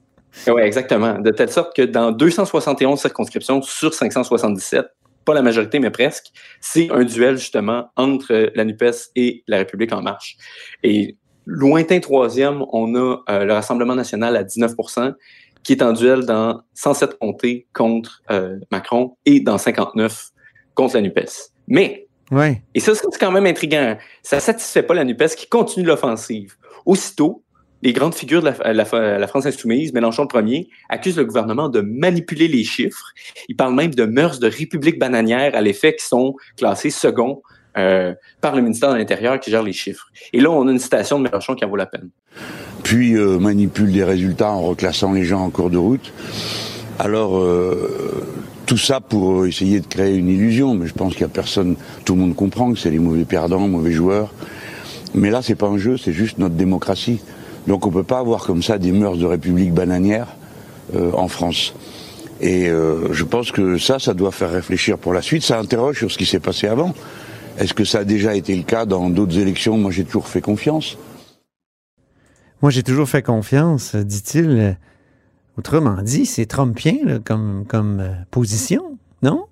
Oui, 0.49 0.63
exactement. 0.63 1.19
De 1.19 1.31
telle 1.31 1.51
sorte 1.51 1.75
que 1.75 1.83
dans 1.83 2.13
271 2.13 3.01
circonscriptions 3.01 3.63
sur 3.63 3.95
577, 3.95 4.87
pas 5.25 5.35
la 5.35 5.43
majorité, 5.43 5.79
mais 5.79 5.91
presque, 5.91 6.27
c'est 6.61 6.91
un 6.91 7.05
duel 7.05 7.37
justement 7.37 7.91
entre 7.97 8.51
la 8.55 8.65
NUPES 8.65 9.11
et 9.17 9.43
la 9.47 9.59
République 9.59 9.93
en 9.93 10.03
marche. 10.03 10.37
Et 10.83 11.17
lointain 11.45 12.01
troisième, 12.01 12.65
on 12.73 12.95
a 12.95 13.17
euh, 13.29 13.45
le 13.45 13.53
Rassemblement 13.53 13.95
national 13.95 14.37
à 14.37 14.45
19% 14.45 15.15
qui 15.65 15.73
est 15.73 15.83
en 15.83 15.93
duel 15.93 16.25
dans 16.25 16.63
107 16.75 17.19
comtés 17.19 17.67
contre 17.75 18.23
euh, 18.31 18.59
Macron 18.71 19.17
et 19.27 19.41
dans 19.41 19.59
59 19.59 20.29
contre 20.75 20.95
la 20.95 21.03
NUPES. 21.03 21.51
Mais, 21.67 22.07
ouais. 22.31 22.63
et 22.75 22.81
ça, 22.81 22.95
c'est 22.95 23.19
quand 23.19 23.33
même 23.33 23.47
intriguant, 23.47 23.99
ça 24.23 24.37
ne 24.37 24.41
satisfait 24.41 24.83
pas 24.83 24.95
la 24.95 25.05
NUPES 25.05 25.35
qui 25.37 25.49
continue 25.49 25.85
l'offensive. 25.85 26.57
Aussitôt, 26.87 27.43
les 27.83 27.93
grandes 27.93 28.15
figures 28.15 28.43
de 28.43 28.51
la, 28.65 29.27
France 29.29 29.47
insoumise, 29.47 29.93
Mélenchon 29.93 30.23
le 30.23 30.29
premier, 30.29 30.69
accusent 30.89 31.17
le 31.17 31.25
gouvernement 31.25 31.69
de 31.69 31.81
manipuler 31.81 32.49
les 32.49 32.65
chiffres. 32.65 33.13
Ils 33.49 33.57
parlent 33.57 33.75
même 33.75 33.95
de 33.95 34.05
mœurs 34.05 34.41
de 34.41 34.49
république 34.49 34.99
bananière 34.99 35.55
à 35.55 35.61
l'effet 35.61 35.95
qui 35.95 36.05
sont 36.05 36.35
classés 36.57 36.91
second 36.91 37.43
euh, 37.77 38.15
par 38.41 38.57
le 38.57 38.63
ministère 38.63 38.93
de 38.93 38.97
l'Intérieur 38.97 39.39
qui 39.39 39.51
gère 39.51 39.63
les 39.63 39.73
chiffres. 39.73 40.09
Et 40.33 40.41
là, 40.41 40.51
on 40.51 40.67
a 40.67 40.73
une 40.73 40.81
citation 40.81 41.19
de 41.19 41.25
Mélenchon 41.25 41.55
qui 41.55 41.65
en 41.65 41.69
vaut 41.69 41.77
la 41.77 41.87
peine. 41.87 42.09
Puis 42.83 43.17
euh, 43.17 43.39
manipule 43.39 43.93
des 43.93 44.05
résultats 44.05 44.51
en 44.51 44.63
reclassant 44.63 45.13
les 45.13 45.25
gens 45.25 45.41
en 45.41 45.51
cours 45.51 45.71
de 45.71 45.79
route. 45.79 46.13
Alors, 46.99 47.39
euh, 47.39 48.25
tout 48.67 48.79
ça 48.79 49.01
pour 49.01 49.47
essayer 49.47 49.79
de 49.79 49.87
créer 49.87 50.17
une 50.17 50.29
illusion, 50.29 50.75
mais 50.75 50.89
je 50.89 50.95
pense 50.95 51.13
qu'il 51.13 51.23
y 51.23 51.25
a 51.25 51.29
personne, 51.29 51.77
tout 52.05 52.15
le 52.15 52.21
monde 52.21 52.35
comprend 52.35 52.73
que 52.73 52.79
c'est 52.79 52.91
les 52.91 52.99
mauvais 52.99 53.25
perdants, 53.25 53.69
mauvais 53.69 53.93
joueurs. 53.93 54.33
Mais 55.15 55.31
là, 55.31 55.41
c'est 55.43 55.55
pas 55.55 55.69
un 55.69 55.79
jeu, 55.79 55.97
c'est 55.97 56.13
juste 56.13 56.39
notre 56.39 56.57
démocratie. 56.57 57.21
Donc 57.69 57.87
on 57.87 57.91
peut 57.91 58.03
pas 58.03 58.19
avoir 58.19 58.45
comme 58.45 58.63
ça 58.63 58.79
des 58.79 58.93
mœurs 58.93 59.19
de 59.19 59.27
république 59.27 59.75
bananière 59.75 60.29
euh, 60.95 61.13
en 61.13 61.29
France. 61.29 61.75
Et 62.41 62.69
euh, 62.69 63.13
je 63.13 63.25
pense 63.25 63.53
que 63.53 63.77
ça, 63.77 63.99
ça 63.99 64.15
doit 64.15 64.33
faire 64.33 64.51
réfléchir 64.51 64.97
pour 64.97 65.13
la 65.13 65.21
suite. 65.21 65.43
Ça 65.43 65.59
interroge 65.59 65.99
sur 65.99 66.11
ce 66.11 66.17
qui 66.17 66.25
s'est 66.25 66.41
passé 66.41 66.67
avant. 66.67 66.95
Est-ce 67.59 67.75
que 67.75 67.85
ça 67.85 67.99
a 67.99 68.05
déjà 68.05 68.35
été 68.35 68.57
le 68.57 68.63
cas 68.63 68.87
dans 68.87 69.11
d'autres 69.11 69.39
élections? 69.39 69.77
Moi, 69.77 69.91
j'ai 69.91 70.05
toujours 70.05 70.29
fait 70.29 70.41
confiance. 70.41 70.97
Moi, 72.63 72.71
j'ai 72.71 72.83
toujours 72.83 73.09
fait 73.09 73.23
confiance, 73.23 73.95
dit-il. 73.95 74.79
Autrement 75.59 76.01
dit, 76.03 76.25
c'est 76.25 76.47
Trumpien 76.47 77.21
comme 77.23 77.67
euh, 78.01 78.15
position, 78.31 78.97
non? 79.23 79.45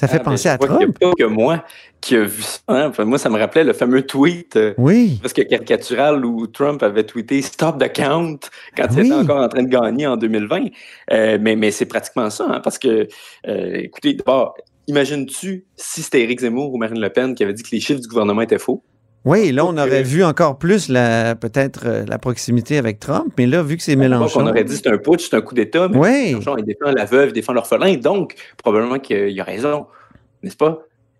Ça 0.00 0.08
fait 0.08 0.16
Ah, 0.16 0.18
ben, 0.24 0.30
penser 0.30 0.48
je 0.48 0.54
à 0.54 0.56
crois 0.56 0.68
qu'il 0.68 0.76
y 0.86 0.90
a 0.90 0.92
Trump. 0.92 0.98
pas 0.98 1.12
que 1.24 1.28
moi 1.28 1.64
qui 2.00 2.16
a 2.16 2.22
vu 2.24 2.40
ça. 2.42 2.60
hein. 2.68 2.88
Enfin, 2.88 3.04
moi, 3.04 3.18
ça 3.18 3.28
me 3.28 3.38
rappelait 3.38 3.64
le 3.64 3.74
fameux 3.74 4.00
tweet 4.06 4.56
euh, 4.56 4.72
Oui. 4.78 5.18
presque 5.20 5.46
caricatural 5.46 6.24
où 6.24 6.46
Trump 6.46 6.82
avait 6.82 7.04
tweeté 7.04 7.42
Stop 7.42 7.78
the 7.78 7.92
count 7.92 8.38
quand 8.76 8.86
il 8.92 9.00
Oui. 9.00 9.06
était 9.06 9.14
encore 9.14 9.42
en 9.42 9.48
train 9.48 9.62
de 9.62 9.68
gagner 9.68 10.06
en 10.06 10.16
2020. 10.16 10.68
Euh, 11.12 11.38
mais 11.40 11.54
mais 11.56 11.70
c'est 11.70 11.84
pratiquement 11.86 12.30
ça, 12.30 12.46
hein, 12.48 12.60
parce 12.64 12.78
que, 12.78 13.06
euh, 13.46 13.74
écoutez, 13.74 14.14
d'abord, 14.14 14.54
imagines-tu 14.86 15.66
si 15.76 16.02
c'était 16.02 16.22
Éric 16.22 16.40
Zemmour 16.40 16.72
ou 16.72 16.78
Marine 16.78 17.00
Le 17.00 17.10
Pen 17.10 17.34
qui 17.34 17.42
avait 17.44 17.52
dit 17.52 17.62
que 17.62 17.68
les 17.72 17.80
chiffres 17.80 18.00
du 18.00 18.08
gouvernement 18.08 18.40
étaient 18.40 18.58
faux? 18.58 18.82
Oui, 19.24 19.52
là, 19.52 19.66
on 19.66 19.76
aurait 19.76 20.02
vu 20.02 20.24
encore 20.24 20.58
plus 20.58 20.88
la 20.88 21.34
peut-être 21.34 21.82
euh, 21.84 22.04
la 22.06 22.18
proximité 22.18 22.78
avec 22.78 23.00
Trump, 23.00 23.32
mais 23.36 23.46
là, 23.46 23.62
vu 23.62 23.76
que 23.76 23.82
c'est 23.82 23.96
Mélenchon. 23.96 24.40
on 24.40 24.46
aurait 24.46 24.64
dit 24.64 24.74
c'est 24.76 24.88
un 24.88 24.96
putsch, 24.96 25.28
c'est 25.28 25.36
un 25.36 25.42
coup 25.42 25.54
d'État, 25.54 25.88
mais 25.88 25.98
Oui. 25.98 26.26
Mélenchon, 26.28 26.56
il 26.56 26.64
défend 26.64 26.90
la 26.90 27.04
veuve, 27.04 27.28
il 27.28 27.32
défend 27.34 27.52
l'orphelin, 27.52 27.94
donc 27.96 28.34
probablement 28.56 28.98
qu'il 28.98 29.38
a 29.38 29.44
raison, 29.44 29.86
n'est-ce 30.42 30.56
pas? 30.56 30.78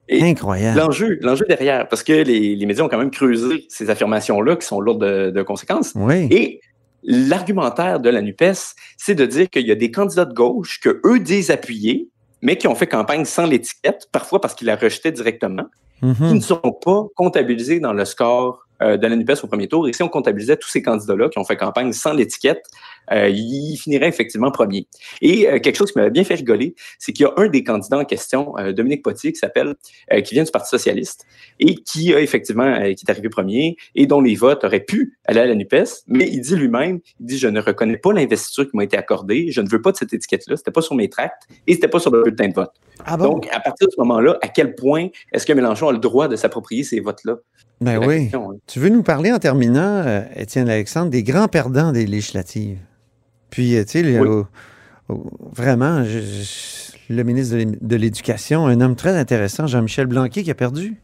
Et 0.09 0.23
Incroyable. 0.23 0.79
L'enjeu, 0.79 1.19
l'enjeu 1.21 1.45
derrière, 1.47 1.87
parce 1.89 2.03
que 2.03 2.13
les, 2.13 2.57
les 2.57 2.67
médias 2.67 2.83
ont 2.85 2.89
quand 2.89 2.99
même 2.99 3.11
creusé 3.13 3.67
ces 3.69 3.91
affirmations-là 3.91 4.57
qui 4.57 4.67
sont 4.67 4.81
lourdes 4.81 5.05
de, 5.05 5.31
de 5.31 5.43
conséquences. 5.43 5.93
Oui. 5.95 6.27
Et 6.31 6.61
l'argumentaire 7.03 8.01
de 8.01 8.11
la 8.11 8.21
NUPES, 8.23 8.75
c'est 8.97 9.15
de 9.15 9.27
dire 9.27 9.49
qu'il 9.51 9.67
y 9.67 9.71
a 9.71 9.77
des 9.77 9.91
candidats 9.91 10.25
de 10.25 10.35
gauche 10.35 10.81
que 10.81 11.01
eux 11.05 11.21
disent 11.21 11.51
appuyer, 11.51 12.09
mais 12.43 12.57
qui 12.57 12.67
ont 12.67 12.75
fait 12.75 12.87
campagne 12.87 13.25
sans 13.25 13.47
l'étiquette, 13.47 14.09
parfois 14.11 14.41
parce 14.41 14.55
qu'ils 14.55 14.67
la 14.67 14.77
rejetaient 14.77 15.13
directement, 15.13 15.67
qui 16.01 16.07
Mhm. 16.07 16.35
ne 16.35 16.41
seront 16.41 16.73
pas 16.73 17.05
comptabilisés 17.15 17.81
dans 17.81 17.93
le 17.93 18.05
score 18.05 18.67
euh, 18.83 18.97
de 18.97 19.07
la 19.07 19.15
NUPES 19.15 19.45
au 19.45 19.47
premier 19.47 19.69
tour. 19.69 19.87
Et 19.89 19.93
si 19.93 20.03
on 20.03 20.09
comptabilisait 20.09 20.57
tous 20.57 20.69
ces 20.71 20.83
candidats-là 20.83 21.29
qui 21.29 21.39
ont 21.39 21.45
fait 21.45 21.57
campagne 21.59 21.93
sans 21.93 22.15
l'étiquette, 22.15 22.65
euh, 23.13 23.29
ils 23.29 23.77
finiraient 23.77 24.09
effectivement 24.09 24.51
premier. 24.51 24.87
Et 25.21 25.49
euh, 25.49 25.59
quelque 25.59 25.77
chose 25.77 25.93
qui 25.93 25.99
m'avait 25.99 26.11
bien 26.11 26.25
fait 26.25 26.35
rigoler, 26.35 26.75
c'est 26.99 27.13
qu'il 27.13 27.25
y 27.25 27.29
a 27.29 27.33
un 27.37 27.49
des 27.49 27.65
candidats 27.65 27.99
en 27.99 28.05
question, 28.05 28.57
euh, 28.59 28.73
Dominique 28.73 29.03
Potier, 29.03 29.33
qui 29.33 29.39
s'appelle, 29.39 29.75
qui 30.25 30.35
vient 30.35 30.45
du 30.45 30.51
Parti 30.51 30.69
socialiste, 30.69 31.25
et 31.59 31.75
qui 31.75 32.13
a 32.15 32.21
effectivement, 32.21 32.81
qui 32.95 33.05
est 33.07 33.11
arrivé 33.11 33.29
premier, 33.29 33.77
et 33.95 34.07
dont 34.07 34.21
les 34.21 34.35
votes 34.35 34.65
auraient 34.65 34.85
pu 34.85 35.19
aller 35.27 35.41
à 35.41 35.47
la 35.47 35.55
NUPES, 35.55 36.05
mais 36.09 36.29
il 36.29 36.41
dit 36.41 36.57
lui-même, 36.57 37.01
il 37.21 37.27
dit, 37.27 37.39
je 37.39 37.49
ne 37.49 37.61
reconnais 37.61 37.97
pas 37.97 38.13
l'investiture 38.13 38.69
qui 38.69 38.77
m'a 38.77 38.85
été 38.85 38.97
accordée, 38.97 39.51
je 39.51 39.61
ne 39.61 39.69
veux 39.69 39.81
pas 39.81 39.93
de 39.93 39.97
cette 39.97 40.13
étiquette-là, 40.13 40.57
c'était 40.57 40.71
pas 40.71 40.83
sur 40.83 40.95
mes 40.95 41.09
tracts, 41.09 41.43
et 41.67 41.75
c'était 41.75 41.89
pas 41.89 41.99
sur 41.99 42.11
le 42.11 42.23
bulletin 42.23 42.49
de 42.49 42.55
vote. 42.55 42.73
Ah 43.05 43.17
bon? 43.17 43.25
Donc, 43.25 43.49
à 43.53 43.61
partir 43.61 43.87
de 43.87 43.93
ce 43.93 44.01
moment-là, 44.01 44.39
à 44.43 44.49
quel 44.49 44.75
point 44.75 45.09
est-ce 45.33 45.47
que 45.47 45.53
Mélenchon 45.53 45.89
a 45.89 45.93
le 45.93 45.99
droit 45.99 46.29
de 46.29 46.37
s'approprier 46.37 46.85
ces 46.85 47.01
votes-là? 47.01 47.37
Ben 47.81 47.99
oui. 47.99 48.23
question, 48.25 48.51
hein. 48.51 48.57
Tu 48.67 48.79
veux 48.79 48.91
nous 48.91 49.03
parler 49.03 49.33
en 49.33 49.39
terminant, 49.39 50.03
euh, 50.07 50.23
Étienne 50.37 50.69
Alexandre, 50.69 51.11
des 51.11 51.23
grands 51.23 51.49
perdants 51.49 51.93
des 51.93 52.07
législatives? 52.07 52.79
Puis, 53.51 53.77
euh, 53.77 53.85
tu 53.85 54.03
sais, 54.03 54.19
Oui. 54.21 54.43
vraiment, 55.55 56.05
je- 56.05 56.19
je- 56.21 57.15
le 57.15 57.23
ministre 57.25 57.57
de 57.81 57.97
l'Éducation, 57.97 58.67
un 58.67 58.81
homme 58.81 58.95
très 58.95 59.17
intéressant, 59.17 59.67
Jean-Michel 59.67 60.07
Blanquet, 60.07 60.43
qui 60.45 60.51
a 60.51 60.55
perdu. 60.55 60.97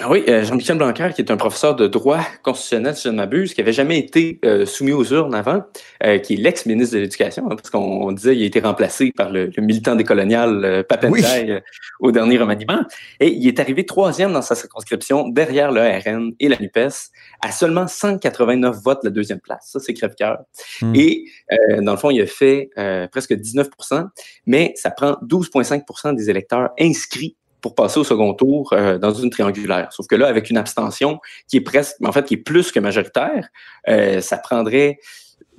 Ah 0.00 0.10
oui, 0.10 0.24
euh, 0.28 0.42
Jean-Michel 0.44 0.78
Blanquer, 0.78 1.10
qui 1.14 1.22
est 1.22 1.30
un 1.30 1.36
professeur 1.36 1.76
de 1.76 1.86
droit 1.86 2.20
constitutionnel, 2.42 2.96
si 2.96 3.04
je 3.04 3.08
ne 3.10 3.16
m'abuse, 3.16 3.54
qui 3.54 3.60
avait 3.60 3.72
jamais 3.72 3.98
été 3.98 4.38
euh, 4.44 4.64
soumis 4.64 4.92
aux 4.92 5.04
urnes 5.04 5.34
avant, 5.34 5.62
euh, 6.04 6.18
qui 6.18 6.34
est 6.34 6.36
l'ex-ministre 6.36 6.94
de 6.96 7.00
l'Éducation, 7.00 7.44
hein, 7.50 7.56
parce 7.56 7.70
qu'on 7.70 7.78
on 7.78 8.12
disait 8.12 8.34
qu'il 8.34 8.42
a 8.42 8.46
été 8.46 8.60
remplacé 8.60 9.12
par 9.12 9.30
le, 9.30 9.50
le 9.54 9.62
militant 9.62 9.94
décolonial 9.94 10.64
euh, 10.64 10.82
Papendiaï 10.82 11.50
euh, 11.50 11.60
au 12.00 12.10
dernier 12.10 12.38
remaniement. 12.38 12.82
Et 13.20 13.28
il 13.28 13.46
est 13.46 13.60
arrivé 13.60 13.84
troisième 13.84 14.32
dans 14.32 14.42
sa 14.42 14.54
circonscription, 14.54 15.28
derrière 15.28 15.70
le 15.70 15.80
RN 15.82 16.32
et 16.40 16.48
la 16.48 16.56
NUPES, 16.58 17.10
à 17.40 17.52
seulement 17.52 17.86
189 17.86 18.76
votes 18.82 19.04
la 19.04 19.10
deuxième 19.10 19.40
place. 19.40 19.68
Ça, 19.72 19.80
c'est 19.80 19.94
crève-cœur. 19.94 20.38
Hmm. 20.80 20.94
Et 20.94 21.26
euh, 21.52 21.80
dans 21.82 21.92
le 21.92 21.98
fond, 21.98 22.10
il 22.10 22.20
a 22.22 22.26
fait 22.26 22.70
euh, 22.78 23.06
presque 23.08 23.32
19% 23.32 24.08
mais 24.46 24.72
ça 24.76 24.90
prend 24.90 25.12
12,5% 25.22 26.14
des 26.14 26.30
électeurs 26.30 26.70
inscrits 26.78 27.36
pour 27.62 27.74
passer 27.74 28.00
au 28.00 28.04
second 28.04 28.34
tour 28.34 28.72
euh, 28.72 28.98
dans 28.98 29.14
une 29.14 29.30
triangulaire. 29.30 29.92
Sauf 29.92 30.06
que 30.06 30.16
là, 30.16 30.26
avec 30.26 30.50
une 30.50 30.58
abstention 30.58 31.20
qui 31.48 31.56
est 31.56 31.62
presque, 31.62 31.96
en 32.04 32.12
fait, 32.12 32.26
qui 32.26 32.34
est 32.34 32.38
plus 32.38 32.72
que 32.72 32.80
majoritaire, 32.80 33.48
euh, 33.88 34.20
ça 34.20 34.36
prendrait 34.36 34.98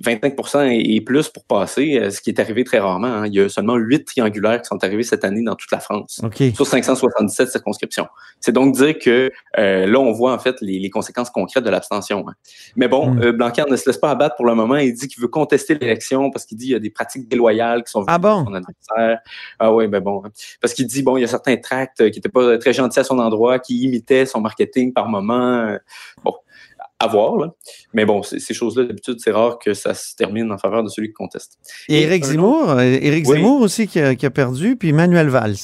25 0.00 0.34
et 0.70 0.96
et 0.96 1.00
plus 1.00 1.28
pour 1.28 1.44
passer, 1.44 1.98
euh, 1.98 2.10
ce 2.10 2.20
qui 2.20 2.30
est 2.30 2.38
arrivé 2.40 2.64
très 2.64 2.78
rarement. 2.78 3.06
hein. 3.06 3.26
Il 3.26 3.34
y 3.34 3.40
a 3.40 3.48
seulement 3.48 3.76
huit 3.76 4.04
triangulaires 4.04 4.60
qui 4.60 4.66
sont 4.68 4.82
arrivés 4.84 5.02
cette 5.02 5.24
année 5.24 5.42
dans 5.42 5.54
toute 5.54 5.70
la 5.70 5.80
France 5.80 6.20
sur 6.54 6.66
577 6.66 7.48
circonscriptions. 7.50 8.06
C'est 8.40 8.52
donc 8.52 8.74
dire 8.74 8.98
que 8.98 9.30
euh, 9.58 9.86
là, 9.86 9.98
on 9.98 10.12
voit 10.12 10.32
en 10.34 10.38
fait 10.38 10.56
les, 10.60 10.78
les 10.78 10.90
conséquences 10.90 11.30
concrètes 11.30 11.64
de 11.64 11.70
l'abstention. 11.70 12.24
hein. 12.28 12.34
Mais 12.76 12.88
bon, 12.88 13.12
Mm. 13.14 13.22
euh, 13.22 13.32
Blanquer 13.32 13.64
ne 13.70 13.76
se 13.76 13.88
laisse 13.88 13.98
pas 13.98 14.10
abattre 14.10 14.36
pour 14.36 14.46
le 14.46 14.54
moment. 14.54 14.76
Il 14.76 14.92
dit 14.94 15.08
qu'il 15.08 15.20
veut 15.22 15.28
contester 15.28 15.74
l'élection 15.74 16.30
parce 16.30 16.44
qu'il 16.44 16.56
dit 16.58 16.64
qu'il 16.66 16.72
y 16.72 16.76
a 16.76 16.80
des 16.80 16.90
pratiques 16.90 17.28
déloyales 17.28 17.82
qui 17.84 17.90
sont 17.90 18.04
Ah 18.06 18.18
par 18.18 18.38
bon? 18.38 18.44
son 18.46 18.54
adversaire. 18.54 19.18
Ah 19.58 19.72
oui, 19.74 19.88
mais 19.88 20.00
bon. 20.00 20.22
hein. 20.24 20.30
Parce 20.60 20.74
qu'il 20.74 20.86
dit, 20.86 21.02
bon, 21.02 21.16
il 21.16 21.20
y 21.22 21.24
a 21.24 21.28
certains 21.28 21.56
tracts 21.56 21.98
qui 22.10 22.18
n'étaient 22.18 22.28
pas 22.28 22.58
très 22.58 22.72
gentils 22.72 23.00
à 23.00 23.04
son 23.04 23.18
endroit, 23.18 23.58
qui 23.58 23.80
imitaient 23.82 24.26
son 24.26 24.40
marketing 24.40 24.92
par 24.92 25.08
moment. 25.08 25.76
Bon, 26.24 26.34
à 27.04 27.06
voir, 27.06 27.36
là. 27.36 27.52
Mais 27.92 28.04
bon, 28.04 28.22
ces 28.22 28.54
choses-là, 28.54 28.84
d'habitude, 28.84 29.18
c'est 29.18 29.30
rare 29.30 29.58
que 29.58 29.74
ça 29.74 29.94
se 29.94 30.14
termine 30.16 30.50
en 30.50 30.58
faveur 30.58 30.82
de 30.82 30.88
celui 30.88 31.08
qui 31.08 31.14
conteste. 31.14 31.58
Et 31.88 32.02
Éric 32.02 32.24
un 32.24 32.28
Zemmour, 32.28 32.70
euh, 32.70 32.82
Éric 32.82 33.28
Oui. 33.28 33.36
Zemmour 33.36 33.60
aussi 33.60 33.86
qui 33.86 34.00
a, 34.00 34.14
qui 34.14 34.26
a 34.26 34.30
perdu, 34.30 34.76
puis 34.76 34.92
Manuel 34.92 35.28
Valls. 35.28 35.56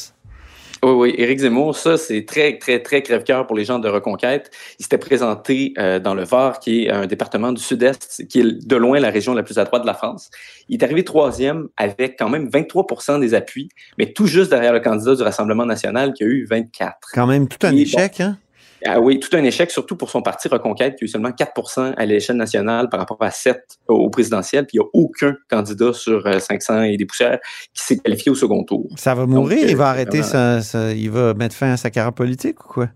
Oui, 0.82 0.92
oui, 0.92 1.14
Éric 1.18 1.40
Zemmour, 1.40 1.76
ça, 1.76 1.98
c'est 1.98 2.24
très, 2.24 2.56
très, 2.56 2.80
très 2.80 3.02
crève-cœur 3.02 3.46
pour 3.46 3.54
les 3.54 3.66
gens 3.66 3.78
de 3.78 3.86
Reconquête. 3.86 4.50
Il 4.78 4.84
s'était 4.84 4.96
présenté 4.96 5.74
euh, 5.78 5.98
dans 5.98 6.14
le 6.14 6.24
Var, 6.24 6.58
qui 6.58 6.84
est 6.86 6.90
un 6.90 7.06
département 7.06 7.52
du 7.52 7.60
Sud-Est, 7.62 8.24
qui 8.30 8.40
est 8.40 8.66
de 8.66 8.76
loin 8.76 8.98
la 8.98 9.10
région 9.10 9.34
la 9.34 9.42
plus 9.42 9.58
à 9.58 9.64
droite 9.64 9.82
de 9.82 9.86
la 9.86 9.92
France. 9.92 10.30
Il 10.70 10.80
est 10.80 10.82
arrivé 10.84 11.04
troisième 11.04 11.68
avec 11.76 12.18
quand 12.18 12.30
même 12.30 12.48
23% 12.48 13.20
des 13.20 13.34
appuis, 13.34 13.68
mais 13.98 14.12
tout 14.14 14.26
juste 14.26 14.48
derrière 14.48 14.72
le 14.72 14.80
candidat 14.80 15.14
du 15.16 15.22
Rassemblement 15.22 15.66
national 15.66 16.14
qui 16.14 16.22
a 16.24 16.26
eu 16.26 16.46
24. 16.48 16.96
Quand 17.12 17.26
même 17.26 17.46
tout 17.46 17.58
un 17.66 17.72
Et 17.72 17.74
bon. 17.74 17.80
échec, 17.82 18.20
hein? 18.22 18.38
Ah 18.86 19.00
oui, 19.00 19.20
tout 19.20 19.34
un 19.36 19.44
échec, 19.44 19.70
surtout 19.70 19.96
pour 19.96 20.10
son 20.10 20.22
parti 20.22 20.48
Reconquête, 20.48 20.96
qui 20.96 21.04
a 21.04 21.06
eu 21.06 21.08
seulement 21.08 21.30
4% 21.30 21.94
à 21.96 22.06
l'échelle 22.06 22.36
nationale 22.36 22.88
par 22.88 22.98
rapport 23.00 23.18
à 23.20 23.30
7 23.30 23.60
au 23.88 24.08
présidentiel, 24.10 24.66
puis 24.66 24.78
il 24.78 24.80
n'y 24.80 24.86
a 24.86 24.88
aucun 24.94 25.36
candidat 25.50 25.92
sur 25.92 26.26
euh, 26.26 26.38
500 26.38 26.82
et 26.82 26.96
des 26.96 27.04
poussières 27.06 27.38
qui 27.74 27.84
s'est 27.84 27.98
qualifié 27.98 28.30
au 28.32 28.34
second 28.34 28.64
tour. 28.64 28.86
Ça 28.96 29.14
va 29.14 29.26
mourir, 29.26 29.56
Donc, 29.58 29.64
euh, 29.66 29.70
il 29.70 29.76
va 29.76 29.88
arrêter 29.90 30.20
vraiment- 30.20 30.60
sa, 30.60 30.62
sa- 30.62 30.92
Il 30.92 31.10
va 31.10 31.34
mettre 31.34 31.54
fin 31.54 31.72
à 31.72 31.76
sa 31.76 31.90
carrière 31.90 32.12
politique 32.12 32.64
ou 32.64 32.68
quoi? 32.72 32.88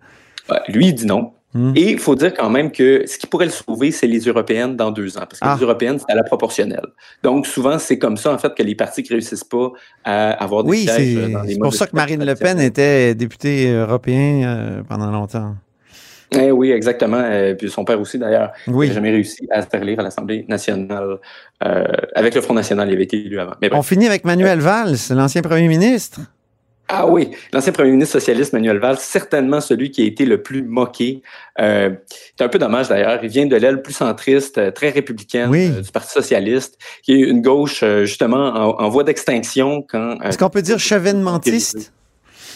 Lui, 0.69 0.87
il 0.89 0.95
dit 0.95 1.07
non. 1.07 1.33
Hmm. 1.57 1.73
Et 1.77 1.93
il 1.93 1.99
faut 2.01 2.17
dire 2.17 2.35
quand 2.35 2.51
même 2.51 2.73
que 2.73 3.05
ce 3.07 3.17
qui 3.17 3.29
pourrait 3.29 3.45
le 3.45 3.53
sauver, 3.53 3.93
c'est 3.93 4.09
les 4.09 4.19
européennes 4.19 4.75
dans 4.77 4.91
deux 4.91 5.17
ans. 5.17 5.21
Parce 5.21 5.39
que 5.39 5.47
Ah. 5.47 5.55
les 5.57 5.63
européennes, 5.63 6.01
c'est 6.01 6.11
à 6.13 6.17
la 6.17 6.25
proportionnelle. 6.25 6.85
Donc, 7.23 7.47
souvent, 7.47 7.79
c'est 7.79 7.97
comme 7.97 8.17
ça, 8.17 8.33
en 8.33 8.39
fait, 8.39 8.53
que 8.57 8.63
les 8.65 8.75
partis 8.75 9.05
ne 9.05 9.09
réussissent 9.11 9.45
pas 9.45 9.71
à 10.03 10.33
avoir 10.33 10.65
des 10.65 10.71
Oui, 10.71 10.79
sièges 10.83 10.97
c'est 10.97 11.17
euh, 11.17 11.29
dans 11.29 11.43
les 11.43 11.53
c'est 11.53 11.59
modes 11.61 11.63
pour 11.63 11.75
ça 11.75 11.87
que 11.87 11.95
Marine 11.95 12.25
Le 12.25 12.35
Pen 12.35 12.59
était 12.61 13.15
députée 13.15 13.71
euh, 13.71 14.83
pendant 14.89 15.11
longtemps. 15.13 15.55
Eh 16.33 16.51
oui, 16.51 16.71
exactement. 16.73 17.21
Euh, 17.23 17.55
puis 17.55 17.71
son 17.71 17.85
père 17.85 18.01
aussi, 18.01 18.19
d'ailleurs, 18.19 18.53
Oui. 18.67 18.89
n'a 18.89 18.95
jamais 18.95 19.11
réussi 19.11 19.47
à 19.51 19.63
se 19.63 19.69
faire 19.69 19.83
élire 19.83 20.01
à 20.01 20.03
l'Assemblée 20.03 20.45
nationale. 20.49 21.19
Euh, 21.65 21.85
avec 22.15 22.35
le 22.35 22.41
Front 22.41 22.55
national, 22.55 22.89
il 22.89 22.95
avait 22.95 23.05
été 23.05 23.17
élu 23.25 23.39
avant. 23.39 23.55
Mais. 23.63 23.69
On 23.73 23.83
finit 23.83 24.07
avec 24.07 24.25
Manuel 24.25 24.61
Valls, 24.61 24.97
l'ancien 25.11 25.43
premier 25.43 25.69
ministre. 25.69 26.21
Ah 26.87 27.07
oui, 27.07 27.31
l'ancien 27.55 27.73
premier 27.73 27.93
ministre 27.93 28.13
socialiste 28.19 28.53
Manuel 28.53 28.79
Valls, 28.79 28.99
certainement 28.99 29.63
celui 29.63 29.91
qui 29.91 30.03
a 30.03 30.05
été 30.05 30.27
le 30.27 30.43
plus 30.43 30.63
moqué. 30.63 31.23
Euh, 31.59 31.89
c'est 32.37 32.45
un 32.45 32.49
peu 32.49 32.59
dommage 32.59 32.89
d'ailleurs. 32.89 33.21
Il 33.23 33.31
vient 33.31 33.47
de 33.47 33.57
l'aile 33.57 33.81
plus 33.81 33.95
centriste, 33.95 34.59
euh, 34.59 34.71
très 34.71 34.91
républicaine 34.91 35.49
Oui. 35.49 35.71
euh, 35.75 35.81
du 35.81 35.91
Parti 35.91 36.11
socialiste, 36.13 36.77
qui 37.03 37.15
est 37.15 37.21
une 37.21 37.41
gauche 37.41 37.83
euh, 37.83 38.05
justement 38.05 38.49
en, 38.49 38.83
en 38.85 38.89
voie 38.91 39.03
d'extinction 39.03 39.83
quand. 39.89 40.21
Est-ce 40.21 40.37
qu'on 40.37 40.51
peut 40.51 40.61
dire 40.61 40.79
chevènementiste? 40.79 41.91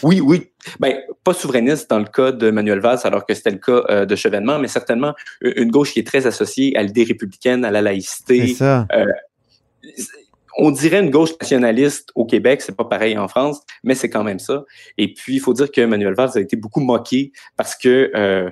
Oui, 0.03 0.21
oui. 0.21 0.51
Ben, 0.81 0.97
pas 1.25 1.35
souverainiste 1.35 1.91
dans 1.91 1.99
le 1.99 2.05
cas 2.05 2.33
de 2.33 2.51
Manuel 2.51 2.81
Valls, 2.81 3.01
alors 3.05 3.27
que 3.27 3.35
c'était 3.35 3.51
le 3.51 3.59
cas 3.59 3.83
euh, 3.91 4.07
de 4.07 4.17
Chevènement, 4.17 4.59
mais 4.59 4.69
certainement 4.69 5.15
euh, 5.45 5.53
une 5.57 5.71
gauche 5.71 5.93
qui 5.93 6.01
est 6.01 6.07
très 6.07 6.27
associée 6.27 6.77
à 6.77 6.83
l'idée 6.83 7.05
républicaine, 7.05 7.65
à 7.65 7.71
la 7.71 7.79
C'est 7.79 7.85
laïcité. 7.85 8.47
ça. 8.55 8.87
On 10.61 10.73
dirait 10.73 10.99
une 11.01 11.11
gauche 11.11 11.31
nationaliste 11.41 12.11
au 12.17 12.27
Québec, 12.27 12.63
c'est 12.63 12.77
pas 12.77 12.85
pareil 12.85 13.17
en 13.17 13.29
France, 13.29 13.61
mais 13.85 13.95
c'est 13.95 14.11
quand 14.11 14.25
même 14.25 14.41
ça. 14.41 14.65
Et 14.97 15.15
puis, 15.15 15.37
il 15.37 15.41
faut 15.41 15.55
dire 15.55 15.71
que 15.71 15.81
Manuel 15.83 16.15
Valls 16.15 16.33
a 16.35 16.41
été 16.41 16.57
beaucoup 16.57 16.81
moqué 16.81 17.31
parce 17.57 17.77
que 17.77 18.11
euh, 18.17 18.51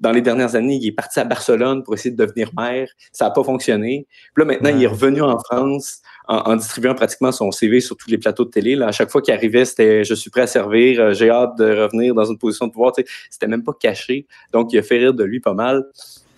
dans 0.00 0.12
les 0.12 0.22
dernières 0.22 0.54
années, 0.54 0.76
il 0.80 0.86
est 0.86 0.92
parti 0.92 1.18
à 1.18 1.24
Barcelone 1.24 1.82
pour 1.82 1.94
essayer 1.94 2.14
de 2.14 2.24
devenir 2.24 2.50
maire. 2.56 2.88
Ça 3.12 3.26
n'a 3.26 3.30
pas 3.30 3.42
fonctionné. 3.42 4.06
Puis 4.34 4.42
là, 4.42 4.44
maintenant, 4.44 4.70
Ouais. 4.70 4.76
il 4.76 4.84
est 4.84 4.88
revenu 4.88 5.22
en 5.22 5.38
France 5.38 6.02
en, 6.28 6.56
distribuant 6.56 6.94
pratiquement 6.94 7.32
son 7.32 7.50
CV 7.50 7.80
sur 7.80 7.96
tous 7.96 8.10
les 8.10 8.18
plateaux 8.18 8.44
de 8.44 8.50
télé. 8.50 8.76
Là. 8.76 8.88
À 8.88 8.92
chaque 8.92 9.10
fois 9.10 9.22
qu'il 9.22 9.32
arrivait, 9.34 9.64
c'était 9.64 10.04
je 10.04 10.14
suis 10.14 10.30
prêt 10.30 10.42
à 10.42 10.46
servir, 10.46 11.00
euh, 11.00 11.12
j'ai 11.14 11.30
hâte 11.30 11.56
de 11.58 11.64
revenir 11.64 12.14
dans 12.14 12.24
une 12.24 12.38
position 12.38 12.66
de 12.66 12.72
pouvoir. 12.72 12.92
C'était 13.30 13.46
même 13.46 13.64
pas 13.64 13.72
caché. 13.72 14.26
Donc, 14.52 14.72
il 14.72 14.78
a 14.78 14.82
fait 14.82 14.98
rire 14.98 15.14
de 15.14 15.24
lui 15.24 15.40
pas 15.40 15.54
mal. 15.54 15.84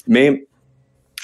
Mais 0.06 0.46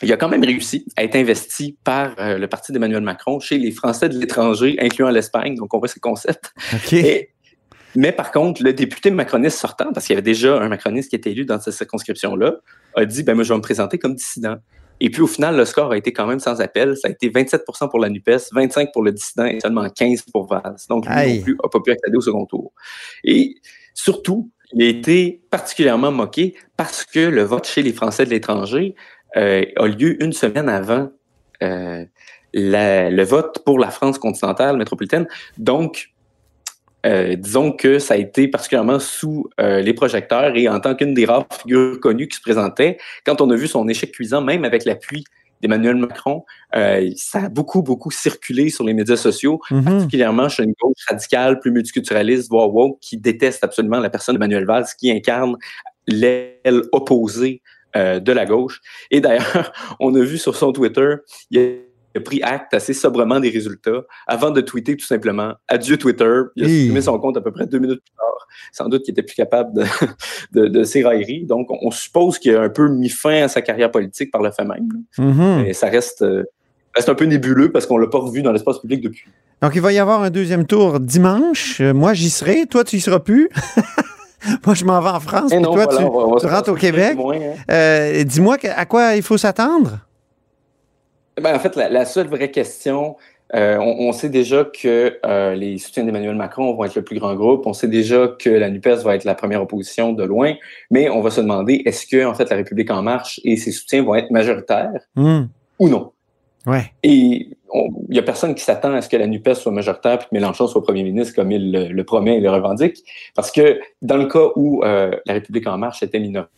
il 0.02 0.12
a 0.12 0.16
quand 0.16 0.28
même 0.28 0.44
réussi 0.44 0.84
à 0.96 1.04
être 1.04 1.16
investi 1.16 1.76
par 1.84 2.14
euh, 2.18 2.38
le 2.38 2.46
parti 2.48 2.72
d'Emmanuel 2.72 3.02
Macron 3.02 3.40
chez 3.40 3.56
les 3.56 3.70
Français 3.70 4.08
de 4.08 4.18
l'étranger, 4.18 4.76
incluant 4.78 5.10
l'Espagne. 5.10 5.54
Donc, 5.54 5.72
on 5.72 5.78
voit 5.78 5.88
ces 5.88 6.00
concepts. 6.00 6.52
Mais 7.96 8.12
par 8.12 8.30
contre, 8.30 8.62
le 8.62 8.72
député 8.72 9.10
macroniste 9.10 9.58
sortant, 9.58 9.92
parce 9.92 10.06
qu'il 10.06 10.14
y 10.14 10.16
avait 10.16 10.22
déjà 10.22 10.60
un 10.60 10.68
macroniste 10.68 11.10
qui 11.10 11.16
était 11.16 11.30
élu 11.30 11.44
dans 11.44 11.60
cette 11.60 11.74
circonscription-là, 11.74 12.56
a 12.94 13.04
dit 13.04 13.22
ben 13.22 13.34
moi, 13.34 13.44
je 13.44 13.52
vais 13.52 13.56
me 13.56 13.62
présenter 13.62 13.98
comme 13.98 14.14
dissident. 14.14 14.56
Et 15.00 15.10
puis 15.10 15.20
au 15.20 15.26
final, 15.26 15.56
le 15.56 15.64
score 15.64 15.92
a 15.92 15.96
été 15.96 16.12
quand 16.12 16.26
même 16.26 16.40
sans 16.40 16.60
appel. 16.60 16.96
Ça 16.96 17.08
a 17.08 17.10
été 17.10 17.28
27% 17.28 17.90
pour 17.90 17.98
la 17.98 18.08
NUPES, 18.08 18.52
25 18.52 18.92
pour 18.92 19.02
le 19.02 19.12
dissident 19.12 19.44
et 19.44 19.60
seulement 19.60 19.88
15 19.88 20.22
pour 20.32 20.46
Valls. 20.46 20.76
Donc, 20.88 21.06
lui 21.06 21.36
non 21.36 21.42
plus 21.42 21.56
n'a 21.62 21.68
pas 21.70 21.80
pu 21.80 21.90
accéder 21.90 22.16
au 22.16 22.20
second 22.20 22.46
tour. 22.46 22.72
Et 23.24 23.56
surtout, 23.94 24.50
il 24.72 24.82
a 24.82 24.88
été 24.88 25.42
particulièrement 25.50 26.10
moqué 26.10 26.54
parce 26.76 27.04
que 27.04 27.20
le 27.20 27.42
vote 27.42 27.66
chez 27.66 27.82
les 27.82 27.92
Français 27.92 28.24
de 28.24 28.30
l'étranger 28.30 28.94
euh, 29.36 29.64
a 29.76 29.86
lieu 29.86 30.22
une 30.22 30.32
semaine 30.32 30.68
avant 30.68 31.10
euh, 31.62 32.04
le 32.54 33.24
vote 33.24 33.62
pour 33.64 33.78
la 33.78 33.90
France 33.90 34.18
continentale 34.18 34.78
métropolitaine. 34.78 35.26
Donc, 35.58 36.15
euh, 37.06 37.36
disons 37.36 37.72
que 37.72 37.98
ça 37.98 38.14
a 38.14 38.16
été 38.16 38.48
particulièrement 38.48 38.98
sous 38.98 39.48
euh, 39.60 39.80
les 39.80 39.94
projecteurs 39.94 40.56
et 40.56 40.68
en 40.68 40.80
tant 40.80 40.94
qu'une 40.94 41.14
des 41.14 41.24
rares 41.24 41.46
figures 41.62 42.00
connues 42.00 42.26
qui 42.26 42.36
se 42.36 42.42
présentait, 42.42 42.98
quand 43.24 43.40
on 43.40 43.50
a 43.50 43.56
vu 43.56 43.68
son 43.68 43.86
échec 43.88 44.12
cuisant, 44.12 44.42
même 44.42 44.64
avec 44.64 44.84
l'appui 44.84 45.24
d'Emmanuel 45.62 45.96
Macron, 45.96 46.44
euh, 46.74 47.10
ça 47.16 47.44
a 47.44 47.48
beaucoup, 47.48 47.82
beaucoup 47.82 48.10
circulé 48.10 48.70
sur 48.70 48.84
les 48.84 48.92
médias 48.92 49.16
sociaux, 49.16 49.60
mm-hmm. 49.70 49.84
particulièrement 49.84 50.48
chez 50.48 50.64
une 50.64 50.74
gauche 50.80 51.04
radicale, 51.08 51.60
plus 51.60 51.70
multiculturaliste, 51.70 52.50
voire 52.50 52.74
woke, 52.74 52.98
qui 53.00 53.16
déteste 53.16 53.62
absolument 53.62 54.00
la 54.00 54.10
personne 54.10 54.34
d'Emmanuel 54.34 54.66
Valls, 54.66 54.86
qui 54.98 55.10
incarne 55.10 55.56
l'aile 56.06 56.82
opposée 56.92 57.62
de 57.94 58.30
la 58.32 58.44
gauche. 58.44 58.82
Et 59.10 59.22
d'ailleurs, 59.22 59.72
on 60.00 60.14
a 60.14 60.20
vu 60.20 60.36
sur 60.36 60.54
son 60.54 60.70
Twitter, 60.70 61.14
il 61.50 61.58
y 61.58 61.85
a 62.16 62.20
pris 62.20 62.42
acte 62.42 62.74
assez 62.74 62.94
sobrement 62.94 63.40
des 63.40 63.50
résultats 63.50 64.02
avant 64.26 64.50
de 64.50 64.60
tweeter 64.60 64.96
tout 64.96 65.06
simplement 65.06 65.54
adieu 65.68 65.96
Twitter. 65.96 66.42
Il 66.56 66.64
a 66.64 66.68
supprimé 66.68 67.00
son 67.00 67.18
compte 67.18 67.36
à 67.36 67.40
peu 67.40 67.52
près 67.52 67.66
deux 67.66 67.78
minutes 67.78 68.00
plus 68.00 68.14
tard. 68.16 68.46
Sans 68.72 68.88
doute 68.88 69.02
qu'il 69.02 69.12
était 69.12 69.22
plus 69.22 69.34
capable 69.34 69.72
de, 70.52 70.66
de, 70.68 70.84
ses 70.84 71.04
railleries. 71.04 71.44
Donc, 71.44 71.68
on 71.70 71.90
suppose 71.90 72.38
qu'il 72.38 72.54
a 72.54 72.62
un 72.62 72.68
peu 72.68 72.88
mis 72.88 73.08
fin 73.08 73.42
à 73.42 73.48
sa 73.48 73.62
carrière 73.62 73.90
politique 73.90 74.30
par 74.30 74.42
le 74.42 74.50
fait 74.50 74.64
même. 74.64 74.88
Mm-hmm. 75.18 75.62
Mais 75.64 75.72
ça 75.72 75.88
reste, 75.88 76.22
euh, 76.22 76.44
reste 76.94 77.08
un 77.08 77.14
peu 77.14 77.24
nébuleux 77.24 77.72
parce 77.72 77.86
qu'on 77.86 77.98
l'a 77.98 78.08
pas 78.08 78.18
revu 78.18 78.42
dans 78.42 78.52
l'espace 78.52 78.78
public 78.78 79.00
depuis. 79.02 79.28
Donc, 79.62 79.72
il 79.74 79.80
va 79.80 79.92
y 79.92 79.98
avoir 79.98 80.22
un 80.22 80.30
deuxième 80.30 80.66
tour 80.66 81.00
dimanche. 81.00 81.80
Euh, 81.80 81.92
moi, 81.92 82.14
j'y 82.14 82.30
serai. 82.30 82.66
Toi, 82.66 82.84
tu 82.84 82.96
y 82.96 83.00
seras 83.00 83.20
plus. 83.20 83.48
Moi, 84.64 84.74
je 84.74 84.84
m'en 84.84 85.00
vais 85.00 85.10
en 85.10 85.18
France. 85.18 85.52
Et 85.52 85.60
toi, 85.60 85.86
tu, 85.88 86.46
rentres 86.46 86.70
au 86.70 86.74
Québec. 86.74 87.18
Hein. 87.18 87.40
Euh, 87.70 88.22
dis-moi 88.22 88.56
à 88.76 88.86
quoi 88.86 89.16
il 89.16 89.22
faut 89.22 89.36
s'attendre? 89.36 89.98
Ben, 91.40 91.54
en 91.54 91.58
fait, 91.58 91.76
la, 91.76 92.04
seule 92.06 92.28
vraie 92.28 92.50
question, 92.50 93.16
euh, 93.54 93.78
on, 93.78 94.12
sait 94.12 94.30
déjà 94.30 94.64
que 94.64 95.18
euh, 95.24 95.54
les 95.54 95.78
soutiens 95.78 96.04
d'Emmanuel 96.04 96.34
Macron 96.34 96.74
vont 96.74 96.84
être 96.84 96.94
le 96.94 97.02
plus 97.02 97.18
grand 97.18 97.34
groupe. 97.34 97.66
On 97.66 97.74
sait 97.74 97.88
déjà 97.88 98.28
que 98.28 98.48
la 98.48 98.70
NUPES 98.70 99.02
va 99.04 99.14
être 99.14 99.24
la 99.24 99.34
première 99.34 99.62
opposition 99.62 100.12
de 100.12 100.24
loin. 100.24 100.54
Mais 100.90 101.10
on 101.10 101.20
va 101.20 101.30
se 101.30 101.40
demander, 101.40 101.82
est-ce 101.84 102.06
que, 102.06 102.24
en 102.24 102.34
fait, 102.34 102.48
la 102.48 102.56
République 102.56 102.90
en 102.90 103.02
marche 103.02 103.40
et 103.44 103.56
ses 103.56 103.70
soutiens 103.70 104.02
vont 104.02 104.14
être 104.14 104.30
majoritaires 104.30 105.00
hmm. 105.14 105.44
ou 105.78 105.88
non? 105.88 106.12
Ouais. 106.66 106.92
Et 107.02 107.50
il 107.74 108.10
n'y 108.10 108.18
a 108.18 108.22
personne 108.22 108.54
qui 108.54 108.64
s'attend 108.64 108.92
à 108.92 109.02
ce 109.02 109.08
que 109.08 109.16
la 109.16 109.26
NUPES 109.26 109.54
soit 109.54 109.72
majoritaire 109.72 110.14
et 110.14 110.18
que 110.18 110.24
Mélenchon 110.32 110.66
soit 110.66 110.82
premier 110.82 111.02
ministre 111.02 111.34
comme 111.34 111.52
il 111.52 111.70
le, 111.70 112.04
promet 112.04 112.38
et 112.38 112.40
le 112.40 112.50
revendique. 112.50 113.04
Parce 113.34 113.52
que 113.52 113.78
dans 114.02 114.16
le 114.16 114.26
cas 114.26 114.48
où 114.56 114.82
euh, 114.82 115.12
la 115.26 115.34
République 115.34 115.66
en 115.66 115.78
marche 115.78 116.02
était 116.02 116.18
minoritaire, 116.18 116.50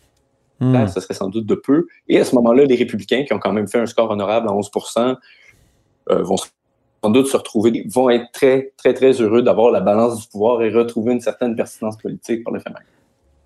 Hmm. 0.59 0.87
ce 0.87 0.99
serait 0.99 1.13
sans 1.13 1.29
doute 1.29 1.45
de 1.45 1.55
peu. 1.55 1.87
Et 2.07 2.19
à 2.19 2.25
ce 2.25 2.35
moment-là, 2.35 2.65
les 2.65 2.75
républicains, 2.75 3.23
qui 3.23 3.33
ont 3.33 3.39
quand 3.39 3.53
même 3.53 3.67
fait 3.67 3.79
un 3.79 3.85
score 3.85 4.09
honorable 4.09 4.49
à 4.49 4.51
11% 4.51 5.15
euh, 6.09 6.23
vont 6.23 6.35
sans 7.01 7.11
doute 7.11 7.27
se 7.27 7.37
retrouver, 7.37 7.85
vont 7.89 8.09
être 8.09 8.29
très, 8.33 8.73
très, 8.77 8.93
très 8.93 9.11
heureux 9.13 9.41
d'avoir 9.41 9.71
la 9.71 9.79
balance 9.79 10.21
du 10.21 10.27
pouvoir 10.27 10.61
et 10.61 10.69
retrouver 10.69 11.13
une 11.13 11.21
certaine 11.21 11.55
pertinence 11.55 11.97
politique 11.97 12.43
pour 12.43 12.53
le 12.53 12.59
fait 12.59 12.69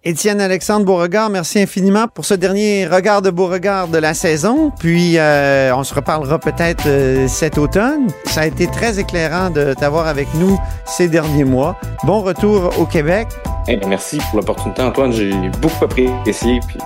Étienne 0.05 0.41
Alexandre 0.41 0.85
Beauregard, 0.85 1.29
merci 1.29 1.59
infiniment 1.59 2.09
pour 2.09 2.25
ce 2.25 2.33
dernier 2.33 2.85
regard 2.87 3.21
de 3.21 3.29
Beauregard 3.29 3.87
de 3.87 3.97
la 3.97 4.13
saison. 4.13 4.69
Puis 4.77 5.17
euh, 5.17 5.73
on 5.73 5.85
se 5.85 5.93
reparlera 5.95 6.39
peut-être 6.39 6.87
euh, 6.87 7.29
cet 7.29 7.57
automne. 7.57 8.07
Ça 8.25 8.41
a 8.41 8.47
été 8.47 8.67
très 8.67 8.99
éclairant 8.99 9.49
de 9.49 9.73
t'avoir 9.73 10.07
avec 10.07 10.27
nous 10.33 10.59
ces 10.85 11.07
derniers 11.07 11.45
mois. 11.45 11.77
Bon 12.03 12.21
retour 12.21 12.77
au 12.79 12.85
Québec. 12.85 13.29
Eh 13.69 13.77
merci 13.87 14.17
pour 14.29 14.39
l'opportunité, 14.39 14.81
Antoine. 14.81 15.13
J'ai 15.13 15.31
beaucoup 15.61 15.85
apprécié. 15.85 16.59
Puis 16.67 16.79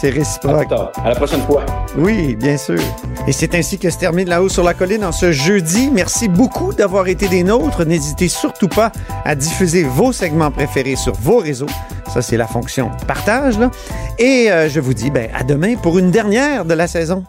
c'est 0.00 0.10
réciproque. 0.10 0.72
À, 0.72 1.08
la 1.10 1.14
prochaine 1.14 1.42
fois. 1.42 1.64
Oui, 1.96 2.34
bien 2.34 2.56
sûr. 2.56 2.80
Et 3.26 3.32
c'est 3.32 3.54
ainsi 3.54 3.78
que 3.78 3.90
se 3.90 3.98
termine 3.98 4.28
La 4.28 4.42
Haut 4.42 4.48
sur 4.48 4.64
la 4.64 4.72
Colline 4.72 5.04
en 5.04 5.12
ce 5.12 5.30
jeudi. 5.30 5.90
Merci 5.92 6.28
beaucoup 6.28 6.72
d'avoir 6.72 7.06
été 7.08 7.28
des 7.28 7.42
nôtres. 7.42 7.84
N'hésitez 7.84 8.28
surtout 8.28 8.68
pas 8.68 8.92
à 9.26 9.34
diffuser 9.34 9.84
vos 9.84 10.12
segments 10.12 10.50
préférés 10.50 10.96
sur 10.96 11.12
vos 11.14 11.38
réseaux. 11.38 11.68
Ça, 12.12 12.22
c'est 12.22 12.38
la 12.38 12.46
fonction 12.46 12.90
partage. 13.06 13.58
Là. 13.58 13.70
Et 14.18 14.50
euh, 14.50 14.70
je 14.70 14.80
vous 14.80 14.94
dis 14.94 15.10
ben, 15.10 15.28
à 15.34 15.44
demain 15.44 15.76
pour 15.76 15.98
une 15.98 16.10
dernière 16.10 16.64
de 16.64 16.74
la 16.74 16.86
saison. 16.86 17.24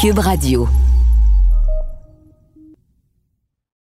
Cube 0.00 0.18
Radio. 0.18 0.68